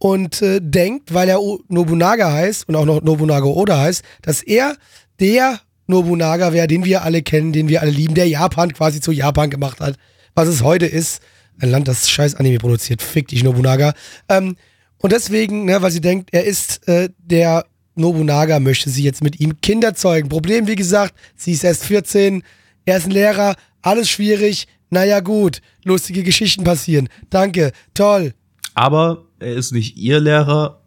und 0.00 0.40
äh, 0.40 0.60
denkt, 0.62 1.12
weil 1.12 1.28
er 1.28 1.38
Nobunaga 1.68 2.32
heißt 2.32 2.68
und 2.68 2.74
auch 2.74 2.86
noch 2.86 3.02
Nobunaga 3.02 3.44
Oda 3.44 3.78
heißt, 3.78 4.02
dass 4.22 4.42
er 4.42 4.76
der 5.20 5.60
Nobunaga 5.86 6.54
wäre, 6.54 6.66
den 6.66 6.84
wir 6.84 7.04
alle 7.04 7.22
kennen, 7.22 7.52
den 7.52 7.68
wir 7.68 7.82
alle 7.82 7.90
lieben, 7.90 8.14
der 8.14 8.26
Japan 8.26 8.72
quasi 8.72 9.00
zu 9.00 9.12
Japan 9.12 9.50
gemacht 9.50 9.78
hat, 9.78 9.96
was 10.34 10.48
es 10.48 10.62
heute 10.62 10.86
ist. 10.86 11.20
Ein 11.60 11.70
Land, 11.70 11.86
das 11.86 12.08
scheiß 12.08 12.36
Anime 12.36 12.58
produziert. 12.58 13.02
Fick 13.02 13.28
dich, 13.28 13.44
Nobunaga. 13.44 13.92
Ähm, 14.30 14.56
und 14.96 15.12
deswegen, 15.12 15.66
ne, 15.66 15.82
weil 15.82 15.90
sie 15.90 16.00
denkt, 16.00 16.30
er 16.32 16.44
ist 16.44 16.88
äh, 16.88 17.10
der 17.18 17.66
Nobunaga, 17.94 18.58
möchte 18.58 18.88
sie 18.88 19.02
jetzt 19.02 19.22
mit 19.22 19.38
ihm 19.38 19.60
Kinder 19.60 19.94
zeugen. 19.94 20.30
Problem, 20.30 20.66
wie 20.66 20.76
gesagt, 20.76 21.14
sie 21.36 21.52
ist 21.52 21.64
erst 21.64 21.84
14, 21.84 22.42
er 22.86 22.96
ist 22.96 23.04
ein 23.04 23.10
Lehrer, 23.10 23.54
alles 23.82 24.08
schwierig. 24.08 24.66
Naja, 24.88 25.20
gut, 25.20 25.60
lustige 25.84 26.22
Geschichten 26.22 26.64
passieren. 26.64 27.10
Danke, 27.28 27.72
toll. 27.92 28.32
Aber 28.74 29.26
er 29.40 29.54
ist 29.54 29.72
nicht 29.72 29.96
ihr 29.96 30.20
Lehrer 30.20 30.80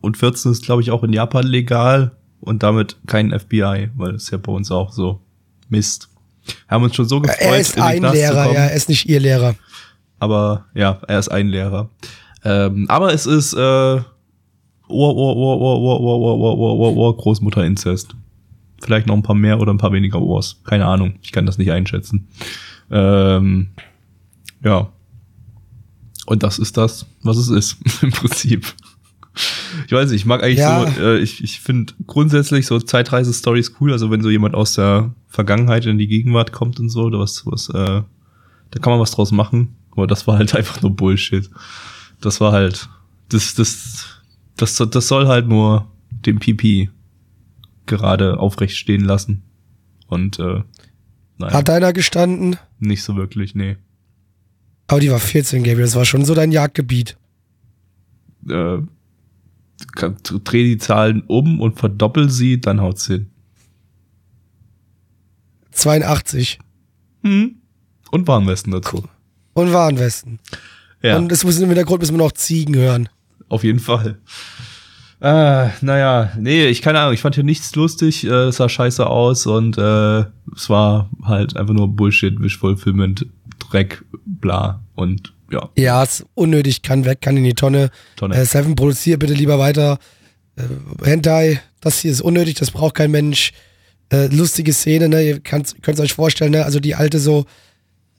und 0.00 0.16
14 0.16 0.52
ist, 0.52 0.64
glaube 0.64 0.82
ich, 0.82 0.90
auch 0.90 1.02
in 1.02 1.12
Japan 1.12 1.46
legal 1.46 2.12
und 2.40 2.62
damit 2.62 2.96
kein 3.06 3.36
FBI, 3.38 3.90
weil 3.96 4.12
das 4.12 4.24
ist 4.24 4.30
ja 4.30 4.38
bei 4.38 4.52
uns 4.52 4.70
auch 4.70 4.92
so 4.92 5.20
Mist. 5.68 6.08
Wir 6.44 6.54
haben 6.68 6.84
uns 6.84 6.94
schon 6.94 7.08
so 7.08 7.20
gefreut. 7.20 7.40
Er 7.40 7.58
ist 7.58 7.80
ein 7.80 8.02
Lehrer, 8.02 8.52
ja, 8.52 8.66
er 8.66 8.74
ist 8.74 8.88
nicht 8.88 9.08
ihr 9.08 9.20
Lehrer. 9.20 9.54
Aber 10.18 10.66
ja, 10.74 11.00
er 11.08 11.18
ist 11.18 11.28
ein 11.28 11.48
Lehrer. 11.48 11.90
Ähm, 12.44 12.86
aber 12.88 13.12
es 13.12 13.26
ist 13.26 13.54
äh, 13.54 13.56
Ohr, 13.56 14.04
Ohr, 14.88 15.36
Ohr, 15.36 15.60
Ohr, 15.60 15.80
Ohr, 15.80 16.00
Ohr, 16.00 16.20
Ohr, 16.20 16.58
Ohr, 16.58 16.78
Ohr, 16.78 16.96
Ohr, 16.96 17.16
Großmutter 17.16 17.64
Inzest. 17.64 18.14
Vielleicht 18.80 19.06
noch 19.06 19.16
ein 19.16 19.22
paar 19.22 19.34
mehr 19.34 19.60
oder 19.60 19.72
ein 19.72 19.78
paar 19.78 19.92
weniger 19.92 20.20
Wars. 20.20 20.60
Keine 20.64 20.86
Ahnung. 20.86 21.14
Ich 21.22 21.32
kann 21.32 21.46
das 21.46 21.58
nicht 21.58 21.72
einschätzen. 21.72 22.28
Ähm, 22.90 23.70
ja. 24.62 24.88
Und 26.26 26.42
das 26.42 26.58
ist 26.58 26.76
das, 26.76 27.06
was 27.22 27.36
es 27.38 27.48
ist, 27.48 27.78
im 28.02 28.10
Prinzip. 28.10 28.66
Ich 29.86 29.92
weiß 29.92 30.10
nicht, 30.10 30.20
ich 30.20 30.26
mag 30.26 30.42
eigentlich 30.42 30.58
Ja. 30.58 30.90
so, 30.90 31.00
äh, 31.02 31.18
ich, 31.18 31.42
ich 31.44 31.60
finde 31.60 31.92
grundsätzlich 32.06 32.66
so 32.66 32.78
Zeitreise-Stories 32.80 33.74
cool. 33.80 33.92
Also 33.92 34.10
wenn 34.10 34.22
so 34.22 34.30
jemand 34.30 34.54
aus 34.54 34.74
der 34.74 35.14
Vergangenheit 35.28 35.84
in 35.86 35.98
die 35.98 36.06
Gegenwart 36.08 36.52
kommt 36.52 36.80
und 36.80 36.88
so, 36.88 37.02
oder 37.04 37.18
was, 37.20 37.44
was, 37.46 37.68
äh, 37.68 38.02
da 38.70 38.78
kann 38.80 38.90
man 38.92 39.00
was 39.00 39.10
draus 39.12 39.32
machen. 39.32 39.76
Aber 39.92 40.06
das 40.06 40.26
war 40.26 40.38
halt 40.38 40.54
einfach 40.54 40.82
nur 40.82 40.94
Bullshit. 40.94 41.48
Das 42.20 42.40
war 42.40 42.52
halt, 42.52 42.88
das, 43.28 43.54
das, 43.54 44.06
das, 44.56 44.76
das 44.76 45.08
soll 45.08 45.26
halt 45.26 45.48
nur 45.48 45.86
den 46.10 46.38
Pipi 46.38 46.90
gerade 47.84 48.38
aufrecht 48.40 48.76
stehen 48.76 49.04
lassen. 49.04 49.42
Und 50.08 50.38
äh, 50.38 50.62
nein, 51.38 51.52
Hat 51.52 51.68
deiner 51.68 51.92
gestanden? 51.92 52.56
nicht 52.78 53.02
so 53.02 53.16
wirklich, 53.16 53.54
nee. 53.54 53.76
Aber 54.88 55.00
die 55.00 55.10
war 55.10 55.18
14, 55.18 55.62
Gabriel. 55.62 55.84
Das 55.86 55.96
war 55.96 56.04
schon 56.04 56.24
so 56.24 56.34
dein 56.34 56.52
Jagdgebiet. 56.52 57.16
Äh, 58.48 58.78
kann- 59.94 60.16
dreh 60.44 60.62
die 60.64 60.78
Zahlen 60.78 61.22
um 61.26 61.60
und 61.60 61.78
verdoppel 61.78 62.30
sie, 62.30 62.60
dann 62.60 62.80
haut's 62.80 63.06
hin. 63.06 63.30
82. 65.72 66.58
Hm. 67.22 67.56
Und 68.10 68.26
Warnwesten 68.28 68.72
dazu. 68.72 69.04
Und 69.54 69.72
Warnwesten. 69.72 70.38
Ja, 71.02 71.16
Und 71.18 71.30
es 71.32 71.44
muss 71.44 71.58
im 71.58 71.68
Hintergrund 71.68 72.00
müssen 72.00 72.14
wir 72.14 72.18
noch 72.24 72.32
Ziegen 72.32 72.74
hören. 72.76 73.08
auf 73.48 73.62
jeden 73.64 73.80
Fall. 73.80 74.18
Ah, 75.20 75.70
naja, 75.80 76.32
nee, 76.38 76.66
ich 76.66 76.82
keine 76.82 77.00
Ahnung, 77.00 77.14
ich 77.14 77.20
fand 77.22 77.34
hier 77.36 77.44
nichts 77.44 77.74
lustig, 77.74 78.24
äh, 78.24 78.48
es 78.48 78.56
sah 78.56 78.68
scheiße 78.68 79.06
aus 79.06 79.46
und 79.46 79.78
äh, 79.78 80.20
es 80.54 80.68
war 80.68 81.08
halt 81.22 81.56
einfach 81.56 81.72
nur 81.72 81.88
Bullshit, 81.88 82.38
Wish 82.40 82.58
Fulfillment, 82.58 83.26
Dreck, 83.76 84.02
bla 84.24 84.82
und 84.94 85.34
ja, 85.50 85.68
Ja, 85.76 86.02
ist 86.02 86.24
unnötig, 86.34 86.82
kann 86.82 87.04
weg, 87.04 87.20
kann 87.20 87.36
in 87.36 87.44
die 87.44 87.54
Tonne. 87.54 87.90
Tonne. 88.16 88.34
Äh, 88.34 88.46
Seven, 88.46 88.74
produziert 88.74 89.20
bitte 89.20 89.34
lieber 89.34 89.58
weiter. 89.58 89.98
Äh, 90.56 90.62
Hentai, 91.04 91.60
das 91.80 92.00
hier 92.00 92.10
ist 92.10 92.22
unnötig, 92.22 92.54
das 92.54 92.70
braucht 92.70 92.94
kein 92.94 93.10
Mensch. 93.10 93.52
Äh, 94.10 94.26
lustige 94.28 94.72
Szene, 94.72 95.08
ne? 95.08 95.22
Ihr 95.22 95.40
könnt 95.40 95.74
es 95.86 96.00
euch 96.00 96.14
vorstellen, 96.14 96.52
ne? 96.52 96.64
Also 96.64 96.80
die 96.80 96.94
alte 96.94 97.18
so, 97.18 97.44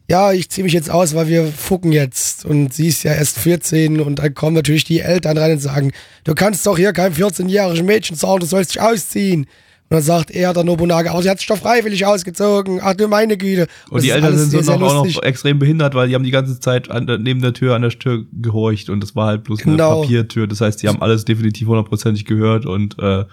ja, 0.08 0.32
ich 0.32 0.50
ziehe 0.50 0.64
mich 0.64 0.74
jetzt 0.74 0.90
aus, 0.92 1.16
weil 1.16 1.28
wir 1.28 1.48
fucken 1.48 1.92
jetzt. 1.92 2.46
Und 2.46 2.74
sie 2.74 2.88
ist 2.88 3.04
ja 3.04 3.14
erst 3.14 3.40
14 3.40 4.00
und 4.00 4.20
dann 4.20 4.34
kommen 4.36 4.56
natürlich 4.56 4.84
die 4.84 5.00
Eltern 5.00 5.38
rein 5.38 5.54
und 5.54 5.60
sagen, 5.60 5.92
du 6.24 6.36
kannst 6.36 6.66
doch 6.68 6.78
hier 6.78 6.94
keinem 6.94 7.14
14-jährigen 7.14 7.86
Mädchen 7.86 8.16
sagen, 8.16 8.42
du 8.42 8.46
sollst 8.46 8.76
dich 8.76 8.82
ausziehen. 8.82 9.48
Und 9.90 9.96
dann 9.96 10.02
sagt 10.04 10.32
er, 10.32 10.54
der 10.54 10.66
Nobunaga, 10.66 11.12
aber 11.12 11.24
sie 11.24 11.30
hat 11.30 11.40
sich 11.40 11.48
doch 11.48 11.58
freiwillig 11.58 12.06
ausgezogen. 12.06 12.80
Ach 12.84 12.94
du 12.94 13.08
meine 13.08 13.38
Güte. 13.38 13.68
Und 13.90 13.96
das 13.98 14.04
die 14.04 14.10
Eltern 14.10 14.38
sind 14.38 14.66
so 14.66 14.78
noch, 14.78 14.82
auch 14.94 15.06
noch 15.06 15.24
extrem 15.24 15.60
behindert, 15.60 15.96
weil 15.96 16.10
die 16.10 16.16
haben 16.16 16.26
die 16.26 16.32
ganze 16.32 16.60
Zeit 16.60 16.92
an, 16.92 17.06
neben 17.24 17.42
der 17.42 17.54
Tür 17.54 17.74
an 17.76 17.84
der 17.84 17.92
Tür 17.92 18.26
gehorcht 18.34 18.90
und 18.90 19.02
das 19.02 19.16
war 19.16 19.28
halt 19.28 19.46
bloß 19.46 19.60
Genau. 19.60 19.94
eine 19.94 20.02
Papiertür. 20.02 20.48
Das 20.48 20.60
heißt, 20.60 20.84
die 20.84 20.90
haben 20.90 21.02
alles 21.02 21.24
definitiv 21.24 21.68
hundertprozentig 21.70 22.26
gehört 22.26 22.66
und 22.66 23.00
äh, 23.00 23.24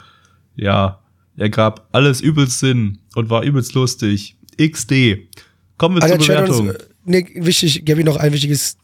ja, 0.54 1.00
er 1.36 1.50
gab 1.50 1.88
alles 1.90 2.20
übelst 2.20 2.60
Sinn 2.60 2.98
und 3.16 3.30
war 3.30 3.42
übelst 3.42 3.74
lustig. 3.74 4.36
XD. 4.56 5.26
Kommen 5.76 5.96
wir 5.96 6.04
Ah, 6.04 6.08
zur 6.08 6.18
Bewertung. 6.18 6.68
uns, 6.68 6.76
äh, 6.76 6.84
nee, 7.04 7.26
wichtig, 7.34 7.84
Gabi, 7.84 8.04
noch 8.04 8.16
ein 8.16 8.32
wichtiges, 8.32 8.76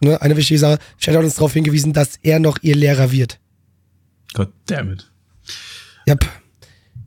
ne, 0.00 0.22
eine 0.22 0.34
wichtige 0.38 0.58
Sache. 0.58 0.78
Chat 0.98 1.14
hat 1.14 1.22
uns 1.22 1.34
darauf 1.34 1.52
hingewiesen, 1.52 1.92
dass 1.92 2.18
er 2.22 2.38
noch 2.38 2.56
ihr 2.62 2.74
Lehrer 2.74 3.12
wird. 3.12 3.38
God 4.32 4.48
damn 4.64 4.92
it. 4.92 5.10
Yep. 6.08 6.24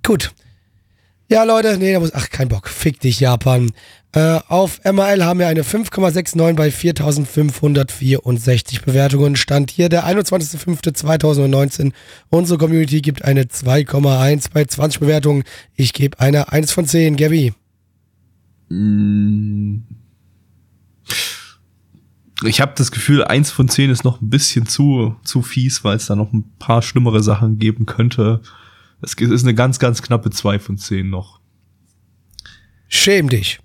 Gut. 0.03 0.33
Ja, 1.29 1.45
Leute, 1.45 1.77
nee, 1.77 1.93
da 1.93 2.01
muss, 2.01 2.13
ach, 2.13 2.29
kein 2.29 2.49
Bock. 2.49 2.67
Fick 2.67 2.99
dich, 2.99 3.21
Japan. 3.21 3.71
Äh, 4.11 4.41
auf 4.49 4.81
MRL 4.83 5.23
haben 5.23 5.39
wir 5.39 5.47
eine 5.47 5.63
5,69 5.63 6.55
bei 6.55 6.69
4564 6.69 8.81
Bewertungen. 8.81 9.37
Stand 9.37 9.71
hier 9.71 9.87
der 9.87 10.05
21.05.2019. 10.05 11.93
Unsere 12.29 12.57
Community 12.57 12.99
gibt 12.99 13.23
eine 13.23 13.43
2,1 13.43 14.47
bei 14.51 14.65
20 14.65 14.99
Bewertungen. 14.99 15.43
Ich 15.75 15.93
gebe 15.93 16.19
eine 16.19 16.51
1 16.51 16.73
von 16.73 16.85
10, 16.85 17.15
Gabi. 17.15 17.53
Mm. 18.67 19.83
Ich 22.43 22.59
habe 22.59 22.73
das 22.75 22.91
Gefühl, 22.91 23.23
eins 23.23 23.51
von 23.51 23.69
zehn 23.69 23.91
ist 23.91 24.03
noch 24.03 24.19
ein 24.19 24.29
bisschen 24.29 24.65
zu, 24.65 25.15
zu 25.23 25.43
fies, 25.43 25.83
weil 25.83 25.95
es 25.95 26.07
da 26.07 26.15
noch 26.15 26.33
ein 26.33 26.43
paar 26.57 26.81
schlimmere 26.81 27.21
Sachen 27.21 27.59
geben 27.59 27.85
könnte. 27.85 28.41
Es 29.01 29.13
ist 29.13 29.43
eine 29.43 29.55
ganz, 29.55 29.79
ganz 29.79 30.01
knappe 30.01 30.29
zwei 30.29 30.59
von 30.59 30.77
zehn 30.77 31.09
noch. 31.09 31.39
Schäm 32.87 33.29
dich. 33.29 33.59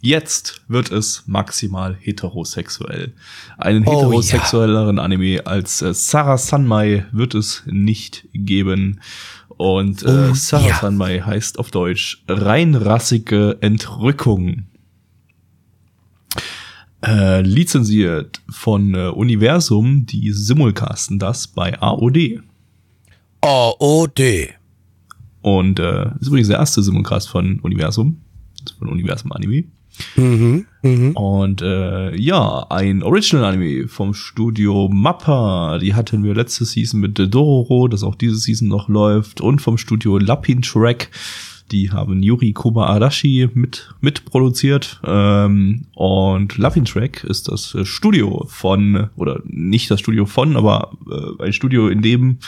Jetzt 0.00 0.62
wird 0.68 0.90
es 0.92 1.22
maximal 1.26 1.96
heterosexuell. 1.98 3.14
Einen 3.56 3.86
Oh, 3.86 3.90
ja. 3.92 3.96
heterosexuelleren 3.98 4.98
Anime 4.98 5.46
als 5.46 5.80
äh, 5.80 5.94
Sarah 5.94 6.36
Sanmai 6.36 7.06
wird 7.10 7.34
es 7.34 7.62
nicht 7.66 8.28
geben. 8.34 9.00
Und 9.48 10.02
äh, 10.02 10.28
Oh, 10.30 10.34
Sarah 10.34 10.68
ja. 10.68 10.78
Sanmai 10.78 11.20
heißt 11.20 11.58
auf 11.58 11.70
Deutsch 11.70 12.22
reinrassige 12.28 13.56
Entrückung. 13.62 14.66
Äh, 17.02 17.40
lizenziert 17.42 18.42
von 18.50 18.94
äh, 18.94 19.08
Universum, 19.08 20.04
die 20.06 20.32
simulcasten 20.32 21.18
das 21.18 21.46
bei 21.48 21.80
AOD. 21.80 22.42
AOD. 23.44 24.54
Und 25.42 25.78
äh, 25.78 26.06
ist 26.18 26.28
übrigens 26.28 26.48
der 26.48 26.56
erste 26.56 26.82
Simulcast 26.82 27.28
von 27.28 27.60
Universum. 27.60 28.22
Das 28.62 28.72
ist 28.72 28.78
von 28.78 28.88
Universum 28.88 29.32
Anime. 29.32 29.64
Mhm, 30.16 30.64
mhm. 30.82 31.10
Und 31.12 31.60
äh, 31.60 32.16
ja, 32.16 32.66
ein 32.70 33.02
Original-Anime 33.02 33.86
vom 33.88 34.14
Studio 34.14 34.88
Mappa. 34.90 35.78
Die 35.78 35.92
hatten 35.92 36.24
wir 36.24 36.34
letzte 36.34 36.64
Season 36.64 37.00
mit 37.00 37.18
Dororo, 37.18 37.86
das 37.86 38.02
auch 38.02 38.14
diese 38.14 38.36
Season 38.36 38.68
noch 38.68 38.88
läuft. 38.88 39.42
Und 39.42 39.60
vom 39.60 39.76
Studio 39.76 40.16
Lapin 40.16 40.62
Track. 40.62 41.10
Die 41.72 41.90
haben 41.90 42.22
Yuri 42.22 42.52
Kuma 42.52 42.86
Arashi 42.86 43.48
mit, 43.54 43.94
mitproduziert. 44.00 45.00
Ähm, 45.04 45.86
und 45.94 46.58
Lapin 46.58 46.84
Track 46.84 47.24
ist 47.24 47.48
das 47.48 47.74
äh, 47.74 47.84
Studio 47.84 48.44
von, 48.48 49.08
oder 49.16 49.40
nicht 49.44 49.90
das 49.90 50.00
Studio 50.00 50.26
von, 50.26 50.56
aber 50.56 50.92
äh, 51.10 51.44
ein 51.44 51.52
Studio, 51.52 51.88
in 51.88 52.02
dem 52.02 52.38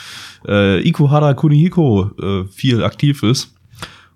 äh, 0.47 0.87
Ikuhara 0.87 1.33
Kunihiko 1.33 2.11
äh, 2.21 2.45
viel 2.45 2.83
aktiv 2.83 3.23
ist. 3.23 3.53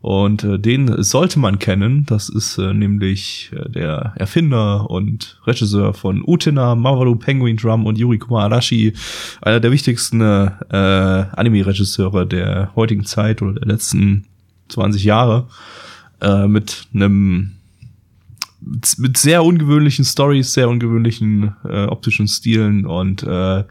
Und 0.01 0.43
äh, 0.43 0.57
den 0.57 1.03
sollte 1.03 1.39
man 1.39 1.59
kennen. 1.59 2.05
Das 2.07 2.27
ist 2.27 2.57
äh, 2.57 2.73
nämlich 2.73 3.51
äh, 3.53 3.69
der 3.69 4.13
Erfinder 4.15 4.89
und 4.89 5.39
Regisseur 5.45 5.93
von 5.93 6.23
Utena, 6.25 6.75
Mawaru 6.75 7.15
Penguin 7.15 7.57
Drum 7.57 7.85
und 7.85 7.99
Yuri 7.99 8.17
Kuma 8.17 8.45
Arashi. 8.45 8.93
Einer 9.41 9.59
der 9.59 9.71
wichtigsten 9.71 10.21
äh, 10.21 10.51
Anime-Regisseure 10.71 12.25
der 12.25 12.71
heutigen 12.75 13.05
Zeit 13.05 13.43
oder 13.43 13.53
der 13.59 13.67
letzten 13.67 14.25
20 14.71 15.03
Jahre. 15.03 15.47
Äh, 16.21 16.47
mit 16.47 16.87
einem 16.93 17.51
mit 18.97 19.17
sehr 19.17 19.43
ungewöhnlichen 19.43 20.05
Stories, 20.05 20.53
sehr 20.53 20.69
ungewöhnlichen 20.69 21.55
äh, 21.67 21.85
optischen 21.85 22.27
Stilen 22.27 22.85
und 22.85 23.23
äh, 23.23 23.63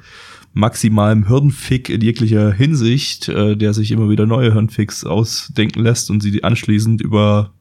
maximalem 0.52 1.28
Hirnfick 1.28 1.88
in 1.88 2.00
jeglicher 2.00 2.52
Hinsicht, 2.52 3.28
äh, 3.28 3.56
der 3.56 3.72
sich 3.72 3.92
immer 3.92 4.10
wieder 4.10 4.26
neue 4.26 4.52
Hirnficks 4.52 5.04
ausdenken 5.04 5.82
lässt 5.82 6.10
und 6.10 6.22
sie 6.22 6.42
anschließend 6.42 7.00
über 7.00 7.52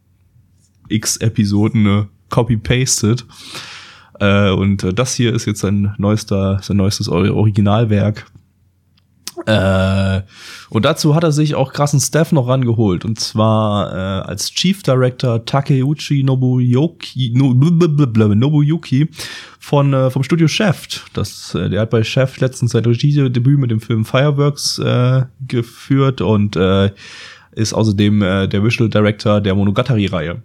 x 0.87 1.17
Episoden 1.17 1.85
äh, 1.85 2.05
copy-pasted. 2.29 3.25
Äh, 4.19 4.49
und 4.49 4.83
äh, 4.83 4.93
das 4.93 5.13
hier 5.13 5.33
ist 5.33 5.45
jetzt 5.45 5.59
sein 5.59 5.93
neuester, 5.97 6.59
sein 6.61 6.77
neuestes 6.77 7.09
Or- 7.09 7.31
Originalwerk. 7.33 8.25
Äh, 9.45 10.21
und 10.69 10.85
dazu 10.85 11.15
hat 11.15 11.23
er 11.23 11.31
sich 11.31 11.55
auch 11.55 11.73
krassen 11.73 11.99
Staff 11.99 12.31
noch 12.31 12.47
rangeholt. 12.47 13.05
Und 13.05 13.19
zwar 13.19 13.91
äh, 13.91 14.27
als 14.27 14.51
Chief 14.51 14.83
Director 14.83 15.45
Takeuchi 15.45 16.23
Nobuyuki, 16.23 17.31
no, 17.35 17.53
blablabla, 17.53 18.35
Nobuyuki 18.35 19.09
von, 19.59 19.93
äh, 19.93 20.09
vom 20.09 20.23
Studio 20.23 20.47
Shaft. 20.47 21.05
Das, 21.13 21.55
äh, 21.55 21.69
der 21.69 21.81
hat 21.81 21.89
bei 21.89 22.03
Shaft 22.03 22.41
letztens 22.41 22.71
sein 22.71 22.85
Regiedebüt 22.85 23.59
mit 23.59 23.71
dem 23.71 23.81
Film 23.81 24.05
Fireworks 24.05 24.79
äh, 24.79 25.23
geführt 25.47 26.21
und 26.21 26.55
äh, 26.55 26.91
ist 27.51 27.73
außerdem 27.73 28.21
äh, 28.21 28.47
der 28.47 28.63
Visual 28.63 28.89
Director 28.89 29.41
der 29.41 29.55
Monogatari-Reihe. 29.55 30.41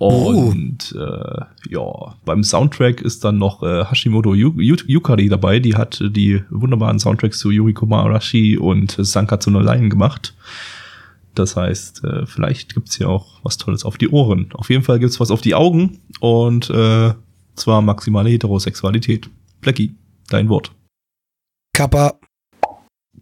Und 0.00 0.96
äh, 0.98 1.44
ja, 1.68 2.14
beim 2.24 2.42
Soundtrack 2.42 3.02
ist 3.02 3.22
dann 3.22 3.36
noch 3.36 3.62
äh, 3.62 3.84
Hashimoto 3.84 4.34
Yu 4.34 4.58
Yu 4.58 4.76
Yukari 4.86 5.28
dabei. 5.28 5.58
Die 5.58 5.76
hat 5.76 6.02
die 6.02 6.42
wunderbaren 6.48 6.98
Soundtracks 6.98 7.38
zu 7.38 7.50
Yuriko 7.50 7.86
Arashi 7.94 8.56
und 8.56 8.96
Sankatsu 8.98 9.50
no 9.50 9.60
Line 9.60 9.90
gemacht. 9.90 10.34
Das 11.34 11.54
heißt, 11.54 12.02
äh, 12.04 12.24
vielleicht 12.24 12.72
gibt's 12.72 12.96
hier 12.96 13.10
auch 13.10 13.40
was 13.42 13.58
Tolles 13.58 13.84
auf 13.84 13.98
die 13.98 14.08
Ohren. 14.08 14.48
Auf 14.54 14.70
jeden 14.70 14.84
Fall 14.84 15.00
gibt's 15.00 15.20
was 15.20 15.30
auf 15.30 15.42
die 15.42 15.54
Augen 15.54 15.98
und 16.20 16.70
äh, 16.70 17.12
zwar 17.54 17.82
maximale 17.82 18.30
Heterosexualität. 18.30 19.28
Blackie, 19.60 19.94
dein 20.30 20.48
Wort. 20.48 20.72
Kappa. 21.74 22.18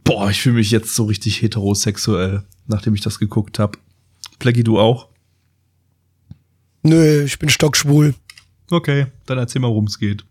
Boah, 0.05 0.31
ich 0.31 0.41
fühle 0.41 0.55
mich 0.55 0.71
jetzt 0.71 0.95
so 0.95 1.07
richtig 1.07 1.43
heterosexuell, 1.43 2.45
nachdem 2.69 2.95
ich 2.95 3.01
das 3.01 3.19
geguckt 3.19 3.59
habe. 3.59 3.79
Plaggy, 4.39 4.63
du 4.63 4.79
auch? 4.79 5.09
Nö, 6.89 7.25
ich 7.25 7.39
bin 7.39 7.51
stockschwul. 7.51 8.15
Okay, 8.71 9.07
dann 9.27 9.37
erzähl 9.37 9.61
mal, 9.61 9.69
worum 9.69 9.85
es 9.85 9.99
geht. 9.99 10.25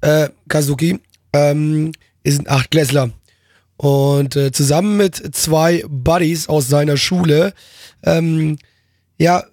Äh, 0.00 0.28
Kazuki 0.48 1.00
ähm, 1.32 1.90
ist 2.22 2.38
ein 2.38 2.48
Achtklässler. 2.48 3.10
Und 3.76 4.36
äh, 4.36 4.52
zusammen 4.52 4.96
mit 4.96 5.34
zwei 5.34 5.84
Buddies 5.88 6.48
aus 6.48 6.68
seiner 6.68 6.96
Schule, 6.96 7.52
ähm, 8.04 8.58
ja, 9.18 9.44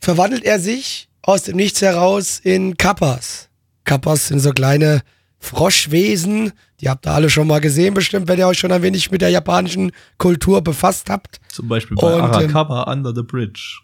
verwandelt 0.00 0.44
er 0.44 0.60
sich 0.60 1.08
aus 1.22 1.44
dem 1.44 1.56
Nichts 1.56 1.80
heraus 1.80 2.40
in 2.42 2.76
Kappas. 2.76 3.48
Kappas 3.84 4.28
sind 4.28 4.40
so 4.40 4.52
kleine 4.52 5.00
Froschwesen. 5.38 6.52
Die 6.80 6.90
habt 6.90 7.06
ihr 7.06 7.12
alle 7.12 7.30
schon 7.30 7.46
mal 7.46 7.60
gesehen, 7.60 7.94
bestimmt, 7.94 8.28
wenn 8.28 8.38
ihr 8.38 8.48
euch 8.48 8.58
schon 8.58 8.72
ein 8.72 8.82
wenig 8.82 9.10
mit 9.10 9.22
der 9.22 9.30
japanischen 9.30 9.92
Kultur 10.18 10.60
befasst 10.60 11.08
habt. 11.08 11.40
Zum 11.48 11.68
Beispiel 11.68 11.96
bei 11.96 12.14
Und, 12.14 12.18
ähm, 12.18 12.30
Arakawa 12.30 12.92
Under 12.92 13.14
the 13.14 13.22
Bridge. 13.22 13.83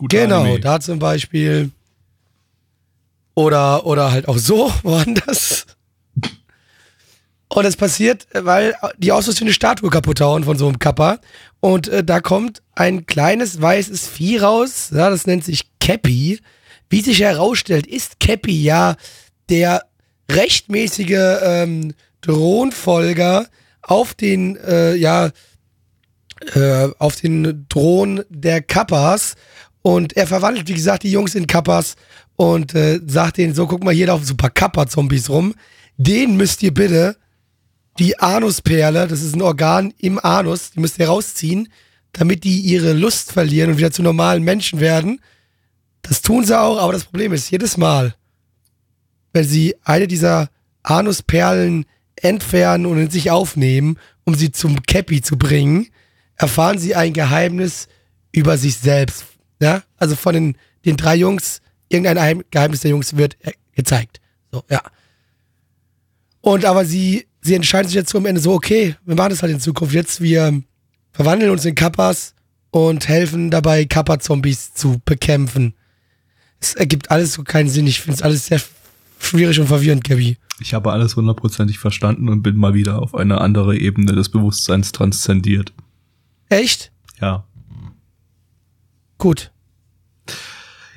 Guter 0.00 0.22
Genau, 0.22 0.40
Anime. 0.44 0.60
da 0.60 0.80
zum 0.80 0.98
Beispiel. 0.98 1.70
Oder, 3.34 3.84
oder 3.84 4.10
halt 4.10 4.28
auch 4.28 4.38
so, 4.38 4.72
woanders. 4.82 5.66
Und 7.48 7.64
es 7.66 7.76
passiert, 7.76 8.26
weil 8.32 8.74
die 8.96 9.12
aus 9.12 9.24
Versehen 9.24 9.48
eine 9.48 9.52
Statue 9.52 9.90
kaputt 9.90 10.22
hauen 10.22 10.44
von 10.44 10.56
so 10.56 10.66
einem 10.68 10.78
Kappa. 10.78 11.18
Und 11.60 11.88
äh, 11.88 12.02
da 12.02 12.20
kommt 12.20 12.62
ein 12.74 13.04
kleines 13.04 13.60
weißes 13.60 14.08
Vieh 14.08 14.38
raus. 14.38 14.88
Ja, 14.94 15.10
das 15.10 15.26
nennt 15.26 15.44
sich 15.44 15.68
Cappy. 15.80 16.40
Wie 16.88 17.02
sich 17.02 17.20
herausstellt, 17.20 17.86
ist 17.86 18.20
Cappy 18.20 18.62
ja 18.62 18.96
der 19.50 19.84
rechtmäßige 20.30 21.40
ähm, 21.42 21.92
Thronfolger 22.22 23.48
auf 23.82 24.14
den, 24.14 24.56
äh, 24.56 24.94
ja, 24.94 25.30
äh, 26.54 26.88
auf 26.98 27.16
den 27.16 27.66
Thron 27.68 28.22
der 28.30 28.62
Kappas. 28.62 29.34
Und 29.82 30.16
er 30.16 30.26
verwandelt, 30.26 30.68
wie 30.68 30.74
gesagt, 30.74 31.02
die 31.02 31.10
Jungs 31.10 31.34
in 31.34 31.46
Kappas 31.46 31.96
und 32.36 32.74
äh, 32.74 33.00
sagt 33.06 33.38
denen 33.38 33.54
so, 33.54 33.66
guck 33.66 33.82
mal, 33.82 33.94
hier 33.94 34.08
laufen 34.08 34.24
so 34.24 34.34
ein 34.34 34.38
paar 34.38 34.50
Kappa-Zombies 34.50 35.30
rum. 35.30 35.54
Den 35.96 36.36
müsst 36.36 36.62
ihr 36.62 36.74
bitte 36.74 37.16
die 37.98 38.18
Anusperle, 38.18 39.06
das 39.06 39.22
ist 39.22 39.34
ein 39.34 39.42
Organ 39.42 39.92
im 39.98 40.18
Anus, 40.18 40.70
die 40.70 40.80
müsst 40.80 40.98
ihr 40.98 41.08
rausziehen, 41.08 41.68
damit 42.12 42.44
die 42.44 42.60
ihre 42.60 42.92
Lust 42.92 43.32
verlieren 43.32 43.70
und 43.70 43.78
wieder 43.78 43.90
zu 43.90 44.02
normalen 44.02 44.42
Menschen 44.42 44.80
werden. 44.80 45.20
Das 46.02 46.22
tun 46.22 46.44
sie 46.44 46.58
auch, 46.58 46.78
aber 46.78 46.92
das 46.92 47.04
Problem 47.04 47.32
ist, 47.32 47.50
jedes 47.50 47.76
Mal, 47.76 48.14
wenn 49.32 49.44
sie 49.44 49.76
eine 49.84 50.08
dieser 50.08 50.48
Anusperlen 50.82 51.84
entfernen 52.16 52.86
und 52.86 52.98
in 52.98 53.10
sich 53.10 53.30
aufnehmen, 53.30 53.98
um 54.24 54.34
sie 54.34 54.50
zum 54.50 54.82
Cappy 54.82 55.20
zu 55.20 55.36
bringen, 55.36 55.88
erfahren 56.36 56.78
sie 56.78 56.94
ein 56.94 57.12
Geheimnis 57.12 57.88
über 58.32 58.56
sich 58.56 58.76
selbst. 58.78 59.24
Ja? 59.60 59.82
Also 59.96 60.16
von 60.16 60.34
den, 60.34 60.56
den 60.84 60.96
drei 60.96 61.16
Jungs, 61.16 61.60
irgendein 61.88 62.16
Geheim- 62.16 62.44
Geheimnis 62.50 62.80
der 62.80 62.90
Jungs 62.90 63.16
wird 63.16 63.36
äh, 63.44 63.52
gezeigt. 63.74 64.20
So, 64.50 64.64
ja. 64.70 64.82
Und 66.40 66.64
aber 66.64 66.84
sie, 66.84 67.26
sie 67.42 67.54
entscheiden 67.54 67.88
sich 67.88 67.94
jetzt 67.94 68.10
so 68.10 68.18
am 68.18 68.26
Ende 68.26 68.40
so, 68.40 68.52
okay, 68.52 68.96
wir 69.04 69.14
machen 69.14 69.30
das 69.30 69.42
halt 69.42 69.52
in 69.52 69.60
Zukunft. 69.60 69.94
Jetzt 69.94 70.20
wir 70.20 70.62
verwandeln 71.12 71.50
uns 71.50 71.64
in 71.64 71.74
Kappas 71.74 72.34
und 72.70 73.08
helfen 73.08 73.50
dabei, 73.50 73.84
Kappa-Zombies 73.84 74.74
zu 74.74 75.00
bekämpfen. 75.04 75.74
Es 76.60 76.74
ergibt 76.74 77.10
alles 77.10 77.34
so 77.34 77.42
keinen 77.42 77.68
Sinn. 77.68 77.86
Ich 77.86 78.00
finde 78.00 78.16
es 78.16 78.22
alles 78.22 78.46
sehr 78.46 78.60
schwierig 79.18 79.58
und 79.60 79.66
verwirrend, 79.66 80.04
Gabi. 80.04 80.36
Ich 80.60 80.74
habe 80.74 80.92
alles 80.92 81.16
hundertprozentig 81.16 81.78
verstanden 81.78 82.28
und 82.28 82.42
bin 82.42 82.56
mal 82.56 82.74
wieder 82.74 83.00
auf 83.00 83.14
eine 83.14 83.40
andere 83.40 83.76
Ebene 83.76 84.12
des 84.12 84.28
Bewusstseins 84.28 84.92
transzendiert. 84.92 85.72
Echt? 86.48 86.92
Ja. 87.20 87.46
Gut. 89.20 89.52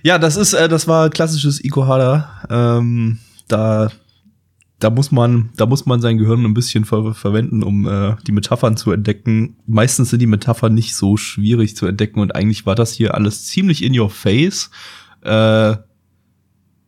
Ja, 0.02 0.18
das 0.18 0.38
ist, 0.38 0.54
äh, 0.54 0.68
das 0.68 0.88
war 0.88 1.10
klassisches 1.10 1.64
Ikohara. 1.64 2.46
Ähm, 2.50 3.20
da, 3.48 3.92
da 4.80 4.90
muss 4.90 5.12
man, 5.12 5.50
da 5.58 5.66
muss 5.66 5.86
man 5.86 6.02
sein 6.02 6.18
Gehirn 6.18 6.44
ein 6.44 6.54
bisschen 6.54 6.86
ver 6.86 7.14
verwenden, 7.14 7.64
um 7.64 7.86
äh, 7.86 8.16
die 8.26 8.32
Metaphern 8.32 8.78
zu 8.78 8.92
entdecken. 8.92 9.58
Meistens 9.68 10.10
sind 10.10 10.20
die 10.20 10.28
Metaphern 10.28 10.74
nicht 10.74 10.96
so 10.96 11.18
schwierig 11.18 11.76
zu 11.76 11.86
entdecken 11.86 12.20
und 12.20 12.34
eigentlich 12.34 12.66
war 12.66 12.76
das 12.76 12.94
hier 12.94 13.14
alles 13.14 13.46
ziemlich 13.46 13.84
in 13.84 13.98
your 13.98 14.10
face. 14.10 14.72
Äh, 15.22 15.76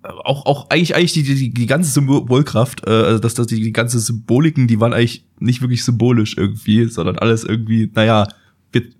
auch, 0.03 0.45
auch 0.45 0.69
eigentlich, 0.69 0.95
eigentlich 0.95 1.13
die, 1.13 1.23
die, 1.23 1.53
die 1.53 1.65
ganze 1.65 1.91
Symbolkraft, 1.91 2.87
äh, 2.87 2.91
also 2.91 3.19
dass 3.19 3.33
das 3.33 3.47
die, 3.47 3.61
die 3.61 3.73
ganze 3.73 3.99
Symboliken, 3.99 4.67
die 4.67 4.79
waren 4.79 4.93
eigentlich 4.93 5.25
nicht 5.39 5.61
wirklich 5.61 5.83
symbolisch 5.83 6.37
irgendwie, 6.37 6.85
sondern 6.85 7.17
alles 7.17 7.43
irgendwie, 7.43 7.91
naja, 7.93 8.27
wird, 8.75 8.93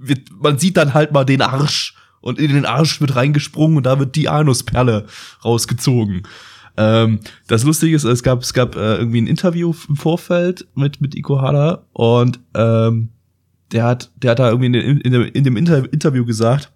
wird, 0.00 0.30
man 0.42 0.58
sieht 0.58 0.76
dann 0.76 0.92
halt 0.92 1.12
mal 1.12 1.24
den 1.24 1.40
Arsch 1.40 1.94
und 2.20 2.38
in 2.38 2.52
den 2.52 2.66
Arsch 2.66 3.00
wird 3.00 3.16
reingesprungen 3.16 3.78
und 3.78 3.86
da 3.86 3.98
wird 3.98 4.14
die 4.16 4.28
Anusperle 4.28 5.06
rausgezogen. 5.44 6.22
Ähm, 6.76 7.20
das 7.48 7.64
Lustige 7.64 7.96
ist, 7.96 8.04
es 8.04 8.22
gab, 8.22 8.42
es 8.42 8.52
gab 8.52 8.76
äh, 8.76 8.96
irgendwie 8.96 9.20
ein 9.20 9.26
Interview 9.26 9.74
im 9.88 9.96
Vorfeld 9.96 10.66
mit, 10.74 11.00
mit 11.00 11.14
Ikohara 11.14 11.84
und 11.92 12.40
ähm, 12.54 13.10
der 13.72 13.84
hat, 13.84 14.10
der 14.16 14.32
hat 14.32 14.38
da 14.38 14.50
irgendwie 14.50 14.66
in, 14.66 14.72
dem- 14.72 15.00
in, 15.00 15.12
dem, 15.12 15.22
in 15.22 15.44
dem 15.44 15.56
Inter 15.56 15.92
Interview 15.92 16.24
gesagt, 16.24 16.70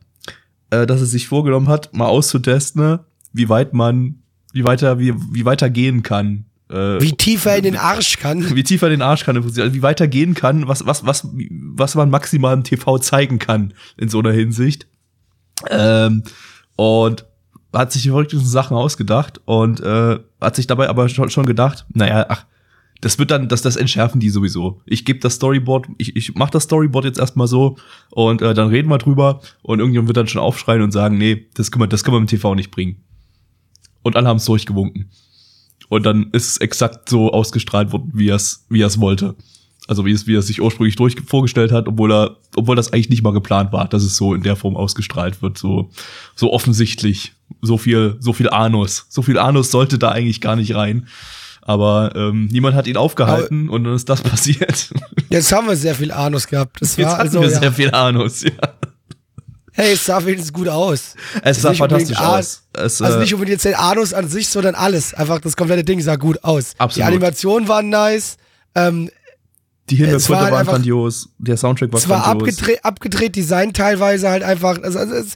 äh, 0.70 0.86
dass 0.86 1.00
er 1.00 1.06
sich 1.06 1.28
vorgenommen 1.28 1.68
hat, 1.68 1.94
mal 1.94 2.06
auszutesten, 2.06 2.82
ne, 2.82 3.00
wie 3.32 3.48
weit 3.48 3.72
man, 3.74 4.16
wie 4.52 4.64
weiter, 4.64 4.98
wie, 4.98 5.14
wie 5.32 5.44
weiter 5.44 5.68
gehen 5.70 6.02
kann. 6.02 6.46
Äh, 6.70 6.74
Wie 7.00 7.12
tief 7.12 7.44
er 7.46 7.56
in 7.56 7.62
den 7.62 7.76
Arsch 7.76 8.18
kann. 8.18 8.54
wie 8.54 8.62
tiefer 8.62 8.88
den 8.88 9.02
Arsch 9.02 9.24
kann, 9.24 9.36
also 9.36 9.72
wie 9.72 9.82
weiter 9.82 10.08
gehen 10.08 10.34
kann, 10.34 10.66
was, 10.68 10.86
was, 10.86 11.06
was, 11.06 11.28
was 11.32 11.94
man 11.94 12.10
maximal 12.10 12.54
im 12.54 12.64
TV 12.64 12.98
zeigen 12.98 13.38
kann 13.38 13.74
in 13.96 14.08
so 14.08 14.18
einer 14.18 14.32
Hinsicht. 14.32 14.86
Ähm, 15.70 16.24
und 16.76 17.24
hat 17.72 17.92
sich 17.92 18.02
die 18.02 18.08
verrücktesten 18.08 18.48
Sachen 18.48 18.76
ausgedacht 18.76 19.40
und 19.44 19.80
äh, 19.80 20.18
hat 20.40 20.56
sich 20.56 20.66
dabei 20.66 20.88
aber 20.88 21.08
schon, 21.08 21.30
schon 21.30 21.46
gedacht, 21.46 21.86
naja, 21.92 22.26
ach, 22.28 22.46
das 23.00 23.18
wird 23.18 23.30
dann, 23.30 23.48
das, 23.48 23.62
das 23.62 23.76
entschärfen 23.76 24.20
die 24.20 24.30
sowieso. 24.30 24.80
Ich 24.86 25.04
gebe 25.04 25.18
das 25.18 25.34
Storyboard, 25.34 25.86
ich, 25.98 26.16
ich 26.16 26.34
mach 26.34 26.50
das 26.50 26.64
Storyboard 26.64 27.04
jetzt 27.04 27.18
erstmal 27.18 27.46
so 27.46 27.76
und 28.10 28.40
äh, 28.42 28.54
dann 28.54 28.68
reden 28.68 28.88
wir 28.88 28.98
drüber 28.98 29.40
und 29.62 29.80
irgendjemand 29.80 30.08
wird 30.08 30.16
dann 30.16 30.28
schon 30.28 30.40
aufschreien 30.40 30.82
und 30.82 30.92
sagen, 30.92 31.18
nee, 31.18 31.46
das 31.54 31.70
können 31.70 31.82
wir, 31.82 31.88
das 31.88 32.04
können 32.04 32.16
wir 32.16 32.20
im 32.20 32.26
TV 32.26 32.54
nicht 32.54 32.70
bringen. 32.70 33.02
Und 34.02 34.16
alle 34.16 34.28
haben 34.28 34.38
es 34.38 34.44
durchgewunken. 34.44 35.10
Und 35.88 36.04
dann 36.04 36.30
ist 36.32 36.48
es 36.48 36.56
exakt 36.58 37.08
so 37.08 37.32
ausgestrahlt 37.32 37.92
worden, 37.92 38.10
wie 38.14 38.28
er 38.28 38.36
es, 38.36 38.66
wie 38.68 38.82
er 38.82 38.88
es 38.88 39.00
wollte. 39.00 39.34
Also 39.88 40.04
wie 40.04 40.10
es, 40.10 40.26
wie 40.26 40.34
er 40.34 40.40
es 40.40 40.48
sich 40.48 40.60
ursprünglich 40.60 40.96
durch 40.96 41.14
vorgestellt 41.26 41.70
hat, 41.70 41.86
obwohl 41.86 42.12
er, 42.12 42.36
obwohl 42.56 42.74
das 42.74 42.92
eigentlich 42.92 43.08
nicht 43.08 43.22
mal 43.22 43.32
geplant 43.32 43.72
war, 43.72 43.86
dass 43.86 44.02
es 44.02 44.16
so 44.16 44.34
in 44.34 44.42
der 44.42 44.56
Form 44.56 44.76
ausgestrahlt 44.76 45.42
wird, 45.42 45.58
so, 45.58 45.90
so 46.34 46.52
offensichtlich, 46.52 47.34
so 47.62 47.78
viel, 47.78 48.16
so 48.18 48.32
viel 48.32 48.50
Anus, 48.50 49.06
so 49.08 49.22
viel 49.22 49.38
Anus 49.38 49.70
sollte 49.70 49.98
da 49.98 50.10
eigentlich 50.10 50.40
gar 50.40 50.56
nicht 50.56 50.74
rein. 50.74 51.06
Aber 51.62 52.12
ähm, 52.14 52.46
niemand 52.46 52.76
hat 52.76 52.86
ihn 52.86 52.96
aufgehalten 52.96 53.68
und 53.68 53.84
dann 53.84 53.94
ist 53.94 54.08
das 54.08 54.22
passiert. 54.22 54.92
Jetzt 55.30 55.52
haben 55.52 55.68
wir 55.68 55.76
sehr 55.76 55.94
viel 55.94 56.12
Anus 56.12 56.46
gehabt. 56.46 56.80
Das 56.80 56.96
Jetzt 56.96 57.06
war 57.06 57.18
hatten 57.18 57.28
also, 57.28 57.40
wir 57.40 57.50
ja. 57.50 57.60
sehr 57.60 57.72
viel 57.72 57.90
Anus. 57.92 58.42
Ja. 58.42 58.50
Hey, 59.76 59.92
es 59.92 60.06
sah 60.06 60.24
wenigstens 60.24 60.54
gut 60.54 60.68
aus. 60.68 61.14
Es 61.42 61.60
sah 61.60 61.74
fantastisch 61.74 62.18
aus. 62.18 62.62
Es, 62.72 63.02
Also 63.02 63.18
äh, 63.18 63.20
nicht 63.20 63.34
unbedingt 63.34 63.56
jetzt 63.56 63.66
den 63.66 63.74
Anus 63.74 64.14
an 64.14 64.26
sich, 64.26 64.48
sondern 64.48 64.74
alles. 64.74 65.12
Einfach 65.12 65.38
das 65.38 65.54
komplette 65.54 65.84
Ding 65.84 66.00
sah 66.00 66.16
gut 66.16 66.42
aus. 66.44 66.72
Absolut. 66.78 66.96
Die 66.96 67.02
Animationen 67.02 67.68
waren 67.68 67.90
nice. 67.90 68.38
Ähm, 68.74 69.10
die 69.90 70.02
es 70.02 70.28
war 70.30 70.38
Hintergründe 70.38 70.44
halt 70.44 70.66
waren 70.66 70.66
grandios. 70.66 71.28
Der 71.38 71.56
Soundtrack 71.58 71.92
war 71.92 71.98
es 71.98 72.08
war 72.08 72.22
grandios. 72.22 72.58
abgedreht, 72.58 72.84
abgedreht 72.84 73.36
Design 73.36 73.74
teilweise 73.74 74.30
halt 74.30 74.42
einfach. 74.42 74.82
Also, 74.82 74.98
also 74.98 75.14
es, 75.14 75.34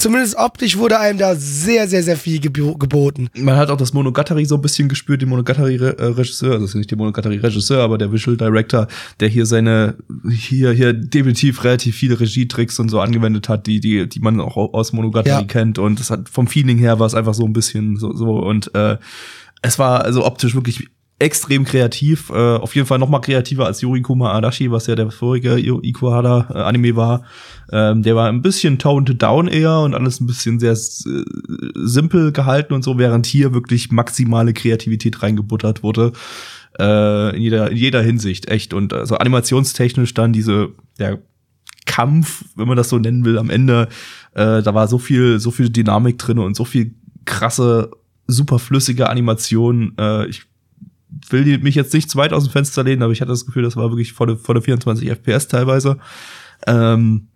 zumindest 0.00 0.36
optisch 0.36 0.76
wurde 0.76 0.98
einem 0.98 1.18
da 1.18 1.34
sehr, 1.36 1.86
sehr, 1.86 2.02
sehr 2.02 2.16
viel 2.16 2.40
gebo 2.40 2.74
geboten. 2.76 3.28
Man 3.36 3.56
hat 3.56 3.70
auch 3.70 3.76
das 3.76 3.92
Monogatari 3.92 4.44
so 4.44 4.56
ein 4.56 4.62
bisschen 4.62 4.88
gespürt, 4.88 5.22
den 5.22 5.28
Monogatari-Regisseur, 5.28 6.52
also 6.52 6.62
das 6.64 6.70
ist 6.70 6.76
nicht 6.76 6.90
der 6.90 6.98
Monogatari-Regisseur, 6.98 7.82
aber 7.82 7.98
der 7.98 8.12
Visual 8.12 8.36
Director, 8.36 8.88
der 9.20 9.28
hier 9.28 9.46
seine, 9.46 9.96
hier, 10.30 10.72
hier 10.72 10.92
definitiv 10.92 11.62
relativ 11.64 11.96
viele 11.96 12.18
Regietricks 12.18 12.78
und 12.80 12.88
so 12.88 13.00
angewendet 13.00 13.48
hat, 13.48 13.66
die, 13.66 13.80
die, 13.80 14.08
die 14.08 14.20
man 14.20 14.40
auch 14.40 14.56
aus 14.56 14.92
Monogatari 14.92 15.42
Ja. 15.42 15.46
kennt. 15.46 15.78
Und 15.78 16.00
das 16.00 16.10
hat 16.10 16.28
vom 16.28 16.46
Feeling 16.46 16.78
her 16.78 16.98
war 16.98 17.06
es 17.06 17.14
einfach 17.14 17.34
so 17.34 17.44
ein 17.44 17.52
bisschen 17.52 17.96
so, 17.96 18.14
so 18.14 18.38
und 18.38 18.74
äh, 18.74 18.96
es 19.62 19.78
war 19.78 20.04
also 20.04 20.24
optisch 20.24 20.54
wirklich 20.54 20.88
extrem 21.20 21.64
kreativ, 21.64 22.30
äh, 22.30 22.56
auf 22.56 22.74
jeden 22.74 22.86
Fall 22.86 22.98
noch 22.98 23.08
mal 23.10 23.20
kreativer 23.20 23.66
als 23.66 23.82
Yorikuma 23.82 24.32
Adachi, 24.32 24.70
was 24.70 24.86
ja 24.86 24.96
der 24.96 25.10
vorige 25.10 25.56
Io- 25.56 25.82
Ikuhara 25.82 26.70
äh, 26.72 26.96
war. 26.96 27.24
Ähm, 27.70 28.02
der 28.02 28.16
war 28.16 28.28
ein 28.28 28.42
bisschen 28.42 28.78
toned 28.78 29.22
down 29.22 29.46
eher 29.46 29.80
und 29.80 29.94
alles 29.94 30.20
ein 30.20 30.26
bisschen 30.26 30.58
sehr 30.58 30.72
äh, 30.72 31.24
simpel 31.74 32.32
gehalten 32.32 32.72
und 32.72 32.82
so, 32.82 32.98
während 32.98 33.26
hier 33.26 33.52
wirklich 33.52 33.92
maximale 33.92 34.54
Kreativität 34.54 35.22
reingebuttert 35.22 35.82
wurde. 35.82 36.12
Äh, 36.78 37.36
in 37.36 37.42
jeder 37.42 37.70
in 37.70 37.76
jeder 37.76 38.02
Hinsicht 38.02 38.48
echt 38.48 38.72
und 38.72 38.94
also 38.94 39.16
animationstechnisch 39.16 40.14
dann 40.14 40.32
diese 40.32 40.70
der 40.98 41.20
Kampf, 41.84 42.44
wenn 42.56 42.68
man 42.68 42.76
das 42.76 42.88
so 42.88 42.98
nennen 42.98 43.24
will, 43.24 43.36
am 43.38 43.50
Ende, 43.50 43.88
äh, 44.34 44.62
da 44.62 44.74
war 44.74 44.88
so 44.88 44.98
viel, 44.98 45.38
so 45.38 45.50
viel 45.50 45.68
Dynamik 45.68 46.18
drin 46.18 46.38
und 46.38 46.56
so 46.56 46.64
viel 46.64 46.94
krasse, 47.24 47.90
super 48.26 48.58
flüssige 48.58 49.10
Animation. 49.10 49.92
Äh, 49.98 50.26
ich 50.28 50.44
will 51.28 51.44
die, 51.44 51.58
mich 51.58 51.74
jetzt 51.74 51.92
nicht 51.94 52.10
zu 52.10 52.18
weit 52.18 52.32
aus 52.32 52.44
dem 52.44 52.52
Fenster 52.52 52.82
lehnen, 52.82 53.02
aber 53.02 53.12
ich 53.12 53.20
hatte 53.20 53.30
das 53.30 53.46
Gefühl, 53.46 53.62
das 53.62 53.76
war 53.76 53.90
wirklich 53.90 54.12
volle, 54.12 54.36
volle 54.36 54.62
24 54.62 55.08
FPS 55.10 55.48
teilweise. 55.48 55.98
Ähm, 56.66 57.28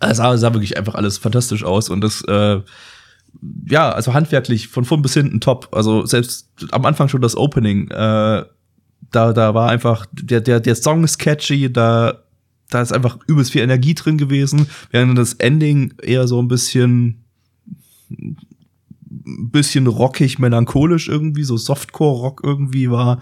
es 0.00 0.16
sah, 0.16 0.36
sah 0.36 0.52
wirklich 0.52 0.76
einfach 0.76 0.94
alles 0.94 1.18
fantastisch 1.18 1.64
aus 1.64 1.88
und 1.88 2.00
das, 2.00 2.22
äh, 2.22 2.60
ja, 3.68 3.90
also 3.90 4.14
handwerklich 4.14 4.68
von 4.68 4.84
vorn 4.84 5.02
bis 5.02 5.14
hinten 5.14 5.40
top. 5.40 5.68
Also 5.72 6.06
selbst 6.06 6.48
am 6.70 6.84
Anfang 6.84 7.08
schon 7.08 7.22
das 7.22 7.36
Opening, 7.36 7.90
äh, 7.90 8.44
da, 9.10 9.32
da 9.32 9.54
war 9.54 9.70
einfach, 9.70 10.06
der, 10.12 10.40
der, 10.40 10.60
der 10.60 10.74
Song 10.74 11.04
ist 11.04 11.18
catchy, 11.18 11.72
da, 11.72 12.22
da 12.70 12.82
ist 12.82 12.92
einfach 12.92 13.18
übelst 13.26 13.52
viel 13.52 13.62
Energie 13.62 13.94
drin 13.94 14.18
gewesen, 14.18 14.66
während 14.90 15.18
das 15.18 15.34
Ending 15.34 15.94
eher 16.02 16.26
so 16.26 16.40
ein 16.40 16.48
bisschen, 16.48 17.24
bisschen 19.24 19.86
rockig, 19.86 20.38
melancholisch 20.38 21.08
irgendwie, 21.08 21.44
so 21.44 21.56
Softcore-Rock 21.56 22.42
irgendwie 22.44 22.90
war. 22.90 23.20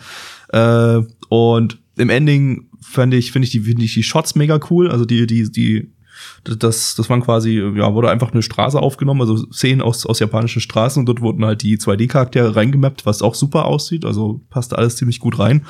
Äh, 0.49 1.03
und 1.29 1.79
im 1.97 2.11
Ending 2.11 2.69
fand 2.81 3.15
ich, 3.15 3.33
finde 3.33 3.47
ich 3.47 3.53
die, 3.53 3.61
finde 3.61 3.85
ich 3.85 3.95
die 3.95 4.03
Shots 4.03 4.35
mega 4.35 4.59
cool. 4.71 4.91
Also 4.91 5.05
die, 5.05 5.27
die, 5.27 5.51
die, 5.51 5.93
das, 6.45 6.95
das 6.95 7.09
waren 7.09 7.23
quasi, 7.23 7.59
ja, 7.59 7.95
wurde 7.95 8.11
einfach 8.11 8.33
eine 8.33 8.43
Straße 8.43 8.79
aufgenommen, 8.79 9.21
also 9.21 9.37
Szenen 9.51 9.81
aus, 9.81 10.07
aus 10.07 10.19
japanischen 10.19 10.61
Straßen 10.61 11.01
und 11.01 11.07
dort 11.07 11.21
wurden 11.21 11.45
halt 11.45 11.63
die 11.63 11.79
2D-Charaktere 11.79 12.57
reingemappt, 12.57 13.07
was 13.07 13.23
auch 13.23 13.35
super 13.35 13.67
aussieht. 13.67 14.05
Also 14.05 14.41
passte 14.51 14.79
alles 14.79 14.97
ziemlich 14.97 15.21
gut 15.21 15.39
rein. 15.39 15.65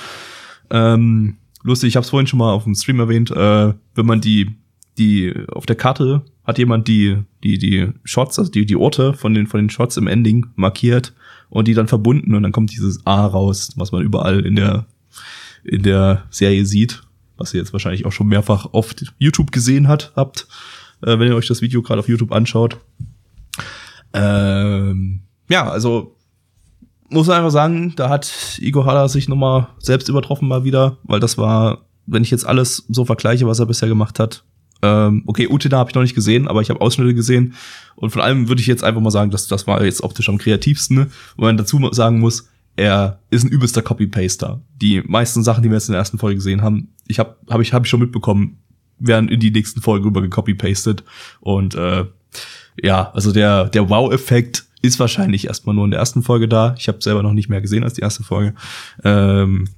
Ähm, 0.70 1.36
lustig, 1.62 1.88
ich 1.88 1.96
habe 1.96 2.04
es 2.04 2.10
vorhin 2.10 2.26
schon 2.26 2.38
mal 2.38 2.52
auf 2.52 2.64
dem 2.64 2.74
Stream 2.74 3.00
erwähnt, 3.00 3.30
äh, 3.30 3.74
wenn 3.94 4.06
man 4.06 4.20
die, 4.20 4.56
die 4.98 5.34
auf 5.48 5.66
der 5.66 5.76
Karte 5.76 6.22
hat 6.44 6.58
jemand 6.58 6.88
die, 6.88 7.22
die, 7.42 7.58
die 7.58 7.92
Shots, 8.04 8.38
also 8.38 8.50
die, 8.50 8.66
die 8.66 8.76
Orte 8.76 9.14
von 9.14 9.34
den, 9.34 9.46
von 9.46 9.60
den 9.60 9.70
Shots 9.70 9.96
im 9.96 10.06
Ending 10.06 10.46
markiert 10.56 11.14
und 11.48 11.68
die 11.68 11.74
dann 11.74 11.88
verbunden 11.88 12.34
und 12.34 12.42
dann 12.42 12.52
kommt 12.52 12.72
dieses 12.72 13.06
A 13.06 13.26
raus, 13.26 13.72
was 13.76 13.92
man 13.92 14.02
überall 14.02 14.44
in 14.44 14.56
der, 14.56 14.86
in 15.64 15.82
der 15.82 16.24
Serie 16.30 16.66
sieht, 16.66 17.02
was 17.36 17.54
ihr 17.54 17.60
jetzt 17.60 17.72
wahrscheinlich 17.72 18.06
auch 18.06 18.12
schon 18.12 18.26
mehrfach 18.26 18.66
auf 18.72 18.94
YouTube 19.18 19.52
gesehen 19.52 19.88
hat, 19.88 20.12
habt, 20.16 20.48
äh, 21.02 21.18
wenn 21.18 21.28
ihr 21.28 21.36
euch 21.36 21.48
das 21.48 21.62
Video 21.62 21.82
gerade 21.82 22.00
auf 22.00 22.08
YouTube 22.08 22.32
anschaut. 22.32 22.78
Ähm, 24.12 25.20
ja, 25.48 25.68
also 25.68 26.16
muss 27.08 27.28
einfach 27.28 27.50
sagen, 27.50 27.92
da 27.96 28.08
hat 28.08 28.58
Igor 28.60 28.86
Haller 28.86 29.08
sich 29.08 29.28
nochmal 29.28 29.68
selbst 29.78 30.08
übertroffen 30.08 30.48
mal 30.48 30.64
wieder, 30.64 30.96
weil 31.04 31.20
das 31.20 31.38
war, 31.38 31.86
wenn 32.06 32.22
ich 32.22 32.30
jetzt 32.30 32.46
alles 32.46 32.84
so 32.88 33.04
vergleiche, 33.04 33.46
was 33.46 33.58
er 33.58 33.66
bisher 33.66 33.88
gemacht 33.88 34.18
hat, 34.18 34.44
ähm, 34.82 35.22
okay, 35.26 35.46
Utina 35.48 35.78
habe 35.78 35.90
ich 35.90 35.94
noch 35.94 36.02
nicht 36.02 36.14
gesehen, 36.14 36.48
aber 36.48 36.60
ich 36.60 36.68
habe 36.68 36.80
Ausschnitte 36.80 37.14
gesehen. 37.14 37.54
Und 37.94 38.10
von 38.10 38.20
allem 38.20 38.48
würde 38.48 38.60
ich 38.60 38.66
jetzt 38.66 38.82
einfach 38.82 39.00
mal 39.00 39.10
sagen, 39.10 39.30
dass 39.30 39.46
das 39.46 39.66
war 39.66 39.82
jetzt 39.84 40.02
optisch 40.02 40.28
am 40.28 40.38
kreativsten. 40.38 40.96
Ne? 40.96 41.06
Wo 41.36 41.44
man 41.44 41.56
dazu 41.56 41.80
sagen 41.92 42.18
muss, 42.18 42.48
er 42.74 43.20
ist 43.30 43.44
ein 43.44 43.50
übelster 43.50 43.82
Copy-Paster. 43.82 44.60
Die 44.80 45.02
meisten 45.02 45.42
Sachen, 45.44 45.62
die 45.62 45.68
wir 45.68 45.76
jetzt 45.76 45.88
in 45.88 45.92
der 45.92 46.00
ersten 46.00 46.18
Folge 46.18 46.36
gesehen 46.36 46.62
haben, 46.62 46.88
ich 47.06 47.18
habe 47.18 47.36
hab 47.48 47.60
ich, 47.60 47.72
hab 47.72 47.84
ich 47.84 47.90
schon 47.90 48.00
mitbekommen, 48.00 48.58
werden 48.98 49.28
in 49.28 49.40
die 49.40 49.50
nächsten 49.50 49.80
Folgen 49.80 50.04
rüber 50.04 50.22
gecopy-pastet. 50.22 51.04
Und 51.40 51.74
äh, 51.74 52.04
ja, 52.82 53.10
also 53.12 53.32
der, 53.32 53.68
der 53.68 53.88
Wow-Effekt 53.88 54.66
ist 54.80 54.98
wahrscheinlich 54.98 55.46
erstmal 55.46 55.76
nur 55.76 55.84
in 55.84 55.92
der 55.92 56.00
ersten 56.00 56.22
Folge 56.22 56.48
da. 56.48 56.74
Ich 56.78 56.88
habe 56.88 57.00
selber 57.00 57.22
noch 57.22 57.34
nicht 57.34 57.48
mehr 57.48 57.60
gesehen 57.60 57.84
als 57.84 57.94
die 57.94 58.00
erste 58.00 58.24
Folge. 58.24 58.54
Ähm, 59.04 59.68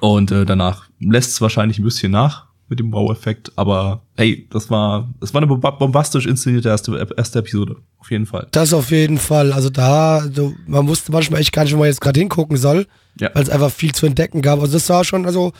und 0.00 0.30
äh, 0.30 0.46
danach 0.46 0.86
lässt 0.98 1.32
es 1.32 1.40
wahrscheinlich 1.40 1.78
ein 1.78 1.84
bisschen 1.84 2.12
nach 2.12 2.51
mit 2.72 2.80
dem 2.80 2.92
Wow-Effekt. 2.92 3.52
Aber 3.56 4.02
hey, 4.16 4.48
das 4.50 4.70
war, 4.70 5.12
das 5.20 5.34
war 5.34 5.42
eine 5.42 5.46
bombastisch 5.46 6.26
inszenierte 6.26 6.70
erste, 6.70 7.06
erste 7.16 7.38
Episode. 7.38 7.76
Auf 7.98 8.10
jeden 8.10 8.24
Fall. 8.24 8.48
Das 8.50 8.72
auf 8.72 8.90
jeden 8.90 9.18
Fall. 9.18 9.52
Also 9.52 9.68
da, 9.68 10.24
so, 10.34 10.54
man 10.66 10.88
wusste 10.88 11.12
manchmal 11.12 11.40
echt 11.40 11.52
gar 11.52 11.64
nicht, 11.64 11.74
wo 11.74 11.78
man 11.78 11.88
jetzt 11.88 12.00
gerade 12.00 12.18
hingucken 12.18 12.56
soll, 12.56 12.86
ja. 13.20 13.30
weil 13.34 13.42
es 13.42 13.50
einfach 13.50 13.70
viel 13.70 13.92
zu 13.92 14.06
entdecken 14.06 14.40
gab. 14.40 14.60
Also 14.60 14.72
das 14.72 14.88
war 14.88 15.04
schon, 15.04 15.26
also 15.26 15.52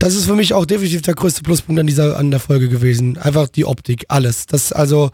das 0.00 0.16
ist 0.16 0.26
für 0.26 0.34
mich 0.34 0.52
auch 0.54 0.66
definitiv 0.66 1.02
der 1.02 1.14
größte 1.14 1.42
Pluspunkt 1.42 1.80
an 1.80 1.86
dieser, 1.86 2.18
an 2.18 2.32
der 2.32 2.40
Folge 2.40 2.68
gewesen. 2.68 3.16
Einfach 3.16 3.48
die 3.48 3.64
Optik, 3.64 4.06
alles. 4.08 4.46
Das, 4.46 4.72
also, 4.72 5.10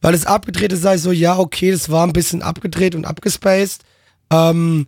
weil 0.00 0.14
es 0.14 0.24
abgedreht 0.24 0.72
ist, 0.72 0.84
ich 0.86 1.02
so, 1.02 1.12
ja, 1.12 1.38
okay, 1.38 1.70
das 1.70 1.90
war 1.90 2.06
ein 2.06 2.14
bisschen 2.14 2.42
abgedreht 2.42 2.94
und 2.94 3.04
abgespaced. 3.04 3.82
Ähm, 4.30 4.86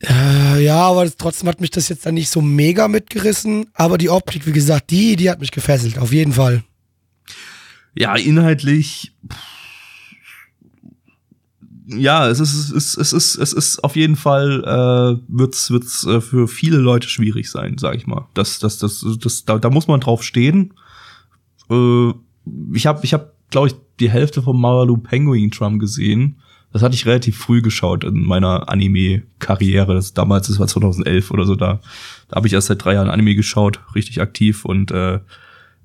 äh, 0.00 0.64
ja, 0.64 0.80
aber 0.80 1.10
trotzdem 1.10 1.48
hat 1.48 1.60
mich 1.60 1.70
das 1.70 1.88
jetzt 1.88 2.06
dann 2.06 2.14
nicht 2.14 2.30
so 2.30 2.40
mega 2.40 2.86
mitgerissen. 2.88 3.66
Aber 3.74 3.98
die 3.98 4.10
Optik, 4.10 4.46
wie 4.46 4.52
gesagt, 4.52 4.90
die, 4.90 5.16
die 5.16 5.30
hat 5.30 5.40
mich 5.40 5.50
gefesselt, 5.50 5.98
auf 5.98 6.12
jeden 6.12 6.32
Fall. 6.32 6.62
Ja, 7.94 8.14
inhaltlich. 8.14 9.12
Ja, 11.86 12.28
es 12.28 12.38
ist, 12.38 12.52
es 12.52 12.70
ist, 12.70 12.96
es 12.98 13.12
ist, 13.12 13.36
es 13.36 13.52
ist 13.52 13.82
auf 13.82 13.96
jeden 13.96 14.14
Fall 14.14 14.62
äh, 14.62 15.20
wird's, 15.26 15.70
wird's 15.70 16.06
äh, 16.06 16.20
für 16.20 16.46
viele 16.46 16.76
Leute 16.76 17.08
schwierig 17.08 17.50
sein, 17.50 17.76
sag 17.78 17.96
ich 17.96 18.06
mal. 18.06 18.28
Das, 18.34 18.58
das, 18.58 18.78
das, 18.78 19.04
das, 19.20 19.46
da, 19.46 19.58
da 19.58 19.70
muss 19.70 19.88
man 19.88 20.00
drauf 20.00 20.22
stehen. 20.22 20.74
Äh, 21.70 22.12
ich 22.74 22.86
habe, 22.86 23.00
ich 23.02 23.14
habe, 23.14 23.32
glaube 23.50 23.68
ich, 23.68 23.74
die 24.00 24.10
Hälfte 24.10 24.42
vom 24.42 24.60
Maralu 24.60 24.98
Penguin 24.98 25.50
Drum 25.50 25.78
gesehen 25.78 26.40
das 26.72 26.82
hatte 26.82 26.94
ich 26.94 27.06
relativ 27.06 27.38
früh 27.38 27.62
geschaut 27.62 28.04
in 28.04 28.24
meiner 28.24 28.68
Anime-Karriere. 28.68 29.94
Das 29.94 30.14
damals, 30.14 30.48
das 30.48 30.58
war 30.58 30.66
2011 30.66 31.30
oder 31.30 31.44
so, 31.44 31.54
da, 31.54 31.80
da 32.28 32.36
habe 32.36 32.46
ich 32.46 32.52
erst 32.52 32.68
seit 32.68 32.84
drei 32.84 32.94
Jahren 32.94 33.08
Anime 33.08 33.34
geschaut, 33.34 33.80
richtig 33.94 34.20
aktiv 34.20 34.64
und 34.64 34.90
äh, 34.90 35.20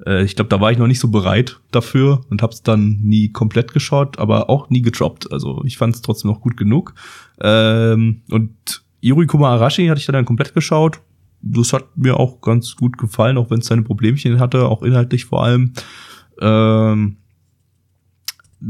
äh, 0.06 0.24
ich 0.24 0.36
glaube, 0.36 0.50
da 0.50 0.60
war 0.60 0.72
ich 0.72 0.78
noch 0.78 0.88
nicht 0.88 1.00
so 1.00 1.10
bereit 1.10 1.60
dafür 1.72 2.22
und 2.30 2.42
habe 2.42 2.54
es 2.54 2.64
dann 2.64 3.00
nie 3.02 3.30
komplett 3.30 3.74
geschaut, 3.74 4.20
aber 4.20 4.50
auch 4.50 4.70
nie 4.70 4.82
gedroppt. 4.82 5.32
Also 5.32 5.64
ich 5.66 5.78
fand 5.78 5.96
es 5.96 6.02
trotzdem 6.02 6.32
noch 6.32 6.42
gut 6.42 6.58
genug. 6.58 6.94
Ähm, 7.42 8.22
und 8.30 8.84
Yuri 9.02 9.28
Kuma 9.28 9.50
Arashi 9.54 9.88
hatte 9.88 10.00
ich 10.00 10.06
dann 10.06 10.26
komplett 10.26 10.54
geschaut. 10.54 11.00
Das 11.42 11.74
hat 11.74 11.98
mir 11.98 12.18
auch 12.20 12.40
ganz 12.42 12.76
gut 12.76 12.98
gefallen, 12.98 13.38
auch 13.38 13.50
wenn 13.50 13.60
es 13.60 13.68
seine 13.68 13.82
Problemchen 13.84 14.40
hatte, 14.40 14.70
auch 14.70 14.82
inhaltlich 14.82 15.26
vor 15.26 15.44
allem. 15.44 15.74
Ähm, 16.40 17.18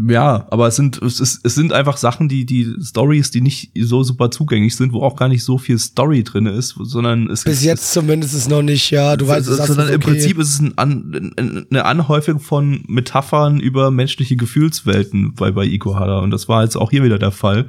ja, 0.08 0.48
aber 0.50 0.68
es 0.68 0.76
sind, 0.76 1.00
es, 1.04 1.20
ist, 1.20 1.46
es 1.46 1.54
sind 1.54 1.72
einfach 1.72 1.98
Sachen, 1.98 2.28
die, 2.28 2.46
die 2.46 2.74
Stories, 2.82 3.30
die 3.30 3.42
nicht 3.42 3.72
so 3.78 4.02
super 4.02 4.32
zugänglich 4.32 4.76
sind, 4.76 4.92
wo 4.92 5.04
auch 5.04 5.16
gar 5.16 5.28
nicht 5.28 5.44
so 5.44 5.60
viel 5.60 5.78
Story 5.78 6.24
drin 6.24 6.48
ist, 6.48 6.76
sondern 6.80 7.30
es 7.30 7.44
Bis 7.44 7.60
ist, 7.60 7.64
jetzt 7.64 7.94
zumindest 7.94 8.34
ist 8.34 8.50
noch 8.50 8.64
nicht, 8.64 8.90
ja, 8.90 9.16
du 9.16 9.28
weißt, 9.28 9.48
es 9.48 9.58
sondern 9.68 9.88
okay. 9.88 9.96
im 9.96 10.02
Prinzip 10.02 10.40
ist 10.40 10.50
es 10.50 10.60
ein 10.62 10.78
An, 10.78 11.66
eine 11.70 11.86
Anhäufung 11.86 12.40
von 12.40 12.84
Metaphern 12.88 13.60
über 13.60 13.92
menschliche 13.92 14.36
Gefühlswelten 14.36 15.36
bei, 15.36 15.52
bei 15.52 15.66
Ikohara 15.66 16.20
und 16.20 16.32
das 16.32 16.50
war 16.50 16.64
jetzt 16.64 16.76
auch 16.76 16.90
hier 16.90 17.04
wieder 17.04 17.20
der 17.20 17.32
Fall. 17.32 17.68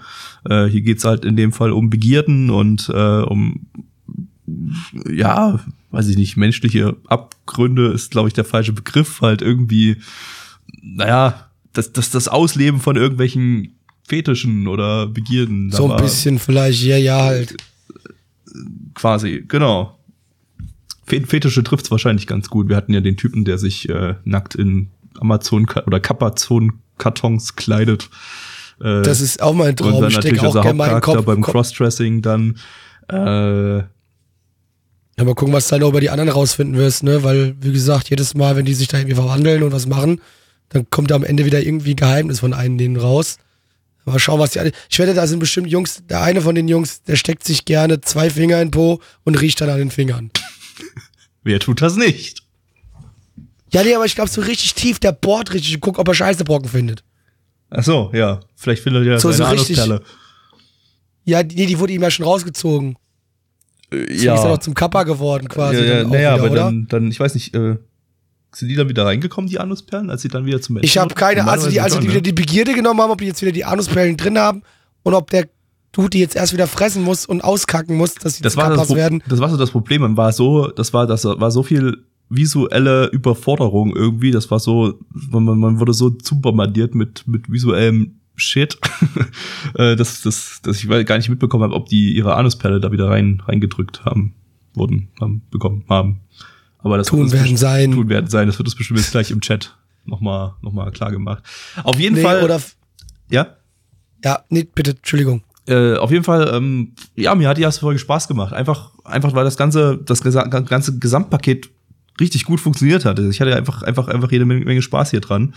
Äh, 0.48 0.66
hier 0.66 0.80
geht's 0.80 1.04
halt 1.04 1.26
in 1.26 1.36
dem 1.36 1.52
Fall 1.52 1.72
um 1.72 1.90
Begierden 1.90 2.48
und 2.48 2.90
äh, 2.94 3.20
um, 3.20 3.66
ja, 5.12 5.60
weiß 5.90 6.08
ich 6.08 6.16
nicht, 6.16 6.38
menschliche 6.38 6.96
Abgründe 7.06 7.88
ist, 7.88 8.12
glaube 8.12 8.28
ich, 8.28 8.34
der 8.34 8.44
falsche 8.44 8.72
Begriff, 8.72 9.20
halt 9.20 9.42
irgendwie, 9.42 9.98
naja, 10.80 11.50
das, 11.74 11.92
das, 11.92 12.10
das 12.10 12.28
Ausleben 12.28 12.80
von 12.80 12.96
irgendwelchen 12.96 13.76
Fetischen 14.06 14.66
oder 14.66 15.06
Begierden. 15.06 15.70
So 15.70 15.92
ein 15.92 16.02
bisschen 16.02 16.38
vielleicht, 16.38 16.82
ja, 16.82 16.96
ja, 16.96 17.22
halt. 17.22 17.56
Quasi, 18.94 19.44
genau. 19.46 19.98
Fetische 21.06 21.62
trifft's 21.62 21.90
wahrscheinlich 21.90 22.26
ganz 22.26 22.48
gut. 22.48 22.68
Wir 22.68 22.76
hatten 22.76 22.94
ja 22.94 23.00
den 23.00 23.16
Typen, 23.16 23.44
der 23.44 23.58
sich 23.58 23.88
äh, 23.90 24.14
nackt 24.24 24.54
in 24.54 24.88
Amazon- 25.20 25.66
oder 25.86 26.00
Kapazon-Kartons 26.00 27.56
kleidet. 27.56 28.08
Äh, 28.80 29.02
das 29.02 29.20
ist 29.20 29.42
auch 29.42 29.52
mein 29.52 29.76
Traum. 29.76 29.94
Und 29.94 30.02
dann 30.02 30.12
natürlich 30.12 30.40
auch 30.40 30.54
unser 30.54 30.64
Hauptcharakter 30.64 31.22
beim 31.22 31.42
Crossdressing 31.42 32.22
dann. 32.22 32.56
Äh, 33.10 33.78
ja, 35.16 35.24
mal 35.24 35.34
gucken, 35.34 35.52
was 35.52 35.68
du 35.68 35.74
dann 35.74 35.84
auch 35.84 35.90
über 35.90 36.00
die 36.00 36.10
anderen 36.10 36.30
rausfinden 36.30 36.76
wirst, 36.76 37.02
ne? 37.02 37.22
Weil, 37.22 37.54
wie 37.60 37.72
gesagt, 37.72 38.10
jedes 38.10 38.34
Mal, 38.34 38.56
wenn 38.56 38.64
die 38.64 38.74
sich 38.74 38.88
da 38.88 38.98
irgendwie 38.98 39.14
verwandeln 39.14 39.62
und 39.62 39.72
was 39.72 39.86
machen, 39.86 40.20
dann 40.68 40.88
kommt 40.90 41.12
am 41.12 41.24
Ende 41.24 41.44
wieder 41.44 41.62
irgendwie 41.62 41.96
Geheimnis 41.96 42.40
von 42.40 42.52
einem 42.52 42.78
denen 42.78 42.96
raus. 42.96 43.38
Mal 44.04 44.18
schauen, 44.18 44.38
was 44.38 44.50
die 44.50 44.60
alle. 44.60 44.72
Ich 44.90 44.98
wette, 44.98 45.14
da 45.14 45.26
sind 45.26 45.38
bestimmt 45.38 45.68
Jungs, 45.68 46.02
der 46.08 46.22
eine 46.22 46.42
von 46.42 46.54
den 46.54 46.68
Jungs, 46.68 47.02
der 47.02 47.16
steckt 47.16 47.44
sich 47.44 47.64
gerne 47.64 48.00
zwei 48.02 48.28
Finger 48.28 48.60
in 48.60 48.70
Po 48.70 49.00
und 49.24 49.40
riecht 49.40 49.60
dann 49.60 49.70
an 49.70 49.78
den 49.78 49.90
Fingern. 49.90 50.30
Wer 51.42 51.58
tut 51.58 51.80
das 51.80 51.96
nicht? 51.96 52.42
Ja, 53.72 53.82
nee, 53.82 53.94
aber 53.94 54.04
ich 54.04 54.14
glaube 54.14 54.30
so 54.30 54.40
richtig 54.40 54.74
tief, 54.74 54.98
der 54.98 55.12
bohrt 55.12 55.52
richtig 55.54 55.74
und 55.74 55.80
guckt, 55.80 55.98
ob 55.98 56.06
er 56.06 56.14
Scheißebrocken 56.14 56.68
findet. 56.68 57.02
Ach 57.70 57.82
so, 57.82 58.10
ja. 58.12 58.40
Vielleicht 58.54 58.82
findet 58.82 59.06
er 59.06 59.18
so, 59.18 59.32
seine 59.32 59.58
so 59.58 59.64
richtig, 59.64 59.78
Ja, 61.24 61.42
nee, 61.42 61.66
die 61.66 61.78
wurde 61.78 61.92
ihm 61.92 62.02
ja 62.02 62.10
schon 62.10 62.24
rausgezogen. 62.24 62.96
Äh, 63.92 64.12
ja. 64.22 64.34
ist 64.34 64.44
er 64.44 64.50
noch 64.50 64.58
zum 64.58 64.74
Kappa 64.74 65.02
geworden 65.02 65.48
quasi. 65.48 65.78
Ja, 65.78 65.98
ja, 65.98 66.04
naja, 66.04 66.34
aber 66.34 66.50
dann, 66.50 66.86
dann, 66.88 67.10
ich 67.10 67.18
weiß 67.18 67.34
nicht, 67.34 67.54
äh, 67.54 67.76
sind 68.56 68.68
die 68.68 68.76
dann 68.76 68.88
wieder 68.88 69.06
reingekommen, 69.06 69.48
die 69.48 69.58
Anusperlen, 69.58 70.10
als 70.10 70.22
sie 70.22 70.28
dann 70.28 70.46
wieder 70.46 70.60
zum 70.60 70.74
Menschen 70.74 70.86
Ich 70.86 70.98
habe 70.98 71.14
keine, 71.14 71.46
also 71.46 71.68
die, 71.68 71.80
also 71.80 72.00
die 72.00 72.08
wieder 72.08 72.20
die 72.20 72.32
Begierde 72.32 72.74
genommen 72.74 73.00
haben, 73.00 73.10
ob 73.10 73.18
die 73.18 73.26
jetzt 73.26 73.42
wieder 73.42 73.52
die 73.52 73.64
Anusperlen 73.64 74.16
drin 74.16 74.38
haben 74.38 74.62
und 75.02 75.14
ob 75.14 75.30
der 75.30 75.48
Dude 75.92 76.10
die 76.10 76.18
jetzt 76.18 76.34
erst 76.34 76.52
wieder 76.52 76.66
fressen 76.66 77.04
muss 77.04 77.24
und 77.24 77.42
auskacken 77.42 77.96
muss, 77.96 78.14
dass 78.16 78.36
sie 78.36 78.42
das 78.42 78.56
war 78.56 78.74
das 78.74 78.94
werden. 78.94 79.22
Das 79.28 79.38
war 79.38 79.48
so 79.48 79.56
das 79.56 79.70
Problem. 79.70 80.02
Man 80.02 80.16
war 80.16 80.32
so, 80.32 80.68
das 80.68 80.92
war, 80.92 81.06
das 81.06 81.24
war 81.24 81.50
so 81.50 81.62
viel 81.62 82.04
visuelle 82.28 83.06
Überforderung 83.06 83.94
irgendwie. 83.94 84.32
Das 84.32 84.50
war 84.50 84.58
so, 84.58 84.98
man, 85.30 85.44
man 85.44 85.78
wurde 85.78 85.94
so 85.94 86.10
zu 86.10 86.40
bombardiert 86.40 86.94
mit, 86.94 87.28
mit 87.28 87.50
visuellem 87.50 88.18
Shit, 88.36 88.78
äh, 89.76 89.94
dass, 89.94 90.22
dass, 90.22 90.60
dass 90.62 90.82
ich 90.82 90.88
gar 91.06 91.16
nicht 91.16 91.28
mitbekommen 91.28 91.62
habe, 91.62 91.74
ob 91.74 91.86
die 91.86 92.16
ihre 92.16 92.34
Anusperle 92.34 92.80
da 92.80 92.90
wieder 92.90 93.08
rein 93.08 93.40
reingedrückt 93.46 94.04
haben, 94.04 94.34
wurden, 94.74 95.08
haben, 95.20 95.42
bekommen 95.52 95.84
haben. 95.88 96.20
Aber 96.84 96.98
das 96.98 97.08
tun 97.08 97.32
werden 97.32 97.56
sein. 97.56 97.92
Tun 97.92 98.08
werden 98.08 98.30
sein. 98.30 98.46
Das 98.46 98.58
wird 98.58 98.68
es 98.68 98.74
bestimmt 98.76 99.00
jetzt 99.00 99.10
gleich 99.10 99.30
im 99.30 99.40
Chat 99.40 99.76
nochmal 100.04 100.52
noch 100.62 100.72
mal 100.72 100.90
klar 100.92 101.10
gemacht. 101.10 101.42
Auf 101.82 101.98
jeden 101.98 102.14
Nee, 102.16 102.22
Fall. 102.22 102.44
oder 102.44 102.60
ja. 103.30 103.48
ja, 104.22 104.44
nee, 104.50 104.64
bitte, 104.72 104.92
Entschuldigung. 104.92 105.42
Äh, 105.66 105.96
auf 105.96 106.10
jeden 106.10 106.24
Fall, 106.24 106.52
ähm, 106.54 106.92
ja, 107.16 107.34
mir 107.34 107.48
hat 107.48 107.56
die 107.56 107.62
erste 107.62 107.80
Folge 107.80 107.98
Spaß 107.98 108.28
gemacht. 108.28 108.52
Einfach, 108.52 108.90
einfach, 109.04 109.34
weil 109.34 109.44
das 109.44 109.56
ganze, 109.56 109.98
das 110.04 110.20
ganze 110.22 110.98
Gesamtpaket 110.98 111.70
richtig 112.20 112.44
gut 112.44 112.60
funktioniert 112.60 113.06
hat. 113.06 113.18
Ich 113.18 113.40
hatte 113.40 113.56
einfach, 113.56 113.82
einfach, 113.82 114.08
einfach 114.08 114.30
jede 114.30 114.44
Menge 114.44 114.64
Menge 114.64 114.82
Spaß 114.82 115.10
hier 115.10 115.20
dran. 115.20 115.54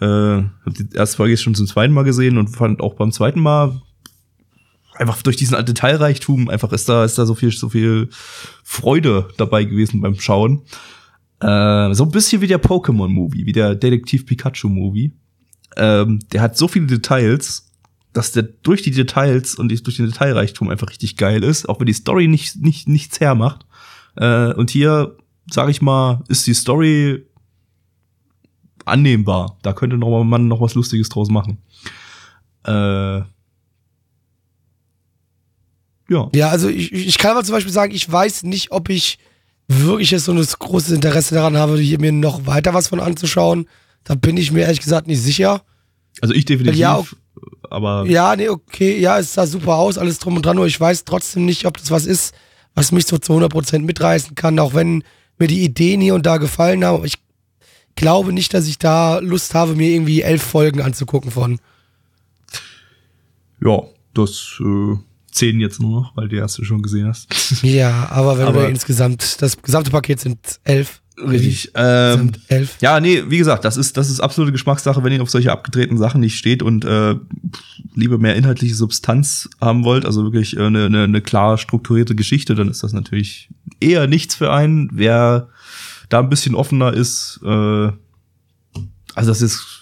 Äh, 0.00 0.06
hab 0.06 0.74
die 0.74 0.86
erste 0.94 1.16
Folge 1.16 1.32
jetzt 1.32 1.42
schon 1.42 1.54
zum 1.54 1.66
zweiten 1.66 1.94
Mal 1.94 2.04
gesehen 2.04 2.36
und 2.36 2.48
fand 2.48 2.82
auch 2.82 2.94
beim 2.94 3.10
zweiten 3.10 3.40
Mal 3.40 3.80
einfach 4.98 5.22
durch 5.22 5.36
diesen 5.36 5.64
Detailreichtum 5.64 6.48
einfach 6.48 6.72
ist 6.72 6.88
da, 6.88 7.04
ist 7.04 7.18
da 7.18 7.26
so 7.26 7.34
viel, 7.34 7.50
so 7.52 7.68
viel 7.68 8.08
Freude 8.64 9.28
dabei 9.36 9.64
gewesen 9.64 10.00
beim 10.00 10.18
Schauen. 10.18 10.62
Äh, 11.40 11.94
so 11.94 12.04
ein 12.04 12.10
bisschen 12.10 12.40
wie 12.40 12.46
der 12.46 12.60
Pokémon-Movie, 12.60 13.46
wie 13.46 13.52
der 13.52 13.74
Detektiv 13.74 14.26
Pikachu-Movie. 14.26 15.12
Ähm, 15.76 16.20
der 16.32 16.42
hat 16.42 16.56
so 16.56 16.66
viele 16.66 16.86
Details, 16.86 17.70
dass 18.12 18.32
der 18.32 18.42
durch 18.42 18.82
die 18.82 18.90
Details 18.90 19.54
und 19.54 19.68
durch 19.68 19.96
den 19.96 20.06
Detailreichtum 20.06 20.70
einfach 20.70 20.90
richtig 20.90 21.16
geil 21.16 21.44
ist, 21.44 21.68
auch 21.68 21.78
wenn 21.78 21.86
die 21.86 21.92
Story 21.92 22.26
nicht, 22.26 22.56
nicht, 22.56 22.88
nichts 22.88 23.20
hermacht. 23.20 23.66
Äh, 24.16 24.52
und 24.54 24.70
hier, 24.70 25.16
sag 25.48 25.68
ich 25.68 25.80
mal, 25.80 26.24
ist 26.28 26.46
die 26.46 26.54
Story 26.54 27.26
annehmbar. 28.84 29.58
Da 29.62 29.72
könnte 29.72 29.98
noch 29.98 30.10
mal 30.10 30.24
man 30.24 30.48
noch 30.48 30.60
was 30.60 30.74
Lustiges 30.74 31.08
draus 31.08 31.28
machen. 31.28 31.58
Äh, 32.64 33.22
ja. 36.10 36.28
Ja, 36.34 36.48
also 36.48 36.68
ich, 36.68 36.92
ich 36.92 37.18
kann 37.18 37.32
aber 37.32 37.44
zum 37.44 37.54
Beispiel 37.54 37.72
sagen, 37.72 37.94
ich 37.94 38.10
weiß 38.10 38.42
nicht, 38.44 38.70
ob 38.72 38.88
ich 38.88 39.18
wirklich 39.68 40.10
jetzt 40.10 40.24
so 40.24 40.32
ein 40.32 40.38
großes 40.42 40.92
Interesse 40.92 41.34
daran 41.34 41.56
habe, 41.56 41.78
hier 41.78 42.00
mir 42.00 42.12
noch 42.12 42.46
weiter 42.46 42.72
was 42.74 42.88
von 42.88 43.00
anzuschauen. 43.00 43.68
Da 44.04 44.14
bin 44.14 44.36
ich 44.36 44.50
mir 44.52 44.60
ehrlich 44.62 44.80
gesagt 44.80 45.06
nicht 45.06 45.20
sicher. 45.22 45.62
Also 46.22 46.34
ich 46.34 46.44
definitiv. 46.46 46.78
Ja, 46.80 46.98
ok- 46.98 47.16
aber 47.70 48.06
Ja, 48.06 48.34
nee, 48.34 48.48
okay, 48.48 48.98
ja, 48.98 49.18
es 49.18 49.34
sah 49.34 49.46
super 49.46 49.76
aus, 49.76 49.98
alles 49.98 50.18
drum 50.18 50.36
und 50.36 50.46
dran, 50.46 50.56
nur 50.56 50.66
ich 50.66 50.80
weiß 50.80 51.04
trotzdem 51.04 51.44
nicht, 51.44 51.66
ob 51.66 51.76
das 51.76 51.90
was 51.90 52.06
ist, 52.06 52.34
was 52.74 52.92
mich 52.92 53.06
so 53.06 53.18
zu 53.18 53.34
100% 53.34 53.80
mitreißen 53.80 54.34
kann, 54.34 54.58
auch 54.58 54.72
wenn 54.74 55.04
mir 55.38 55.46
die 55.48 55.62
Ideen 55.62 56.00
hier 56.00 56.14
und 56.14 56.24
da 56.26 56.38
gefallen 56.38 56.84
haben. 56.84 57.04
Ich 57.04 57.18
glaube 57.94 58.32
nicht, 58.32 58.54
dass 58.54 58.66
ich 58.66 58.78
da 58.78 59.18
Lust 59.18 59.54
habe, 59.54 59.74
mir 59.74 59.90
irgendwie 59.90 60.22
elf 60.22 60.42
Folgen 60.42 60.80
anzugucken 60.80 61.30
von. 61.30 61.60
ja, 63.60 63.82
das 64.14 64.58
äh, 64.60 64.96
zehn 65.30 65.60
jetzt 65.60 65.80
nur 65.80 66.00
noch, 66.00 66.16
weil 66.16 66.24
du 66.28 66.34
die 66.36 66.40
erste 66.40 66.64
schon 66.64 66.82
gesehen 66.82 67.06
hast. 67.08 67.28
Ja, 67.62 68.08
aber 68.10 68.38
wenn 68.38 68.46
Aber- 68.48 68.62
wir 68.62 68.68
insgesamt, 68.68 69.40
das 69.42 69.60
gesamte 69.60 69.90
Paket 69.90 70.20
sind 70.20 70.38
elf. 70.64 71.00
Richtig. 71.20 71.72
Ähm, 71.74 72.30
elf. 72.46 72.76
ja, 72.80 73.00
nee, 73.00 73.24
wie 73.26 73.38
gesagt, 73.38 73.64
das 73.64 73.76
ist, 73.76 73.96
das 73.96 74.08
ist 74.08 74.20
absolute 74.20 74.52
Geschmackssache, 74.52 75.02
wenn 75.02 75.12
ihr 75.12 75.20
auf 75.20 75.30
solche 75.30 75.50
abgedrehten 75.50 75.98
Sachen 75.98 76.20
nicht 76.20 76.36
steht 76.38 76.62
und 76.62 76.84
äh, 76.84 77.16
lieber 77.96 78.18
mehr 78.18 78.36
inhaltliche 78.36 78.76
Substanz 78.76 79.50
haben 79.60 79.82
wollt, 79.82 80.06
also 80.06 80.22
wirklich 80.22 80.56
äh, 80.56 80.60
eine, 80.60 80.86
eine, 80.86 81.02
eine 81.02 81.20
klar 81.20 81.58
strukturierte 81.58 82.14
Geschichte, 82.14 82.54
dann 82.54 82.68
ist 82.68 82.84
das 82.84 82.92
natürlich 82.92 83.48
eher 83.80 84.06
nichts 84.06 84.36
für 84.36 84.52
einen. 84.52 84.90
Wer 84.92 85.48
da 86.08 86.20
ein 86.20 86.28
bisschen 86.28 86.54
offener 86.54 86.92
ist, 86.94 87.40
äh, 87.42 87.48
also 89.16 89.30
das 89.30 89.42
ist 89.42 89.77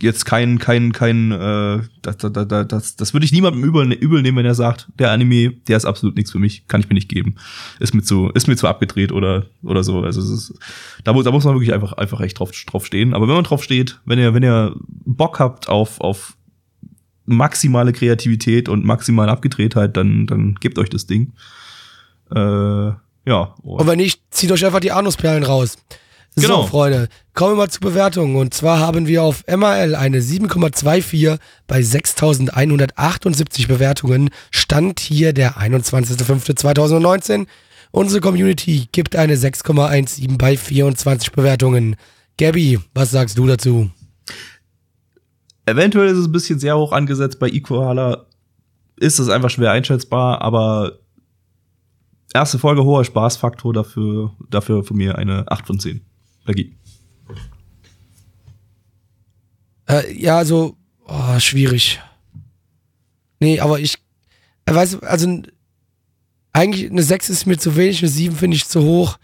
jetzt 0.00 0.24
kein, 0.24 0.58
kein, 0.58 0.92
kein, 0.92 1.32
äh, 1.32 1.80
das, 2.02 2.16
das, 2.18 2.48
das, 2.68 2.96
das, 2.96 3.12
würde 3.12 3.24
ich 3.24 3.32
niemandem 3.32 3.62
übel, 3.64 3.92
übel 3.92 4.22
nehmen, 4.22 4.38
wenn 4.38 4.46
er 4.46 4.54
sagt, 4.54 4.88
der 4.98 5.10
Anime, 5.10 5.52
der 5.68 5.76
ist 5.76 5.84
absolut 5.84 6.16
nichts 6.16 6.32
für 6.32 6.38
mich, 6.38 6.66
kann 6.68 6.80
ich 6.80 6.88
mir 6.88 6.94
nicht 6.94 7.08
geben. 7.08 7.36
Ist 7.78 7.94
mir 7.94 8.02
zu, 8.02 8.30
ist 8.30 8.48
mir 8.48 8.56
zu 8.56 8.66
abgedreht 8.66 9.12
oder, 9.12 9.46
oder 9.62 9.84
so. 9.84 10.02
Also 10.02 10.20
es 10.20 10.30
ist, 10.30 10.58
da 11.04 11.12
muss, 11.12 11.24
da 11.24 11.30
muss 11.30 11.44
man 11.44 11.54
wirklich 11.54 11.72
einfach, 11.72 11.92
einfach 11.94 12.20
echt 12.20 12.38
drauf, 12.38 12.50
drauf 12.66 12.86
stehen. 12.86 13.14
Aber 13.14 13.28
wenn 13.28 13.34
man 13.34 13.44
drauf 13.44 13.62
steht, 13.62 14.00
wenn 14.04 14.18
ihr, 14.18 14.34
wenn 14.34 14.42
ihr 14.42 14.74
Bock 14.88 15.38
habt 15.38 15.68
auf, 15.68 16.00
auf 16.00 16.36
maximale 17.26 17.92
Kreativität 17.92 18.68
und 18.68 18.84
maximale 18.84 19.30
Abgedrehtheit, 19.30 19.96
dann, 19.96 20.26
dann 20.26 20.54
gebt 20.56 20.78
euch 20.78 20.90
das 20.90 21.06
Ding. 21.06 21.32
Äh, 22.34 22.38
ja. 23.26 23.54
Und 23.62 23.86
wenn 23.86 23.98
nicht, 23.98 24.22
zieht 24.30 24.50
euch 24.50 24.64
einfach 24.64 24.80
die 24.80 24.92
Anusperlen 24.92 25.44
raus. 25.44 25.76
Genau. 26.36 26.62
So, 26.62 26.68
Freunde, 26.68 27.08
kommen 27.34 27.52
wir 27.52 27.56
mal 27.56 27.70
zu 27.70 27.80
Bewertungen. 27.80 28.36
Und 28.36 28.54
zwar 28.54 28.78
haben 28.78 29.06
wir 29.06 29.22
auf 29.22 29.44
MRL 29.46 29.94
eine 29.94 30.20
7,24 30.20 31.38
bei 31.66 31.82
6178 31.82 33.68
Bewertungen. 33.68 34.30
Stand 34.50 35.00
hier 35.00 35.32
der 35.32 35.58
21.05.2019. 35.58 37.46
Unsere 37.92 38.20
Community 38.20 38.88
gibt 38.92 39.16
eine 39.16 39.34
6,17 39.34 40.38
bei 40.38 40.56
24 40.56 41.32
Bewertungen. 41.32 41.96
Gabby, 42.38 42.78
was 42.94 43.10
sagst 43.10 43.36
du 43.36 43.46
dazu? 43.46 43.90
Eventuell 45.66 46.08
ist 46.08 46.18
es 46.18 46.26
ein 46.26 46.32
bisschen 46.32 46.58
sehr 46.58 46.78
hoch 46.78 46.92
angesetzt. 46.92 47.38
Bei 47.38 47.48
Equala 47.48 48.26
ist 48.96 49.18
es 49.18 49.28
einfach 49.28 49.50
schwer 49.50 49.72
einschätzbar, 49.72 50.40
aber 50.40 51.00
erste 52.32 52.58
Folge 52.58 52.84
hoher 52.84 53.04
Spaßfaktor 53.04 53.72
dafür, 53.72 54.32
dafür 54.48 54.84
von 54.84 54.96
mir 54.96 55.18
eine 55.18 55.50
8 55.50 55.66
von 55.66 55.80
10. 55.80 56.00
Becky. 56.50 56.74
Äh, 59.88 60.20
ja, 60.20 60.38
also, 60.38 60.76
oh, 61.06 61.38
schwierig. 61.38 62.00
Nee, 63.38 63.60
aber 63.60 63.78
ich, 63.78 63.94
äh, 64.66 64.74
weißt 64.74 64.94
du, 64.94 64.98
also, 65.00 65.42
eigentlich 66.52 66.90
eine 66.90 67.02
6 67.04 67.30
ist 67.30 67.46
mir 67.46 67.56
zu 67.56 67.76
wenig, 67.76 68.00
eine 68.00 68.08
7 68.08 68.34
finde 68.34 68.56
ich 68.56 68.66
zu 68.66 68.82
hoch. 68.82 69.16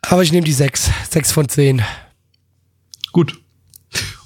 Aber 0.00 0.22
ich 0.22 0.32
nehme 0.32 0.44
die 0.44 0.52
6. 0.52 0.90
6 1.10 1.32
von 1.32 1.48
10. 1.48 1.82
Gut. 3.12 3.38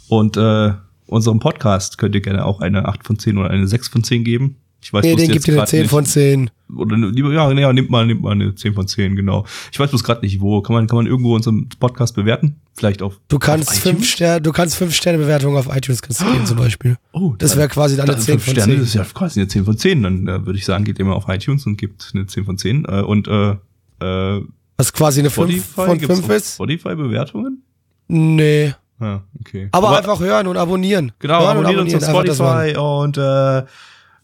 Und 0.09 0.37
äh, 0.37 0.75
unserem 1.07 1.41
Podcast 1.41 1.99
könnt 1.99 2.15
ihr 2.15 2.21
gerne 2.21 2.45
auch 2.45 2.61
eine 2.61 2.87
8 2.87 3.05
von 3.05 3.19
10 3.19 3.37
oder 3.37 3.51
eine 3.51 3.67
6 3.67 3.89
von 3.89 4.05
10 4.05 4.23
geben. 4.23 4.57
Ich 4.81 4.93
weiß 4.93 5.05
Nee, 5.05 5.17
den 5.17 5.33
gibt 5.33 5.47
ihr 5.49 5.55
eine 5.55 5.59
grad 5.61 5.69
10 5.69 5.81
nicht. 5.83 5.91
von 5.91 6.05
10. 6.05 6.51
Oder 6.77 6.97
lieber, 6.97 7.33
ja, 7.33 7.51
ja, 7.51 7.73
nimmt 7.73 7.91
mal, 7.91 8.07
nimmt 8.07 8.23
mal 8.23 8.33
eine 8.33 8.55
10 8.55 8.75
von 8.75 8.87
10, 8.87 9.17
genau. 9.17 9.45
Ich 9.73 9.81
weiß 9.81 9.91
bloß 9.91 10.05
gerade 10.05 10.21
nicht, 10.25 10.41
wo. 10.41 10.61
Kann 10.63 10.75
man, 10.75 10.87
kann 10.87 10.97
man 10.97 11.07
irgendwo 11.07 11.35
unseren 11.35 11.69
Podcast 11.81 12.15
bewerten? 12.15 12.57
Vielleicht 12.75 13.03
auf. 13.03 13.19
Du 13.29 13.39
kannst 13.39 13.71
auf 13.71 13.75
5 13.77 13.87
iTunes? 13.95 14.09
Sterne, 14.09 14.41
du 14.41 14.53
kannst 14.53 14.77
5 14.77 14.95
Sterne 14.95 15.19
Bewertungen 15.19 15.57
auf 15.57 15.75
iTunes 15.75 16.01
kannst 16.01 16.25
geben 16.25 16.47
zum 16.47 16.59
Beispiel. 16.59 16.97
Oh, 17.13 17.35
Das 17.39 17.57
wäre 17.57 17.69
quasi 17.69 17.97
dann 17.97 18.07
eine 18.07 18.15
dann 18.17 18.23
10 18.23 18.35
fünf 18.39 18.45
von 18.45 18.53
Sterne, 18.55 18.73
10. 18.73 18.79
Das 18.81 18.89
ist 18.89 18.95
ja 18.95 19.05
quasi 19.05 19.41
eine 19.41 19.49
10 19.49 19.65
von 19.65 19.77
10. 19.79 20.03
Dann 20.03 20.29
äh, 20.29 20.47
würde 20.47 20.59
ich 20.59 20.65
sagen, 20.65 20.85
geht 20.85 20.99
mal 21.01 21.13
auf 21.13 21.25
iTunes 21.29 21.67
und 21.67 21.77
gibt 21.77 22.11
eine 22.15 22.27
10 22.27 22.45
von 22.45 22.57
10. 22.59 22.85
Äh, 22.85 23.01
und 23.01 23.27
äh, 23.27 23.57
äh, 24.01 24.43
Was 24.77 24.93
quasi 24.93 25.21
eine 25.21 25.31
5 25.31 25.49
Spotify, 25.51 25.75
von 25.75 25.99
gibt's 25.99 26.15
5 26.15 26.25
auf 26.31 26.37
ist? 26.37 26.55
Spotify 26.55 26.95
Bewertungen? 26.95 27.63
Nee. 28.07 28.75
Ah, 29.01 29.21
okay. 29.41 29.69
Aber, 29.73 29.97
einfach 29.97 30.21
hören 30.21 30.47
und 30.47 30.57
abonnieren. 30.57 31.13
Genau, 31.19 31.41
hören 31.41 31.59
und 31.59 31.67
abonniert 31.67 31.95
uns 31.95 32.05
auf. 32.05 32.11
Spotify 32.27 32.77
und 32.77 33.17
äh, 33.19 33.63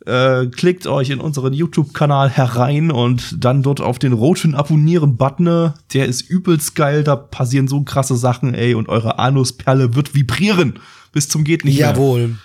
äh, 0.07 0.47
klickt 0.47 0.87
euch 0.87 1.11
in 1.11 1.21
unseren 1.21 1.53
YouTube-Kanal 1.53 2.31
herein 2.31 2.91
und 2.91 3.43
dann 3.45 3.63
dort 3.63 3.81
auf 3.81 3.99
den 3.99 4.13
roten 4.13 4.55
Abonnieren-Button. 4.55 5.73
Der 5.93 6.07
ist 6.07 6.23
übelst 6.23 6.75
geil, 6.75 7.05
da 7.05 7.17
passieren 7.17 7.69
so 7.69 7.83
krasse 7.83 8.17
Sachen, 8.17 8.55
ey, 8.55 8.75
und 8.75 8.89
eure 8.89 9.19
Anusperle 9.19 9.95
wird 9.95 10.15
vibrieren 10.15 10.79
bis 11.13 11.29
zum 11.29 11.45
geht 11.45 11.65
nicht 11.65 11.79
mehr. 11.79 11.91
Jawohl. 11.91 12.37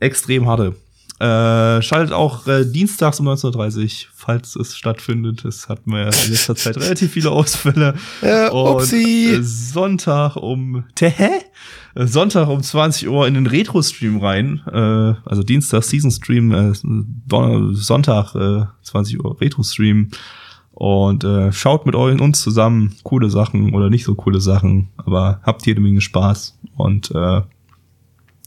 Extrem 0.00 0.46
harte. 0.46 0.74
Äh, 1.20 1.82
schaltet 1.82 2.12
auch 2.12 2.46
äh, 2.46 2.64
dienstags 2.64 3.18
um 3.18 3.28
19.30 3.28 3.82
Uhr, 3.82 3.90
falls 4.14 4.54
es 4.54 4.76
stattfindet. 4.76 5.44
Es 5.44 5.68
hatten 5.68 5.90
wir 5.90 6.02
ja 6.02 6.10
in 6.24 6.30
letzter 6.30 6.54
Zeit 6.54 6.76
relativ 6.78 7.12
viele 7.12 7.30
Ausfälle. 7.32 7.94
Äh, 8.22 8.48
Und 8.50 8.92
äh, 8.92 9.40
Sonntag 9.42 10.36
um 10.36 10.84
Te- 10.94 11.10
hä? 11.10 11.24
Äh, 11.26 11.40
Sonntag 11.94 12.48
um 12.48 12.62
20 12.62 13.08
Uhr 13.08 13.26
in 13.26 13.34
den 13.34 13.46
Retro-Stream 13.46 14.18
rein. 14.18 14.60
Äh, 14.66 15.28
also 15.28 15.42
Dienstag 15.42 15.82
Season-Stream, 15.82 16.52
äh, 16.52 16.72
Sonntag 16.74 18.34
äh, 18.34 18.64
20 18.82 19.24
Uhr 19.24 19.40
Retro-Stream. 19.40 20.10
Und 20.72 21.24
äh, 21.24 21.52
schaut 21.52 21.86
mit 21.86 21.96
euch 21.96 22.12
und 22.12 22.20
uns 22.20 22.40
zusammen 22.40 22.94
coole 23.02 23.30
Sachen 23.30 23.74
oder 23.74 23.90
nicht 23.90 24.04
so 24.04 24.14
coole 24.14 24.40
Sachen, 24.40 24.90
aber 24.96 25.40
habt 25.42 25.66
jede 25.66 25.80
Menge 25.80 26.00
Spaß. 26.00 26.56
Und 26.76 27.10
äh, 27.10 27.42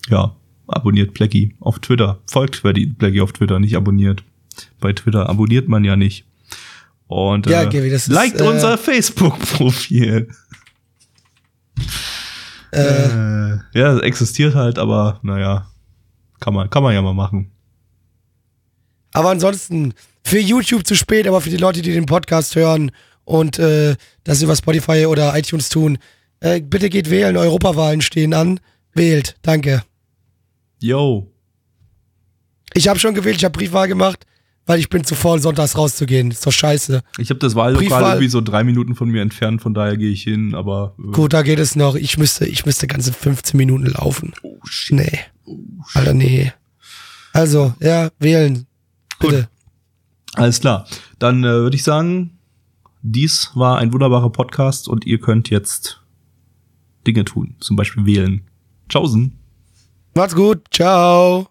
ja, 0.08 0.36
abonniert 0.68 1.14
Blackie 1.14 1.56
auf 1.60 1.80
Twitter. 1.80 2.20
Folgt 2.28 2.64
Blackie 2.64 3.22
auf 3.22 3.34
Twitter, 3.34 3.60
nicht 3.60 3.76
abonniert. 3.76 4.24
Bei 4.80 4.94
Twitter 4.94 5.30
abonniert 5.30 5.68
man 5.68 5.84
ja 5.84 5.98
nicht. 5.98 6.26
Und 7.08 7.48
Ja, 7.48 7.64
äh, 7.64 7.70
Gaby, 7.70 7.90
das 7.90 8.08
ist, 8.08 8.14
liked 8.14 8.40
äh, 8.40 8.48
unser 8.48 8.78
Facebook-Profil. 8.78 10.30
Äh, 12.72 13.58
ja, 13.74 13.96
es 13.96 14.02
existiert 14.02 14.56
halt, 14.56 14.80
aber 14.80 15.20
naja, 15.24 15.68
kann 16.40 16.54
man, 16.54 16.70
kann 16.70 16.84
man 16.84 16.94
ja 16.94 17.02
mal 17.02 17.14
machen. 17.14 17.52
aber 19.14 19.30
ansonsten, 19.30 19.94
für 20.24 20.40
YouTube 20.40 20.86
zu 20.86 20.96
spät, 20.96 21.28
aber 21.28 21.42
für 21.42 21.50
die 21.50 21.58
Leute, 21.58 21.82
die 21.82 21.92
den 21.92 22.06
Podcast 22.06 22.56
hören 22.56 22.92
und 23.26 23.60
äh, 23.60 23.96
das 24.24 24.42
über 24.42 24.56
Spotify 24.56 25.06
oder 25.06 25.38
iTunes 25.38 25.70
tun, 25.70 25.98
äh, 26.40 26.62
bitte 26.62 26.90
geht 26.90 27.10
wählen. 27.10 27.38
Europawahlen 27.38 28.02
stehen 28.02 28.34
an. 28.34 28.60
Wählt. 28.94 29.36
Danke. 29.42 29.84
Yo. 30.80 31.32
Ich 32.74 32.88
habe 32.88 33.00
schon 33.00 33.14
gewählt, 33.14 33.38
ich 33.38 33.44
habe 33.46 33.58
Briefwahl 33.58 33.88
gemacht, 33.88 34.26
weil 34.66 34.80
ich 34.80 34.90
bin 34.90 35.04
zu 35.04 35.16
faul, 35.16 35.40
sonntags 35.40 35.78
rauszugehen. 35.78 36.32
Ist 36.32 36.46
doch 36.46 36.52
scheiße. 36.52 37.02
Ich 37.18 37.30
habe 37.30 37.40
das 37.40 37.56
Wahllokal 37.56 38.04
irgendwie 38.04 38.28
so 38.30 38.42
drei 38.42 38.64
Minuten 38.64 38.96
von 38.96 39.10
mir 39.10 39.22
entfernt, 39.22 39.62
von 39.62 39.74
daher 39.74 39.98
gehe 39.98 40.12
ich 40.12 40.24
hin, 40.24 40.56
aber 40.56 40.96
äh, 41.00 41.12
Gut, 41.12 41.34
da 41.34 41.42
geht 41.42 41.60
es 41.60 41.76
noch. 41.76 41.96
Ich 41.96 42.18
müsste, 42.18 42.46
ich 42.46 42.66
müsste 42.66 42.88
ganze 42.88 43.14
15 43.14 43.58
Minuten 43.58 43.86
laufen. 43.88 44.34
oh 44.44 44.60
shit. 44.64 44.98
Nee. 44.98 45.20
Alter, 45.94 46.14
nee. 46.14 46.54
Also, 47.34 47.74
ja, 47.80 48.10
wählen. 48.20 48.66
Bitte. 49.20 49.50
Alles 50.34 50.60
klar. 50.60 50.88
Dann 51.20 51.44
äh, 51.44 51.48
würde 51.48 51.76
ich 51.76 51.84
sagen, 51.84 52.38
dies 53.02 53.52
war 53.56 53.78
ein 53.78 53.92
wunderbarer 53.94 54.30
Podcast 54.32 54.88
und 54.88 55.06
ihr 55.06 55.20
könnt 55.20 55.50
jetzt 55.50 56.02
Dinge 57.06 57.26
tun, 57.26 57.56
zum 57.60 57.76
Beispiel 57.76 58.06
wählen. 58.06 58.48
Tschaußen. 58.90 59.38
Macht's 60.14 60.36
gut. 60.36 60.62
Ciao. 60.72 61.51